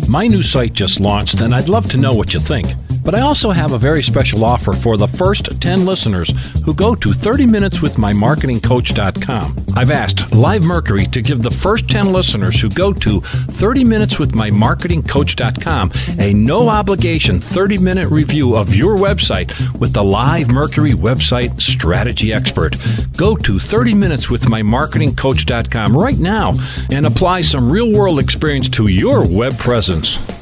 My 0.10 0.26
new 0.26 0.42
site 0.42 0.74
just 0.74 1.00
launched, 1.00 1.42
and 1.42 1.54
I'd 1.54 1.70
love 1.70 1.88
to 1.92 1.98
know 1.98 2.16
what 2.16 2.34
you 2.34 2.40
think. 2.40 2.74
But 3.08 3.16
I 3.16 3.22
also 3.22 3.52
have 3.52 3.72
a 3.72 3.78
very 3.78 4.04
special 4.04 4.44
offer 4.44 4.74
for 4.74 4.98
the 4.98 5.08
first 5.08 5.62
10 5.62 5.86
listeners 5.86 6.30
who 6.66 6.74
go 6.74 6.94
to 6.94 7.08
30minuteswithmymarketingcoach.com. 7.08 9.56
I've 9.78 9.92
asked 9.92 10.36
Live 10.36 10.66
Mercury 10.66 11.06
to 11.06 11.22
give 11.22 11.42
the 11.42 11.50
first 11.50 11.88
10 11.88 12.12
listeners 12.12 12.60
who 12.60 12.70
go 12.70 12.92
to 12.92 13.22
30minuteswithmymarketingcoach.com 13.22 15.92
a 16.20 16.34
no 16.34 16.68
obligation 16.68 17.40
30 17.40 17.78
minute 17.78 18.10
review 18.10 18.58
of 18.58 18.76
your 18.76 18.98
website 18.98 19.54
with 19.80 19.94
the 19.94 20.04
Live 20.04 20.50
Mercury 20.50 20.92
website 20.92 21.62
strategy 21.62 22.34
expert. 22.34 22.76
Go 23.16 23.38
to 23.38 23.54
30minuteswithmymarketingcoach.com 23.54 25.96
right 25.96 26.20
now 26.20 26.56
and 26.92 27.06
apply 27.06 27.40
some 27.40 27.72
real 27.72 27.94
world 27.94 28.20
experience 28.20 28.68
to 28.68 28.88
your 28.88 29.26
web 29.26 29.58
presence. 29.58 30.37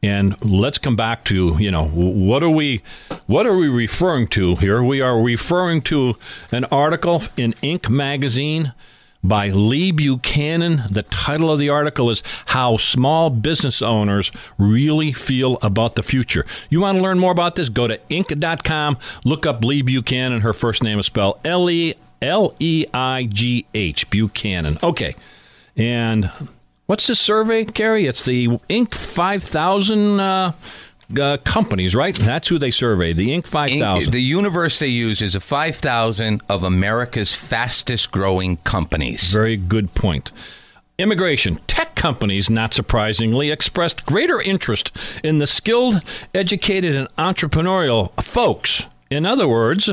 And 0.02 0.44
let's 0.44 0.78
come 0.78 0.96
back 0.96 1.24
to 1.26 1.56
you 1.56 1.70
know 1.70 1.84
what 1.84 2.42
are 2.42 2.50
we 2.50 2.82
what 3.28 3.46
are 3.46 3.56
we 3.56 3.68
referring 3.68 4.26
to 4.28 4.56
here? 4.56 4.82
We 4.82 5.00
are 5.00 5.22
referring 5.22 5.82
to 5.82 6.16
an 6.50 6.64
article 6.64 7.22
in 7.36 7.52
Inc. 7.62 7.88
magazine 7.88 8.72
by 9.22 9.48
Leigh 9.48 9.90
Buchanan. 9.90 10.82
The 10.90 11.02
title 11.04 11.50
of 11.50 11.58
the 11.58 11.68
article 11.68 12.10
is 12.10 12.22
How 12.46 12.76
Small 12.76 13.30
Business 13.30 13.82
Owners 13.82 14.30
Really 14.58 15.12
Feel 15.12 15.58
About 15.62 15.94
the 15.94 16.02
Future. 16.02 16.44
You 16.70 16.80
want 16.80 16.96
to 16.96 17.02
learn 17.02 17.18
more 17.18 17.32
about 17.32 17.56
this? 17.56 17.68
Go 17.68 17.86
to 17.86 17.98
Inc.com, 18.10 18.98
look 19.24 19.46
up 19.46 19.64
Leigh 19.64 19.82
Buchanan. 19.82 20.42
Her 20.42 20.52
first 20.52 20.82
name 20.82 20.98
is 20.98 21.06
spelled 21.06 21.38
L 21.44 21.68
E 21.70 21.94
L 22.22 22.54
E 22.58 22.86
I 22.92 23.28
G 23.32 23.66
H, 23.74 24.08
Buchanan. 24.10 24.78
Okay. 24.82 25.14
And 25.76 26.30
what's 26.86 27.06
this 27.06 27.20
survey, 27.20 27.64
Carrie? 27.64 28.06
It's 28.06 28.24
the 28.24 28.48
Inc. 28.68 28.94
5000 28.94 30.20
uh, 30.20 30.52
uh, 31.18 31.38
companies, 31.44 31.94
right? 31.94 32.14
That's 32.14 32.48
who 32.48 32.58
they 32.58 32.70
survey, 32.70 33.12
the 33.12 33.28
Inc. 33.28 33.46
5000. 33.46 34.12
The 34.12 34.20
universe 34.20 34.78
they 34.78 34.88
use 34.88 35.22
is 35.22 35.34
a 35.34 35.40
5,000 35.40 36.42
of 36.48 36.64
America's 36.64 37.34
fastest 37.34 38.10
growing 38.10 38.56
companies. 38.58 39.32
Very 39.32 39.56
good 39.56 39.94
point. 39.94 40.32
Immigration. 40.98 41.60
Tech 41.66 41.94
companies, 41.94 42.50
not 42.50 42.74
surprisingly, 42.74 43.50
expressed 43.50 44.04
greater 44.04 44.40
interest 44.40 44.96
in 45.22 45.38
the 45.38 45.46
skilled, 45.46 46.02
educated, 46.34 46.96
and 46.96 47.08
entrepreneurial 47.16 48.12
folks. 48.22 48.86
In 49.10 49.24
other 49.24 49.48
words, 49.48 49.88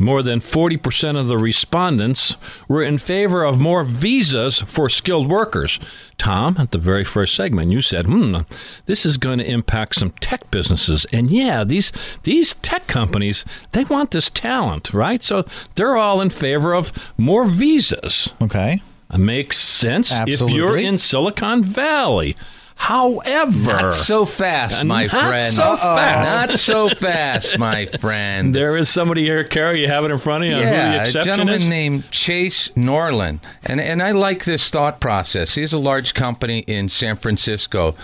more 0.00 0.22
than 0.22 0.40
40% 0.40 1.20
of 1.20 1.28
the 1.28 1.36
respondents 1.36 2.36
were 2.66 2.82
in 2.82 2.96
favor 2.96 3.44
of 3.44 3.60
more 3.60 3.84
visas 3.84 4.58
for 4.60 4.88
skilled 4.88 5.28
workers. 5.28 5.78
Tom, 6.16 6.56
at 6.58 6.70
the 6.70 6.78
very 6.78 7.04
first 7.04 7.34
segment, 7.34 7.70
you 7.70 7.82
said, 7.82 8.06
hmm, 8.06 8.38
this 8.86 9.04
is 9.04 9.18
going 9.18 9.38
to 9.38 9.48
impact 9.48 9.96
some 9.96 10.10
tech 10.20 10.50
businesses. 10.50 11.04
And 11.12 11.30
yeah, 11.30 11.64
these, 11.64 11.92
these 12.22 12.54
tech 12.54 12.86
companies, 12.86 13.44
they 13.72 13.84
want 13.84 14.10
this 14.10 14.30
talent, 14.30 14.94
right? 14.94 15.22
So 15.22 15.44
they're 15.74 15.96
all 15.96 16.20
in 16.20 16.30
favor 16.30 16.74
of 16.74 16.92
more 17.18 17.46
visas. 17.46 18.32
Okay. 18.40 18.82
It 19.12 19.18
makes 19.18 19.58
sense 19.58 20.12
if 20.12 20.40
you're 20.40 20.78
in 20.78 20.96
Silicon 20.96 21.62
Valley. 21.62 22.36
However, 22.80 23.72
Not 23.72 23.92
so 23.94 24.24
fast, 24.24 24.84
my 24.86 25.02
Not 25.02 25.10
friend. 25.10 25.52
so 25.52 25.76
fast. 25.76 26.48
Not 26.48 26.58
so 26.58 26.88
fast, 26.88 27.58
my 27.58 27.84
friend. 27.84 28.54
there 28.54 28.74
is 28.78 28.88
somebody 28.88 29.22
here, 29.22 29.44
Carrie. 29.44 29.82
You 29.82 29.88
have 29.88 30.06
it 30.06 30.10
in 30.10 30.16
front 30.16 30.44
of 30.44 30.48
you. 30.50 30.56
on 30.56 30.62
who 30.62 30.68
the 30.68 30.74
Yeah, 30.74 31.04
a 31.04 31.10
gentleman 31.12 31.56
is? 31.56 31.68
named 31.68 32.10
Chase 32.10 32.74
Norland, 32.74 33.40
and 33.64 33.82
and 33.82 34.02
I 34.02 34.12
like 34.12 34.46
this 34.46 34.70
thought 34.70 34.98
process. 34.98 35.56
He's 35.56 35.74
a 35.74 35.78
large 35.78 36.14
company 36.14 36.60
in 36.60 36.88
San 36.88 37.16
Francisco, 37.16 37.94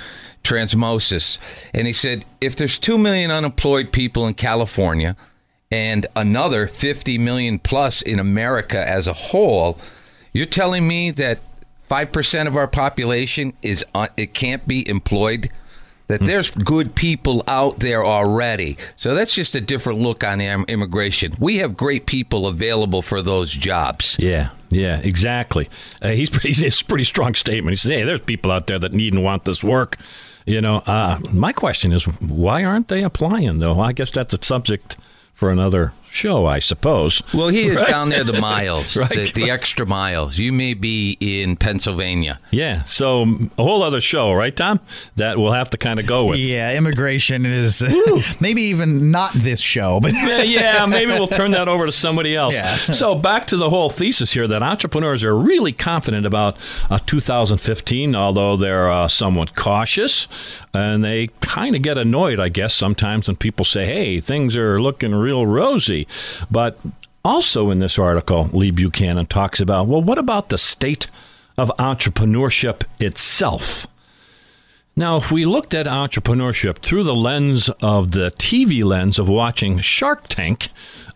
Transmosis, 0.45 1.39
and 1.72 1.87
he 1.87 1.95
said 1.95 2.27
if 2.43 2.55
there's 2.55 2.79
two 2.79 2.99
million 2.99 3.31
unemployed 3.31 3.93
people 3.93 4.27
in 4.27 4.35
California, 4.35 5.16
and 5.72 6.07
another 6.14 6.66
50 6.68 7.16
million 7.16 7.59
plus 7.59 8.03
in 8.03 8.18
America 8.18 8.87
as 8.89 9.07
a 9.07 9.14
whole, 9.14 9.79
you're 10.35 10.45
telling 10.47 10.87
me 10.87 11.11
that 11.12 11.39
five 11.89 12.12
percent 12.12 12.49
of 12.49 12.57
our 12.57 12.68
population 12.68 13.53
is 13.62 13.84
un- 13.95 14.09
it 14.16 14.34
can't 14.34 14.66
be 14.66 14.89
employed. 14.89 15.51
That 16.09 16.20
there's 16.20 16.53
good 16.53 16.95
people 16.95 17.43
out 17.49 17.80
there 17.80 18.05
already. 18.05 18.76
So 18.95 19.16
that's 19.16 19.34
just 19.34 19.57
a 19.57 19.61
different 19.61 19.99
look 19.99 20.22
on 20.22 20.41
im- 20.41 20.64
immigration. 20.68 21.34
We 21.41 21.57
have 21.59 21.76
great 21.76 22.07
people 22.07 22.47
available 22.47 23.03
for 23.03 23.22
those 23.22 23.53
jobs. 23.53 24.16
Yeah, 24.20 24.51
yeah, 24.70 25.01
exactly. 25.01 25.68
Uh, 26.01 26.11
he's 26.11 26.30
pretty, 26.30 26.49
he's 26.53 26.80
a 26.80 26.84
pretty 26.84 27.03
strong 27.03 27.34
statement. 27.34 27.72
He 27.72 27.76
says, 27.76 27.93
"Hey, 27.93 28.05
there's 28.05 28.20
people 28.20 28.53
out 28.53 28.68
there 28.68 28.78
that 28.78 28.93
need 28.93 29.14
and 29.14 29.24
want 29.24 29.47
this 29.47 29.64
work." 29.64 29.97
You 30.47 30.61
know, 30.61 30.76
uh, 30.87 31.18
my 31.32 31.53
question 31.53 31.91
is, 31.91 32.05
why 32.05 32.62
aren't 32.64 32.87
they 32.87 33.03
applying? 33.03 33.59
Though 33.59 33.80
I 33.80 33.93
guess 33.93 34.12
that's 34.12 34.32
a 34.32 34.39
subject 34.45 34.97
for 35.34 35.51
another 35.51 35.93
show, 36.16 36.46
I 36.46 36.58
suppose. 36.58 37.22
Well, 37.34 37.48
he 37.48 37.66
is 37.68 37.76
Right? 37.76 37.88
down 37.88 38.08
there, 38.08 38.24
the 38.24 38.40
miles, 38.40 38.96
Right. 38.96 39.10
the, 39.10 39.30
the 39.34 39.50
extra 39.50 39.84
miles. 39.86 40.38
You 40.38 40.52
may 40.52 40.74
be 40.74 41.16
in 41.20 41.56
Pennsylvania. 41.56 42.38
Yeah, 42.50 42.82
so 42.84 43.22
a 43.58 43.62
whole 43.62 43.82
other 43.82 44.00
show, 44.00 44.32
right, 44.32 44.56
Tom? 44.56 44.80
That 45.16 45.38
we'll 45.38 45.52
have 45.52 45.70
to 45.70 45.76
kind 45.78 46.00
of 46.00 46.06
go 46.06 46.24
with. 46.24 46.38
Yeah, 46.38 46.72
immigration 46.76 47.44
is 47.46 47.82
maybe 48.40 48.62
even 48.62 49.10
not 49.10 49.32
this 49.34 49.60
show, 49.60 50.00
but 50.00 50.12
yeah, 50.14 50.42
yeah, 50.42 50.86
maybe 50.86 51.12
we'll 51.12 51.26
turn 51.26 51.50
that 51.52 51.68
over 51.68 51.86
to 51.86 51.92
somebody 51.92 52.34
else. 52.34 52.54
Yeah. 52.54 52.76
so 52.76 53.14
back 53.14 53.46
to 53.48 53.56
the 53.56 53.68
whole 53.70 53.90
thesis 53.90 54.32
here 54.32 54.48
that 54.48 54.62
entrepreneurs 54.62 55.22
are 55.22 55.36
really 55.36 55.72
confident 55.72 56.24
about 56.26 56.56
uh, 56.90 56.98
2015, 57.06 58.16
although 58.16 58.56
they're 58.56 58.90
uh, 58.90 59.08
somewhat 59.08 59.54
cautious, 59.54 60.26
and 60.72 61.04
they 61.04 61.28
kind 61.40 61.76
of 61.76 61.82
get 61.82 61.98
annoyed, 61.98 62.40
I 62.40 62.48
guess, 62.48 62.74
sometimes 62.74 63.28
when 63.28 63.36
people 63.36 63.64
say, 63.64 63.84
"Hey, 63.86 64.20
things 64.20 64.56
are 64.56 64.80
looking 64.80 65.14
real 65.14 65.46
rosy," 65.46 66.05
but. 66.50 66.78
Also, 67.24 67.72
in 67.72 67.80
this 67.80 67.98
article, 67.98 68.48
Leigh 68.52 68.70
Buchanan 68.70 69.26
talks 69.26 69.59
about 69.59 69.88
well, 69.88 70.00
what 70.00 70.16
about 70.16 70.48
the 70.48 70.57
state 70.57 71.09
of 71.59 71.72
entrepreneurship 71.76 72.84
itself? 73.00 73.88
Now, 74.98 75.16
if 75.16 75.30
we 75.30 75.44
looked 75.44 75.74
at 75.74 75.84
entrepreneurship 75.84 76.78
through 76.78 77.02
the 77.02 77.14
lens 77.14 77.68
of 77.82 78.12
the 78.12 78.30
TV 78.30 78.82
lens 78.82 79.18
of 79.18 79.28
watching 79.28 79.78
Shark 79.80 80.26
Tank, 80.28 80.68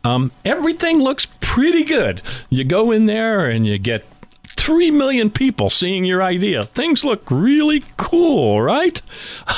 um, 0.05 0.32
everything 0.45 0.99
looks 0.99 1.28
pretty 1.41 1.84
good. 1.84 2.20
You 2.51 2.64
go 2.64 2.91
in 2.91 3.07
there 3.07 3.49
and 3.49 3.66
you 3.66 3.78
get 3.78 4.05
3 4.57 4.90
million 4.90 5.30
people 5.30 5.70
seeing 5.70 6.05
your 6.05 6.22
idea. 6.22 6.64
Things 6.64 7.05
look 7.05 7.22
really 7.30 7.82
cool, 7.96 8.61
right? 8.61 9.01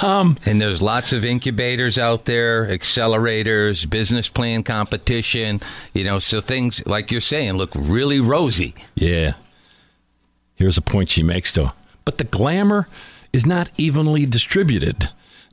Um, 0.02 0.36
And 0.46 0.60
there's 0.60 0.80
lots 0.82 1.12
of 1.12 1.24
incubators 1.24 1.98
out 1.98 2.24
there, 2.26 2.66
accelerators, 2.66 3.88
business 3.88 4.28
plan 4.28 4.62
competition, 4.62 5.60
you 5.94 6.04
know, 6.04 6.18
so 6.18 6.40
things 6.40 6.84
like 6.86 7.10
you're 7.10 7.20
saying 7.20 7.54
look 7.54 7.70
really 7.74 8.20
rosy. 8.20 8.74
Yeah. 8.94 9.34
Here's 10.54 10.76
a 10.78 10.82
point 10.82 11.10
she 11.10 11.22
makes, 11.22 11.52
though. 11.54 11.72
But 12.04 12.18
the 12.18 12.24
glamour 12.24 12.88
is 13.32 13.46
not 13.46 13.70
evenly 13.76 14.26
distributed. 14.26 15.08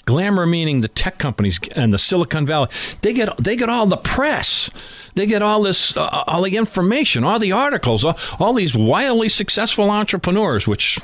Glamour 0.06 0.46
meaning 0.46 0.82
the 0.82 0.88
tech 0.88 1.18
companies 1.18 1.60
and 1.76 1.94
the 1.94 1.98
Silicon 1.98 2.46
Valley. 2.46 2.70
They 3.02 3.14
get 3.14 3.36
they 3.38 3.56
get 3.56 3.70
all 3.70 3.86
the 3.86 3.98
press. 3.98 4.70
They 5.16 5.26
get 5.26 5.42
all 5.42 5.64
this 5.64 5.96
uh, 5.98 6.24
all 6.28 6.44
the 6.44 6.56
information, 6.58 7.24
all 7.24 7.40
the 7.40 7.52
articles, 7.52 8.04
all, 8.06 8.18
all 8.40 8.54
these 8.54 8.76
wildly 8.76 9.30
successful 9.30 9.90
entrepreneurs, 9.90 10.68
which 10.68 11.00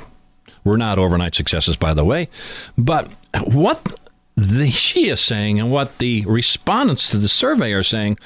were 0.64 0.76
not 0.76 0.98
overnight 0.98 1.34
successes, 1.34 1.76
by 1.76 1.94
the 1.94 2.04
way. 2.04 2.28
But 2.76 3.08
what 3.44 3.98
the, 4.36 4.70
she 4.70 5.08
is 5.08 5.20
saying 5.20 5.58
and 5.58 5.70
what 5.70 5.98
the 5.98 6.24
respondents 6.26 7.10
to 7.10 7.16
the 7.16 7.28
survey 7.28 7.72
are 7.72 7.82
saying, 7.82 8.18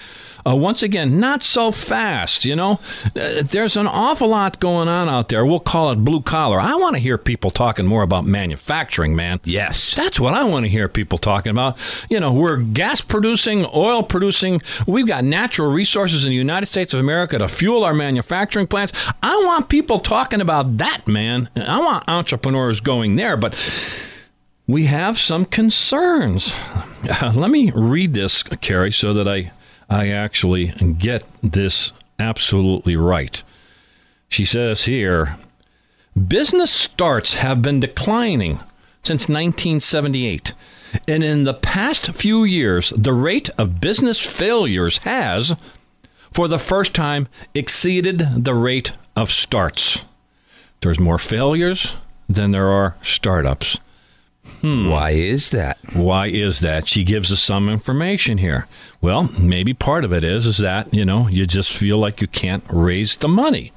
uh, 0.46 0.56
once 0.56 0.82
again, 0.82 1.20
not 1.20 1.42
so 1.42 1.70
fast. 1.70 2.44
You 2.44 2.56
know, 2.56 2.80
uh, 3.16 3.42
there's 3.42 3.76
an 3.76 3.86
awful 3.86 4.28
lot 4.28 4.58
going 4.58 4.88
on 4.88 5.08
out 5.08 5.28
there. 5.28 5.44
We'll 5.44 5.60
call 5.60 5.92
it 5.92 5.96
blue 5.96 6.22
collar. 6.22 6.58
I 6.58 6.74
want 6.76 6.96
to 6.96 7.00
hear 7.00 7.18
people 7.18 7.50
talking 7.50 7.86
more 7.86 8.02
about 8.02 8.24
manufacturing, 8.24 9.14
man. 9.14 9.40
Yes. 9.44 9.94
That's 9.94 10.18
what 10.18 10.34
I 10.34 10.44
want 10.44 10.64
to 10.64 10.70
hear 10.70 10.88
people 10.88 11.18
talking 11.18 11.50
about. 11.50 11.76
You 12.08 12.20
know, 12.20 12.32
we're 12.32 12.56
gas 12.56 13.00
producing, 13.00 13.66
oil 13.74 14.02
producing. 14.02 14.62
We've 14.86 15.06
got 15.06 15.24
natural 15.24 15.70
resources 15.70 16.24
in 16.24 16.30
the 16.30 16.36
United 16.36 16.66
States 16.66 16.94
of 16.94 17.00
America 17.00 17.38
to 17.38 17.48
fuel 17.48 17.84
our 17.84 17.94
manufacturing 17.94 18.66
plants. 18.66 18.92
I 19.22 19.36
want 19.44 19.68
people 19.68 19.98
talking 19.98 20.40
about 20.40 20.78
that, 20.78 21.06
man. 21.06 21.50
I 21.54 21.78
want 21.78 22.08
entrepreneurs 22.08 22.80
going 22.80 23.16
there, 23.16 23.36
but 23.36 23.54
we 24.70 24.86
have 24.86 25.18
some 25.18 25.44
concerns. 25.44 26.54
Let 27.22 27.50
me 27.50 27.72
read 27.74 28.14
this, 28.14 28.42
Carrie, 28.42 28.92
so 28.92 29.12
that 29.14 29.26
I 29.26 29.50
I 29.88 30.08
actually 30.08 30.68
get 30.98 31.24
this 31.42 31.92
absolutely 32.20 32.94
right. 32.94 33.42
She 34.28 34.44
says 34.44 34.84
here, 34.84 35.36
business 36.28 36.70
starts 36.70 37.34
have 37.34 37.60
been 37.60 37.80
declining 37.80 38.60
since 39.02 39.28
1978. 39.28 40.52
And 41.08 41.24
in 41.24 41.42
the 41.42 41.54
past 41.54 42.12
few 42.12 42.44
years, 42.44 42.90
the 42.96 43.12
rate 43.12 43.50
of 43.58 43.80
business 43.80 44.20
failures 44.20 44.98
has, 44.98 45.56
for 46.32 46.46
the 46.46 46.58
first 46.58 46.94
time, 46.94 47.26
exceeded 47.54 48.44
the 48.44 48.54
rate 48.54 48.92
of 49.16 49.32
starts. 49.32 50.04
There's 50.82 51.00
more 51.00 51.18
failures 51.18 51.96
than 52.28 52.52
there 52.52 52.68
are 52.68 52.96
startups. 53.02 53.78
Hmm. 54.60 54.88
Why 54.88 55.10
is 55.10 55.50
that? 55.50 55.78
Why 55.94 56.26
is 56.26 56.60
that? 56.60 56.86
She 56.86 57.02
gives 57.04 57.32
us 57.32 57.40
some 57.40 57.68
information 57.68 58.38
here. 58.38 58.66
Well, 59.00 59.30
maybe 59.38 59.72
part 59.72 60.04
of 60.04 60.12
it 60.12 60.22
is 60.22 60.46
is 60.46 60.58
that, 60.58 60.92
you 60.92 61.04
know, 61.04 61.28
you 61.28 61.46
just 61.46 61.72
feel 61.72 61.98
like 61.98 62.20
you 62.20 62.26
can't 62.26 62.64
raise 62.70 63.16
the 63.16 63.28
money. 63.28 63.72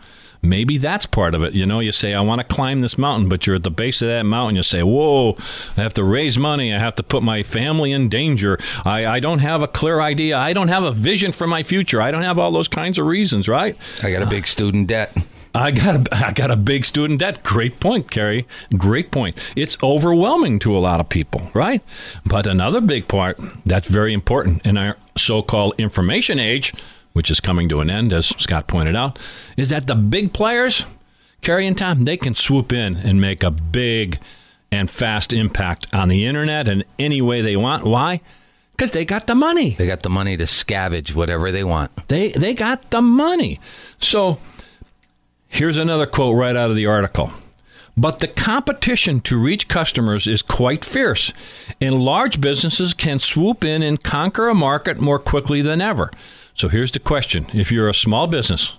Maybe 0.45 0.77
that's 0.77 1.05
part 1.05 1.35
of 1.35 1.43
it. 1.43 1.53
You 1.53 1.65
know, 1.65 1.79
you 1.79 1.93
say, 1.93 2.13
I 2.13 2.19
want 2.19 2.41
to 2.41 2.47
climb 2.53 2.81
this 2.81 2.97
mountain, 2.97 3.29
but 3.29 3.47
you're 3.47 3.55
at 3.55 3.63
the 3.63 3.71
base 3.71 4.01
of 4.01 4.09
that 4.09 4.25
mountain. 4.25 4.57
You 4.57 4.63
say, 4.63 4.83
Whoa, 4.83 5.37
I 5.77 5.81
have 5.81 5.93
to 5.93 6.03
raise 6.03 6.37
money. 6.37 6.73
I 6.73 6.79
have 6.79 6.95
to 6.95 7.03
put 7.03 7.23
my 7.23 7.43
family 7.43 7.93
in 7.93 8.09
danger. 8.09 8.59
I, 8.83 9.05
I 9.05 9.19
don't 9.21 9.39
have 9.39 9.63
a 9.63 9.69
clear 9.69 10.01
idea. 10.01 10.37
I 10.37 10.51
don't 10.51 10.67
have 10.67 10.83
a 10.83 10.91
vision 10.91 11.31
for 11.31 11.47
my 11.47 11.63
future. 11.63 12.01
I 12.01 12.11
don't 12.11 12.23
have 12.23 12.37
all 12.37 12.51
those 12.51 12.67
kinds 12.67 12.99
of 12.99 13.05
reasons, 13.05 13.47
right? 13.47 13.77
I 14.03 14.11
got 14.11 14.21
a 14.21 14.25
big 14.25 14.45
student 14.45 14.87
debt. 14.87 15.15
I 15.55 15.71
got 15.71 16.07
a, 16.07 16.15
I 16.27 16.31
got 16.31 16.49
a 16.49 16.55
big 16.55 16.83
student 16.83 17.19
debt. 17.19 17.43
Great 17.43 17.79
point, 17.79 18.09
Carrie. 18.09 18.47
Great 18.75 19.11
point. 19.11 19.37
It's 19.55 19.77
overwhelming 19.83 20.59
to 20.59 20.75
a 20.75 20.79
lot 20.79 20.99
of 20.99 21.09
people, 21.09 21.51
right? 21.53 21.81
But 22.25 22.47
another 22.47 22.81
big 22.81 23.07
part 23.07 23.37
that's 23.65 23.87
very 23.87 24.13
important 24.13 24.65
in 24.65 24.77
our 24.77 24.97
so-called 25.15 25.75
information 25.77 26.39
age, 26.39 26.73
which 27.13 27.29
is 27.29 27.39
coming 27.39 27.69
to 27.69 27.81
an 27.81 27.89
end, 27.89 28.13
as 28.13 28.27
Scott 28.27 28.67
pointed 28.67 28.95
out, 28.95 29.19
is 29.55 29.69
that 29.69 29.85
the 29.85 29.95
big 29.95 30.33
players, 30.33 30.87
Carrie 31.41 31.67
and 31.67 31.77
Tom, 31.77 32.05
they 32.05 32.17
can 32.17 32.33
swoop 32.33 32.73
in 32.73 32.95
and 32.95 33.21
make 33.21 33.43
a 33.43 33.51
big 33.51 34.19
and 34.71 34.89
fast 34.89 35.31
impact 35.31 35.85
on 35.93 36.09
the 36.09 36.25
internet 36.25 36.67
in 36.67 36.83
any 36.97 37.21
way 37.21 37.41
they 37.41 37.55
want. 37.55 37.83
Why? 37.83 38.21
Because 38.71 38.89
they 38.89 39.05
got 39.05 39.27
the 39.27 39.35
money. 39.35 39.75
They 39.77 39.85
got 39.85 40.01
the 40.01 40.09
money 40.09 40.35
to 40.35 40.45
scavenge 40.45 41.13
whatever 41.13 41.51
they 41.51 41.63
want. 41.63 42.07
They 42.07 42.29
they 42.29 42.55
got 42.55 42.89
the 42.89 43.03
money. 43.03 43.59
So 43.99 44.39
here's 45.53 45.77
another 45.77 46.05
quote 46.05 46.35
right 46.35 46.55
out 46.55 46.69
of 46.69 46.75
the 46.75 46.87
article. 46.87 47.31
But 47.95 48.19
the 48.19 48.27
competition 48.27 49.21
to 49.21 49.37
reach 49.37 49.67
customers 49.67 50.25
is 50.25 50.41
quite 50.41 50.83
fierce, 50.83 51.31
and 51.79 52.03
large 52.03 52.41
businesses 52.41 52.95
can 52.95 53.19
swoop 53.19 53.63
in 53.63 53.83
and 53.83 54.03
conquer 54.03 54.49
a 54.49 54.55
market 54.55 54.99
more 54.99 55.19
quickly 55.19 55.61
than 55.61 55.79
ever. 55.79 56.09
So 56.55 56.69
here's 56.69 56.91
the 56.91 56.99
question 56.99 57.45
if 57.53 57.71
you're 57.71 57.89
a 57.89 57.93
small 57.93 58.25
business, 58.25 58.75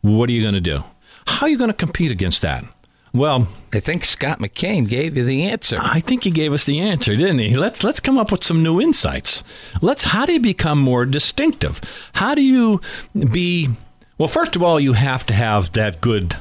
what 0.00 0.30
are 0.30 0.32
you 0.32 0.40
going 0.42 0.54
to 0.54 0.60
do? 0.60 0.82
How 1.26 1.44
are 1.44 1.50
you 1.50 1.58
going 1.58 1.68
to 1.68 1.74
compete 1.74 2.10
against 2.10 2.40
that? 2.40 2.64
Well, 3.12 3.48
I 3.72 3.80
think 3.80 4.04
Scott 4.04 4.38
McKain 4.38 4.88
gave 4.88 5.16
you 5.16 5.24
the 5.24 5.44
answer. 5.44 5.78
I 5.80 6.00
think 6.00 6.24
he 6.24 6.30
gave 6.30 6.52
us 6.52 6.64
the 6.64 6.80
answer, 6.80 7.16
didn't 7.16 7.38
he? 7.38 7.56
Let's 7.56 7.82
let's 7.82 8.00
come 8.00 8.18
up 8.18 8.32
with 8.32 8.44
some 8.44 8.62
new 8.62 8.80
insights. 8.80 9.42
Let's 9.82 10.04
how 10.04 10.24
do 10.24 10.32
you 10.32 10.40
become 10.40 10.78
more 10.78 11.04
distinctive? 11.04 11.80
How 12.14 12.34
do 12.34 12.42
you 12.42 12.80
be 13.14 13.70
well, 14.18 14.28
first 14.28 14.56
of 14.56 14.62
all, 14.62 14.78
you 14.78 14.92
have 14.92 15.24
to 15.26 15.34
have 15.34 15.72
that 15.72 16.00
good 16.00 16.36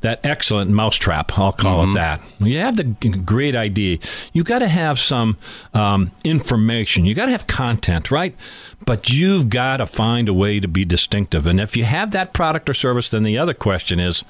that 0.00 0.20
excellent 0.24 0.70
mousetrap, 0.70 1.38
I'll 1.38 1.52
call 1.52 1.90
it 1.90 1.94
that. 1.94 2.20
You 2.38 2.58
have 2.58 2.76
the 2.76 2.84
great 2.84 3.54
idea. 3.54 3.98
You 4.32 4.44
got 4.44 4.60
to 4.60 4.68
have 4.68 4.98
some 4.98 5.36
um, 5.74 6.10
information. 6.24 7.04
You 7.04 7.14
got 7.14 7.26
to 7.26 7.32
have 7.32 7.46
content, 7.46 8.10
right? 8.10 8.34
But 8.86 9.10
you've 9.10 9.50
got 9.50 9.76
to 9.76 9.86
find 9.86 10.28
a 10.28 10.34
way 10.34 10.58
to 10.58 10.68
be 10.68 10.86
distinctive. 10.86 11.46
And 11.46 11.60
if 11.60 11.76
you 11.76 11.84
have 11.84 12.12
that 12.12 12.32
product 12.32 12.70
or 12.70 12.74
service, 12.74 13.10
then 13.10 13.24
the 13.24 13.36
other 13.36 13.52
question 13.52 14.00
is, 14.00 14.24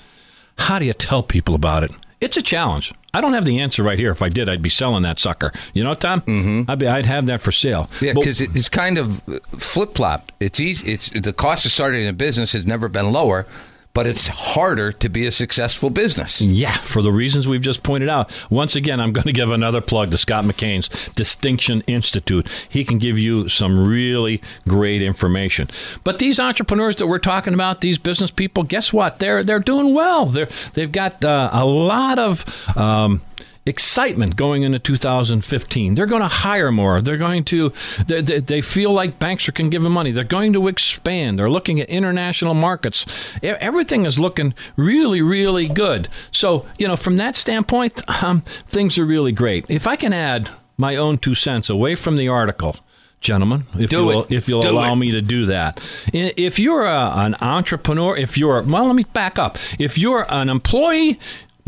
how 0.58 0.80
do 0.80 0.84
you 0.84 0.92
tell 0.92 1.22
people 1.22 1.54
about 1.54 1.84
it? 1.84 1.92
It's 2.20 2.36
a 2.36 2.42
challenge. 2.42 2.92
I 3.14 3.20
don't 3.20 3.32
have 3.32 3.46
the 3.46 3.60
answer 3.60 3.82
right 3.82 3.98
here. 3.98 4.12
If 4.12 4.20
I 4.20 4.28
did, 4.28 4.48
I'd 4.48 4.62
be 4.62 4.68
selling 4.68 5.02
that 5.04 5.18
sucker. 5.18 5.52
You 5.72 5.82
know, 5.82 5.94
Tom? 5.94 6.20
Mm-hmm. 6.20 6.70
I'd, 6.70 6.78
be, 6.78 6.86
I'd 6.86 7.06
have 7.06 7.26
that 7.26 7.40
for 7.40 7.50
sale. 7.50 7.88
Yeah, 8.00 8.12
because 8.12 8.40
it's 8.40 8.68
kind 8.68 8.98
of 8.98 9.22
flip 9.56 9.94
flop. 9.94 10.30
It's 10.38 10.60
easy. 10.60 10.92
It's 10.92 11.08
the 11.08 11.32
cost 11.32 11.64
of 11.64 11.72
starting 11.72 12.06
a 12.06 12.12
business 12.12 12.52
has 12.52 12.66
never 12.66 12.88
been 12.88 13.10
lower, 13.10 13.46
but 13.92 14.06
it's 14.06 14.28
harder 14.28 14.92
to 14.92 15.08
be 15.08 15.26
a 15.26 15.32
successful 15.32 15.90
business. 15.90 16.40
Yeah, 16.40 16.72
for 16.72 17.02
the 17.02 17.12
reasons 17.12 17.48
we've 17.48 17.60
just 17.60 17.82
pointed 17.82 18.08
out. 18.08 18.32
Once 18.50 18.76
again, 18.76 19.00
I'm 19.00 19.12
going 19.12 19.24
to 19.24 19.32
give 19.32 19.50
another 19.50 19.80
plug 19.80 20.10
to 20.12 20.18
Scott 20.18 20.44
McKain's 20.44 20.88
Distinction 21.14 21.82
Institute. 21.86 22.48
He 22.68 22.84
can 22.84 22.98
give 22.98 23.18
you 23.18 23.48
some 23.48 23.88
really 23.88 24.40
great 24.68 25.02
information. 25.02 25.68
But 26.04 26.18
these 26.18 26.38
entrepreneurs 26.38 26.96
that 26.96 27.06
we're 27.06 27.18
talking 27.18 27.54
about, 27.54 27.80
these 27.80 27.98
business 27.98 28.30
people, 28.30 28.62
guess 28.62 28.92
what? 28.92 29.18
They're 29.18 29.42
they're 29.42 29.58
doing 29.58 29.92
well. 29.92 30.26
They're 30.26 30.48
they've 30.74 30.92
got 30.92 31.24
uh, 31.24 31.50
a 31.52 31.64
lot 31.64 32.18
of. 32.18 32.44
Um, 32.76 33.22
excitement 33.66 34.36
going 34.36 34.62
into 34.62 34.78
2015 34.78 35.94
they're 35.94 36.06
going 36.06 36.22
to 36.22 36.28
hire 36.28 36.72
more. 36.72 37.02
They're 37.02 37.18
going 37.18 37.44
to 37.44 37.72
they, 38.06 38.22
they, 38.22 38.40
they 38.40 38.60
feel 38.60 38.92
like 38.92 39.18
banks 39.18 39.48
are 39.48 39.52
going 39.52 39.70
to 39.70 39.74
give 39.74 39.82
them 39.82 39.92
money. 39.92 40.12
They're 40.12 40.24
going 40.24 40.52
to 40.54 40.66
expand. 40.66 41.38
They're 41.38 41.50
looking 41.50 41.78
at 41.80 41.88
international 41.88 42.54
markets. 42.54 43.04
Everything 43.42 44.06
is 44.06 44.18
looking 44.18 44.54
really 44.76 45.20
really 45.22 45.68
good. 45.68 46.08
So 46.32 46.66
you 46.78 46.88
know 46.88 46.96
from 46.96 47.16
that 47.16 47.36
standpoint 47.36 48.02
um, 48.22 48.40
things 48.66 48.96
are 48.98 49.04
really 49.04 49.32
great. 49.32 49.66
If 49.68 49.86
i 49.86 49.96
can 49.96 50.12
add 50.12 50.50
my 50.76 50.96
own 50.96 51.18
two 51.18 51.34
cents 51.34 51.68
away 51.68 51.94
from 51.94 52.16
the 52.16 52.28
article 52.28 52.76
gentlemen 53.20 53.64
if 53.78 53.90
Do 53.90 53.96
you'll, 54.06 54.22
it. 54.22 54.32
if 54.32 54.48
you'll 54.48 54.62
Do 54.62 54.70
allow 54.70 54.94
it. 54.94 54.96
me 54.96 55.10
to 55.10 55.20
do 55.20 55.44
that. 55.46 55.78
If 56.14 56.58
you're 56.58 56.86
a, 56.86 57.12
an 57.16 57.36
entrepreneur 57.42 58.16
if 58.16 58.38
you're 58.38 58.62
well 58.62 58.86
let 58.86 58.94
me 58.94 59.04
back 59.12 59.38
up. 59.38 59.58
If 59.78 59.98
you're 59.98 60.24
an 60.32 60.48
employee 60.48 61.20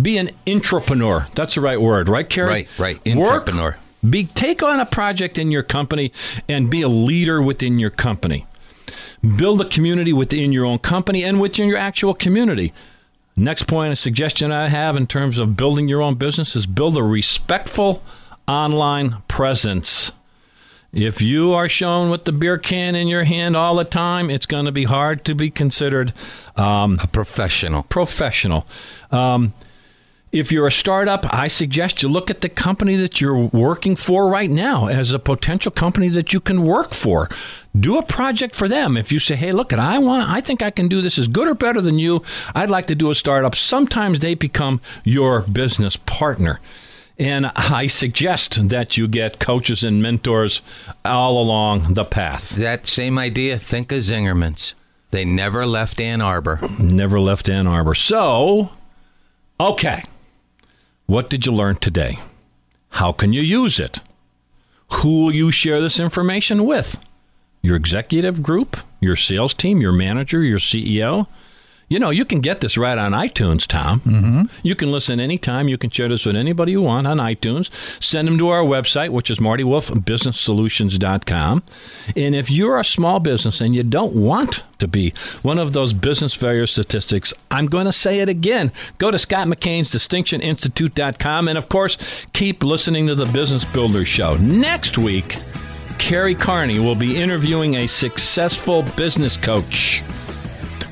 be 0.03 0.19
an 0.19 0.31
intrapreneur 0.47 1.33
that's 1.35 1.55
the 1.55 1.61
right 1.61 1.81
word 1.81 2.09
right 2.09 2.29
Carrie? 2.29 2.69
Right, 2.79 2.99
right. 3.05 3.17
Work, 3.17 3.51
be 4.09 4.25
take 4.25 4.63
on 4.63 4.81
a 4.81 4.87
project 4.87 5.39
in 5.39 5.51
your 5.51 5.63
company 5.63 6.13
and 6.49 6.69
be 6.71 6.83
a 6.83 6.89
leader 6.89 7.41
within 7.41 7.79
your 7.79 7.91
company 7.91 8.47
build 9.37 9.61
a 9.61 9.69
community 9.69 10.13
within 10.13 10.53
your 10.53 10.65
own 10.65 10.79
company 10.79 11.23
and 11.25 11.41
within 11.41 11.69
your 11.69 11.79
actual 11.79 12.15
community 12.15 12.73
next 13.37 13.67
point 13.67 13.93
a 13.93 13.97
suggestion 13.97 14.51
i 14.53 14.69
have 14.69 14.97
in 14.97 15.07
terms 15.07 15.39
of 15.39 15.57
building 15.57 15.89
your 15.89 16.03
own 16.03 16.15
business 16.15 16.57
is 16.57 16.67
build 16.67 16.97
a 16.97 17.03
respectful 17.03 18.03
online 18.49 19.23
presence 19.29 20.13
if 20.93 21.23
you 21.23 21.55
are 21.55 21.71
shown 21.71 22.11
with 22.11 22.27
the 22.27 22.33
beer 22.33 22.59
can 22.59 22.95
in 22.95 23.09
your 23.09 23.25
hand 23.25 23.57
all 23.57 23.77
the 23.77 23.85
time, 23.85 24.29
it's 24.29 24.45
going 24.45 24.67
to 24.67 24.73
be 24.73 24.85
hard 24.85 25.25
to 25.25 25.35
be 25.35 25.51
considered 25.51 26.13
um, 26.55 26.99
A 27.03 27.07
professional. 27.07 27.85
professional. 27.85 28.67
Um, 29.11 29.55
if 30.33 30.51
you're 30.51 30.67
a 30.67 30.73
startup, 30.73 31.27
I 31.33 31.49
suggest 31.49 32.03
you 32.03 32.09
look 32.09 32.31
at 32.31 32.41
the 32.41 32.49
company 32.49 32.97
that 32.97 33.21
you're 33.21 33.37
working 33.37 33.97
for 33.97 34.29
right 34.29 34.51
now 34.51 34.87
as 34.87 35.13
a 35.13 35.19
potential 35.19 35.71
company 35.71 36.09
that 36.09 36.33
you 36.33 36.41
can 36.41 36.63
work 36.63 36.93
for. 36.93 37.29
Do 37.79 37.99
a 37.99 38.03
project 38.03 38.57
for 38.57 38.67
them. 38.67 38.97
If 38.97 39.13
you 39.13 39.19
say, 39.19 39.37
"Hey, 39.37 39.53
look, 39.53 39.73
at 39.73 39.79
I 39.79 39.99
want, 39.99 40.31
I 40.31 40.41
think 40.41 40.63
I 40.63 40.71
can 40.71 40.89
do 40.89 41.03
this 41.03 41.19
as 41.19 41.29
good 41.29 41.49
or 41.49 41.55
better 41.55 41.83
than 41.83 41.99
you. 41.99 42.23
I'd 42.55 42.71
like 42.71 42.87
to 42.87 42.95
do 42.95 43.11
a 43.11 43.15
startup." 43.15 43.55
Sometimes 43.55 44.21
they 44.21 44.35
become 44.35 44.81
your 45.05 45.43
business 45.43 45.97
partner. 45.97 46.61
And 47.19 47.53
I 47.55 47.87
suggest 47.87 48.71
that 48.71 48.97
you 48.97 49.07
get 49.07 49.39
coaches 49.39 49.85
and 49.85 50.03
mentors 50.03 50.63
all 51.05 51.41
along 51.41 51.93
the 51.93 52.05
path. 52.05 52.51
That 52.51 52.87
same 52.87 53.19
idea. 53.19 53.59
Think 53.59 53.93
of 53.93 54.01
Zingerman's. 54.01 54.75
They 55.11 55.27
never 55.27 55.67
left 55.67 56.01
Ann 56.01 56.23
Arbor. 56.23 56.61
Never 56.79 57.21
left 57.21 57.51
Ann 57.51 57.67
Arbor. 57.67 57.95
So, 57.95 58.71
okay. 59.61 60.03
What 61.13 61.29
did 61.29 61.45
you 61.45 61.53
learn 61.53 61.77
today? 61.77 62.17
How 62.89 63.13
can 63.13 63.35
you 63.35 63.43
use 63.43 63.79
it? 63.79 64.01
Who 64.93 65.25
will 65.25 65.35
you 65.35 65.51
share 65.51 65.79
this 65.79 66.01
information 66.01 66.65
with? 66.65 66.99
Your 67.61 67.77
executive 67.77 68.43
group, 68.43 68.79
your 68.99 69.17
sales 69.17 69.53
team, 69.53 69.83
your 69.83 69.93
manager, 69.93 70.43
your 70.43 70.59
CEO? 70.59 71.27
You 71.93 71.99
know, 71.99 72.09
you 72.09 72.25
can 72.25 72.41
get 72.41 72.63
this 72.63 72.79
right 72.79 72.97
on 72.97 73.13
iTunes, 73.13 73.67
Tom. 73.67 74.01
Mm-hmm. 74.01 74.45
You 74.63 74.75
can 74.75 74.91
listen 74.91 75.21
anytime. 75.21 75.69
You 75.69 75.77
can 75.77 75.91
share 75.91 76.09
this 76.09 76.25
with 76.25 76.37
anybody 76.37 76.73
you 76.73 76.81
want 76.81 77.07
on 77.07 77.19
iTunes. 77.19 77.71
Send 78.03 78.27
them 78.27 78.39
to 78.39 78.49
our 78.49 78.63
website, 78.63 79.11
which 79.11 79.31
is 79.31 79.41
martywolfbusinesssolutions.com. 79.41 81.63
And 82.17 82.35
if 82.35 82.51
you're 82.51 82.81
a 82.81 82.85
small 82.85 83.21
business 83.21 83.61
and 83.61 83.75
you 83.75 83.83
don't 83.83 84.15
want 84.15 84.63
to 84.79 84.89
be 84.89 85.13
one 85.43 85.59
of 85.59 85.75
those 85.75 85.93
business 85.93 86.33
failure 86.33 86.65
statistics, 86.65 87.35
I'm 87.51 87.67
going 87.67 87.85
to 87.85 87.93
say 87.93 88.21
it 88.21 88.31
again. 88.31 88.73
Go 88.97 89.11
to 89.11 89.19
Scott 89.19 89.47
McKain's 89.47 89.91
distinctioninstitute.com. 89.91 91.47
And 91.47 91.59
of 91.59 91.69
course, 91.69 91.99
keep 92.33 92.65
listening 92.65 93.07
to 93.09 93.15
the 93.15 93.27
Business 93.27 93.67
Builder 93.67 94.07
Show. 94.07 94.39
Next 94.39 94.97
week, 94.97 95.37
Carrie 95.99 96.35
Carney 96.35 96.79
will 96.79 96.95
be 96.95 97.21
interviewing 97.21 97.75
a 97.75 97.87
successful 97.87 98.83
business 98.97 99.37
coach. 99.37 100.03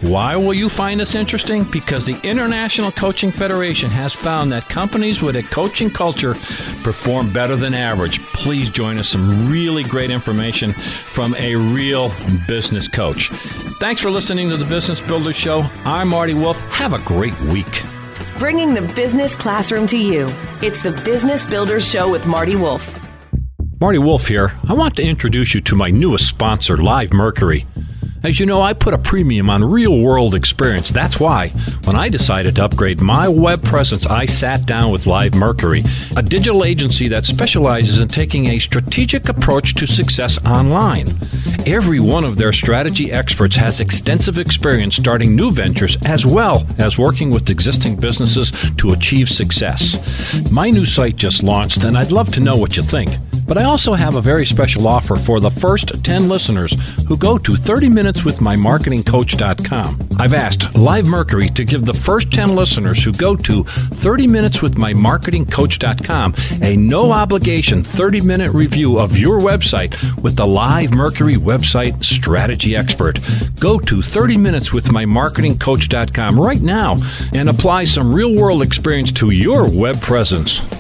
Why 0.01 0.35
will 0.35 0.55
you 0.55 0.71
find 0.71 0.99
this 0.99 1.15
interesting? 1.15 1.65
Because 1.65 2.07
the 2.07 2.19
International 2.23 2.91
Coaching 2.91 3.31
Federation 3.31 3.91
has 3.91 4.15
found 4.15 4.51
that 4.51 4.67
companies 4.67 5.21
with 5.21 5.37
a 5.37 5.43
coaching 5.43 5.91
culture 5.91 6.35
perform 6.83 7.31
better 7.31 7.55
than 7.55 7.75
average. 7.75 8.23
Please 8.33 8.71
join 8.71 8.97
us. 8.97 9.11
Some 9.11 9.51
really 9.51 9.83
great 9.83 10.11
information 10.11 10.73
from 10.73 11.35
a 11.35 11.55
real 11.55 12.15
business 12.49 12.89
coach. 12.89 13.29
Thanks 13.79 14.01
for 14.01 14.11
listening 14.11 14.49
to 14.49 14.57
the 14.57 14.65
Business 14.65 15.03
Builder 15.03 15.35
Show. 15.35 15.67
I'm 15.85 16.09
Marty 16.09 16.33
Wolf. 16.33 16.59
Have 16.71 16.95
a 16.95 16.99
great 17.01 17.39
week. 17.43 17.83
Bringing 18.39 18.73
the 18.73 18.91
business 18.95 19.35
classroom 19.35 19.87
to 19.89 19.99
you. 19.99 20.33
It's 20.63 20.83
the 20.83 20.93
Business 21.05 21.45
Builders 21.45 21.87
Show 21.87 22.11
with 22.11 22.27
Marty 22.27 22.57
Wolf. 22.57 22.99
Marty 23.83 23.99
Wolf 23.99 24.27
here. 24.27 24.55
I 24.67 24.73
want 24.73 24.97
to 24.97 25.03
introduce 25.03 25.55
you 25.55 25.61
to 25.61 25.77
my 25.77 25.91
newest 25.91 26.27
sponsor, 26.27 26.79
Live 26.79 27.13
Mercury. 27.13 27.67
As 28.23 28.39
you 28.39 28.45
know, 28.45 28.61
I 28.61 28.75
put 28.75 28.93
a 28.93 28.99
premium 28.99 29.49
on 29.49 29.65
real 29.65 29.99
world 29.99 30.35
experience. 30.35 30.91
That's 30.91 31.19
why, 31.19 31.49
when 31.85 31.97
I 31.97 32.11
decided 32.11 32.57
to 32.57 32.65
upgrade 32.65 33.01
my 33.01 33.29
web 33.29 33.63
presence, 33.63 34.07
I 34.07 34.27
sat 34.27 34.67
down 34.67 34.93
with 34.93 35.07
Live 35.07 35.35
Mercury, 35.35 35.83
a 36.17 36.23
digital 36.23 36.65
agency 36.65 37.09
that 37.09 37.25
specializes 37.25 37.99
in 37.99 38.09
taking 38.09 38.49
a 38.49 38.59
strategic 38.59 39.31
approach 39.31 39.75
to 39.77 39.87
success 39.87 40.39
online. 40.45 41.07
Every 41.67 41.99
one 41.99 42.25
of 42.25 42.37
their 42.37 42.53
strategy 42.53 43.11
experts 43.11 43.57
has 43.57 43.81
extensive 43.81 44.39
experience 44.39 44.97
starting 44.97 45.35
new 45.35 45.51
ventures 45.51 45.97
as 46.05 46.27
well 46.27 46.67
as 46.77 46.99
working 46.99 47.31
with 47.31 47.49
existing 47.49 47.97
businesses 47.97 48.51
to 48.77 48.93
achieve 48.93 49.31
success. 49.31 49.97
My 50.53 50.69
new 50.69 50.85
site 50.85 51.17
just 51.17 51.43
launched, 51.43 51.85
and 51.85 51.97
I'd 51.97 52.13
love 52.13 52.31
to 52.35 52.41
know 52.41 52.59
what 52.59 52.77
you 52.77 52.83
think. 52.83 53.17
But 53.51 53.59
I 53.59 53.65
also 53.65 53.95
have 53.95 54.15
a 54.15 54.21
very 54.21 54.47
special 54.47 54.87
offer 54.87 55.17
for 55.17 55.41
the 55.41 55.51
first 55.51 56.05
10 56.05 56.29
listeners 56.29 56.73
who 57.09 57.17
go 57.17 57.37
to 57.37 57.51
30minuteswithmymarketingcoach.com. 57.51 59.99
I've 60.21 60.35
asked 60.35 60.77
Live 60.77 61.09
Mercury 61.09 61.49
to 61.49 61.65
give 61.65 61.85
the 61.85 61.93
first 61.93 62.31
10 62.31 62.55
listeners 62.55 63.03
who 63.03 63.11
go 63.11 63.35
to 63.35 63.65
30minuteswithmymarketingcoach.com 63.65 66.35
a 66.63 66.77
no 66.77 67.11
obligation 67.11 67.83
30 67.83 68.21
minute 68.21 68.53
review 68.53 69.01
of 69.01 69.19
your 69.19 69.41
website 69.41 69.97
with 70.23 70.37
the 70.37 70.47
Live 70.47 70.93
Mercury 70.93 71.35
website 71.35 72.05
strategy 72.05 72.77
expert. 72.77 73.19
Go 73.59 73.81
to 73.81 73.97
30minuteswithmymarketingcoach.com 73.97 76.39
right 76.39 76.63
now 76.63 76.99
and 77.35 77.49
apply 77.49 77.83
some 77.83 78.15
real 78.15 78.37
world 78.37 78.63
experience 78.63 79.11
to 79.11 79.31
your 79.31 79.69
web 79.69 80.01
presence. 80.01 80.80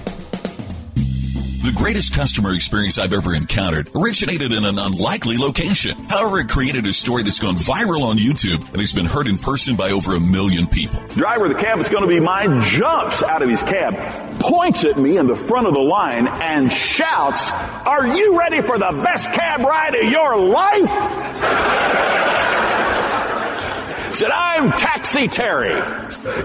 The 1.62 1.72
greatest 1.72 2.14
customer 2.14 2.54
experience 2.54 2.96
I've 2.96 3.12
ever 3.12 3.34
encountered 3.34 3.90
originated 3.94 4.50
in 4.50 4.64
an 4.64 4.78
unlikely 4.78 5.36
location. 5.36 5.94
However, 6.08 6.38
it 6.38 6.48
created 6.48 6.86
a 6.86 6.92
story 6.94 7.22
that's 7.22 7.38
gone 7.38 7.54
viral 7.54 8.00
on 8.00 8.16
YouTube 8.16 8.66
and 8.70 8.78
has 8.78 8.94
been 8.94 9.04
heard 9.04 9.26
in 9.26 9.36
person 9.36 9.76
by 9.76 9.90
over 9.90 10.16
a 10.16 10.20
million 10.20 10.66
people. 10.66 10.98
Driver 11.08 11.44
of 11.44 11.52
the 11.52 11.58
cab 11.58 11.76
that's 11.76 11.90
going 11.90 12.00
to 12.00 12.08
be 12.08 12.18
mine 12.18 12.62
jumps 12.62 13.22
out 13.22 13.42
of 13.42 13.50
his 13.50 13.62
cab, 13.62 13.94
points 14.40 14.86
at 14.86 14.96
me 14.96 15.18
in 15.18 15.26
the 15.26 15.36
front 15.36 15.66
of 15.66 15.74
the 15.74 15.80
line, 15.80 16.28
and 16.28 16.72
shouts, 16.72 17.50
Are 17.50 18.06
you 18.06 18.38
ready 18.38 18.62
for 18.62 18.78
the 18.78 18.98
best 19.04 19.30
cab 19.34 19.60
ride 19.60 19.94
of 19.96 20.10
your 20.10 20.38
life? 20.38 20.88
Said, 24.16 24.30
I'm 24.30 24.72
Taxi 24.72 25.28
Terry. 25.28 25.74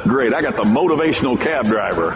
Great, 0.04 0.34
I 0.34 0.42
got 0.42 0.58
the 0.58 0.64
motivational 0.64 1.40
cab 1.40 1.68
driver. 1.68 2.12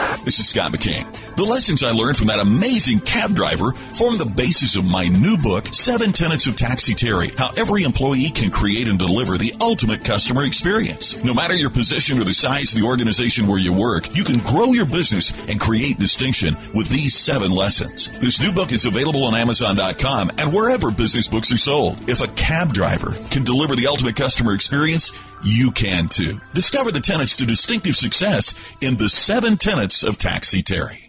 This 0.24 0.38
is 0.38 0.48
Scott 0.48 0.72
McKain. 0.72 1.04
The 1.36 1.44
lessons 1.44 1.82
I 1.82 1.90
learned 1.90 2.16
from 2.16 2.28
that 2.28 2.38
amazing 2.38 3.00
cab 3.00 3.34
driver 3.34 3.72
form 3.72 4.16
the 4.16 4.24
basis 4.24 4.74
of 4.74 4.86
my 4.86 5.06
new 5.06 5.36
book, 5.36 5.66
Seven 5.66 6.12
Tenets 6.12 6.46
of 6.46 6.56
Taxi 6.56 6.94
Terry, 6.94 7.28
how 7.36 7.50
every 7.58 7.82
employee 7.82 8.30
can 8.30 8.50
create 8.50 8.88
and 8.88 8.98
deliver 8.98 9.36
the 9.36 9.52
ultimate 9.60 10.02
customer 10.02 10.44
experience. 10.44 11.22
No 11.22 11.34
matter 11.34 11.54
your 11.54 11.68
position 11.68 12.18
or 12.18 12.24
the 12.24 12.32
size 12.32 12.72
of 12.72 12.80
the 12.80 12.86
organization 12.86 13.46
where 13.46 13.58
you 13.58 13.74
work, 13.74 14.16
you 14.16 14.24
can 14.24 14.38
grow 14.38 14.72
your 14.72 14.86
business 14.86 15.30
and 15.46 15.60
create 15.60 15.98
distinction 15.98 16.56
with 16.72 16.88
these 16.88 17.14
seven 17.14 17.50
lessons. 17.50 18.08
This 18.20 18.40
new 18.40 18.52
book 18.52 18.72
is 18.72 18.86
available 18.86 19.24
on 19.24 19.34
Amazon.com 19.34 20.30
and 20.38 20.54
wherever 20.54 20.90
business 20.90 21.28
books 21.28 21.52
are 21.52 21.58
sold. 21.58 22.08
If 22.08 22.22
a 22.22 22.28
cab 22.28 22.72
driver 22.72 23.12
can 23.28 23.44
deliver 23.44 23.76
the 23.76 23.88
ultimate 23.88 24.16
customer 24.16 24.54
experience, 24.54 25.12
you 25.44 25.70
can 25.70 26.08
too. 26.08 26.40
Discover 26.54 26.92
the 26.92 27.00
tenets 27.00 27.36
to 27.36 27.46
distinctive 27.46 27.96
success 27.96 28.54
in 28.80 28.96
the 28.96 29.10
seven 29.10 29.56
tenets 29.56 30.02
of 30.14 30.18
Taxi 30.18 30.62
Terry. 30.62 31.03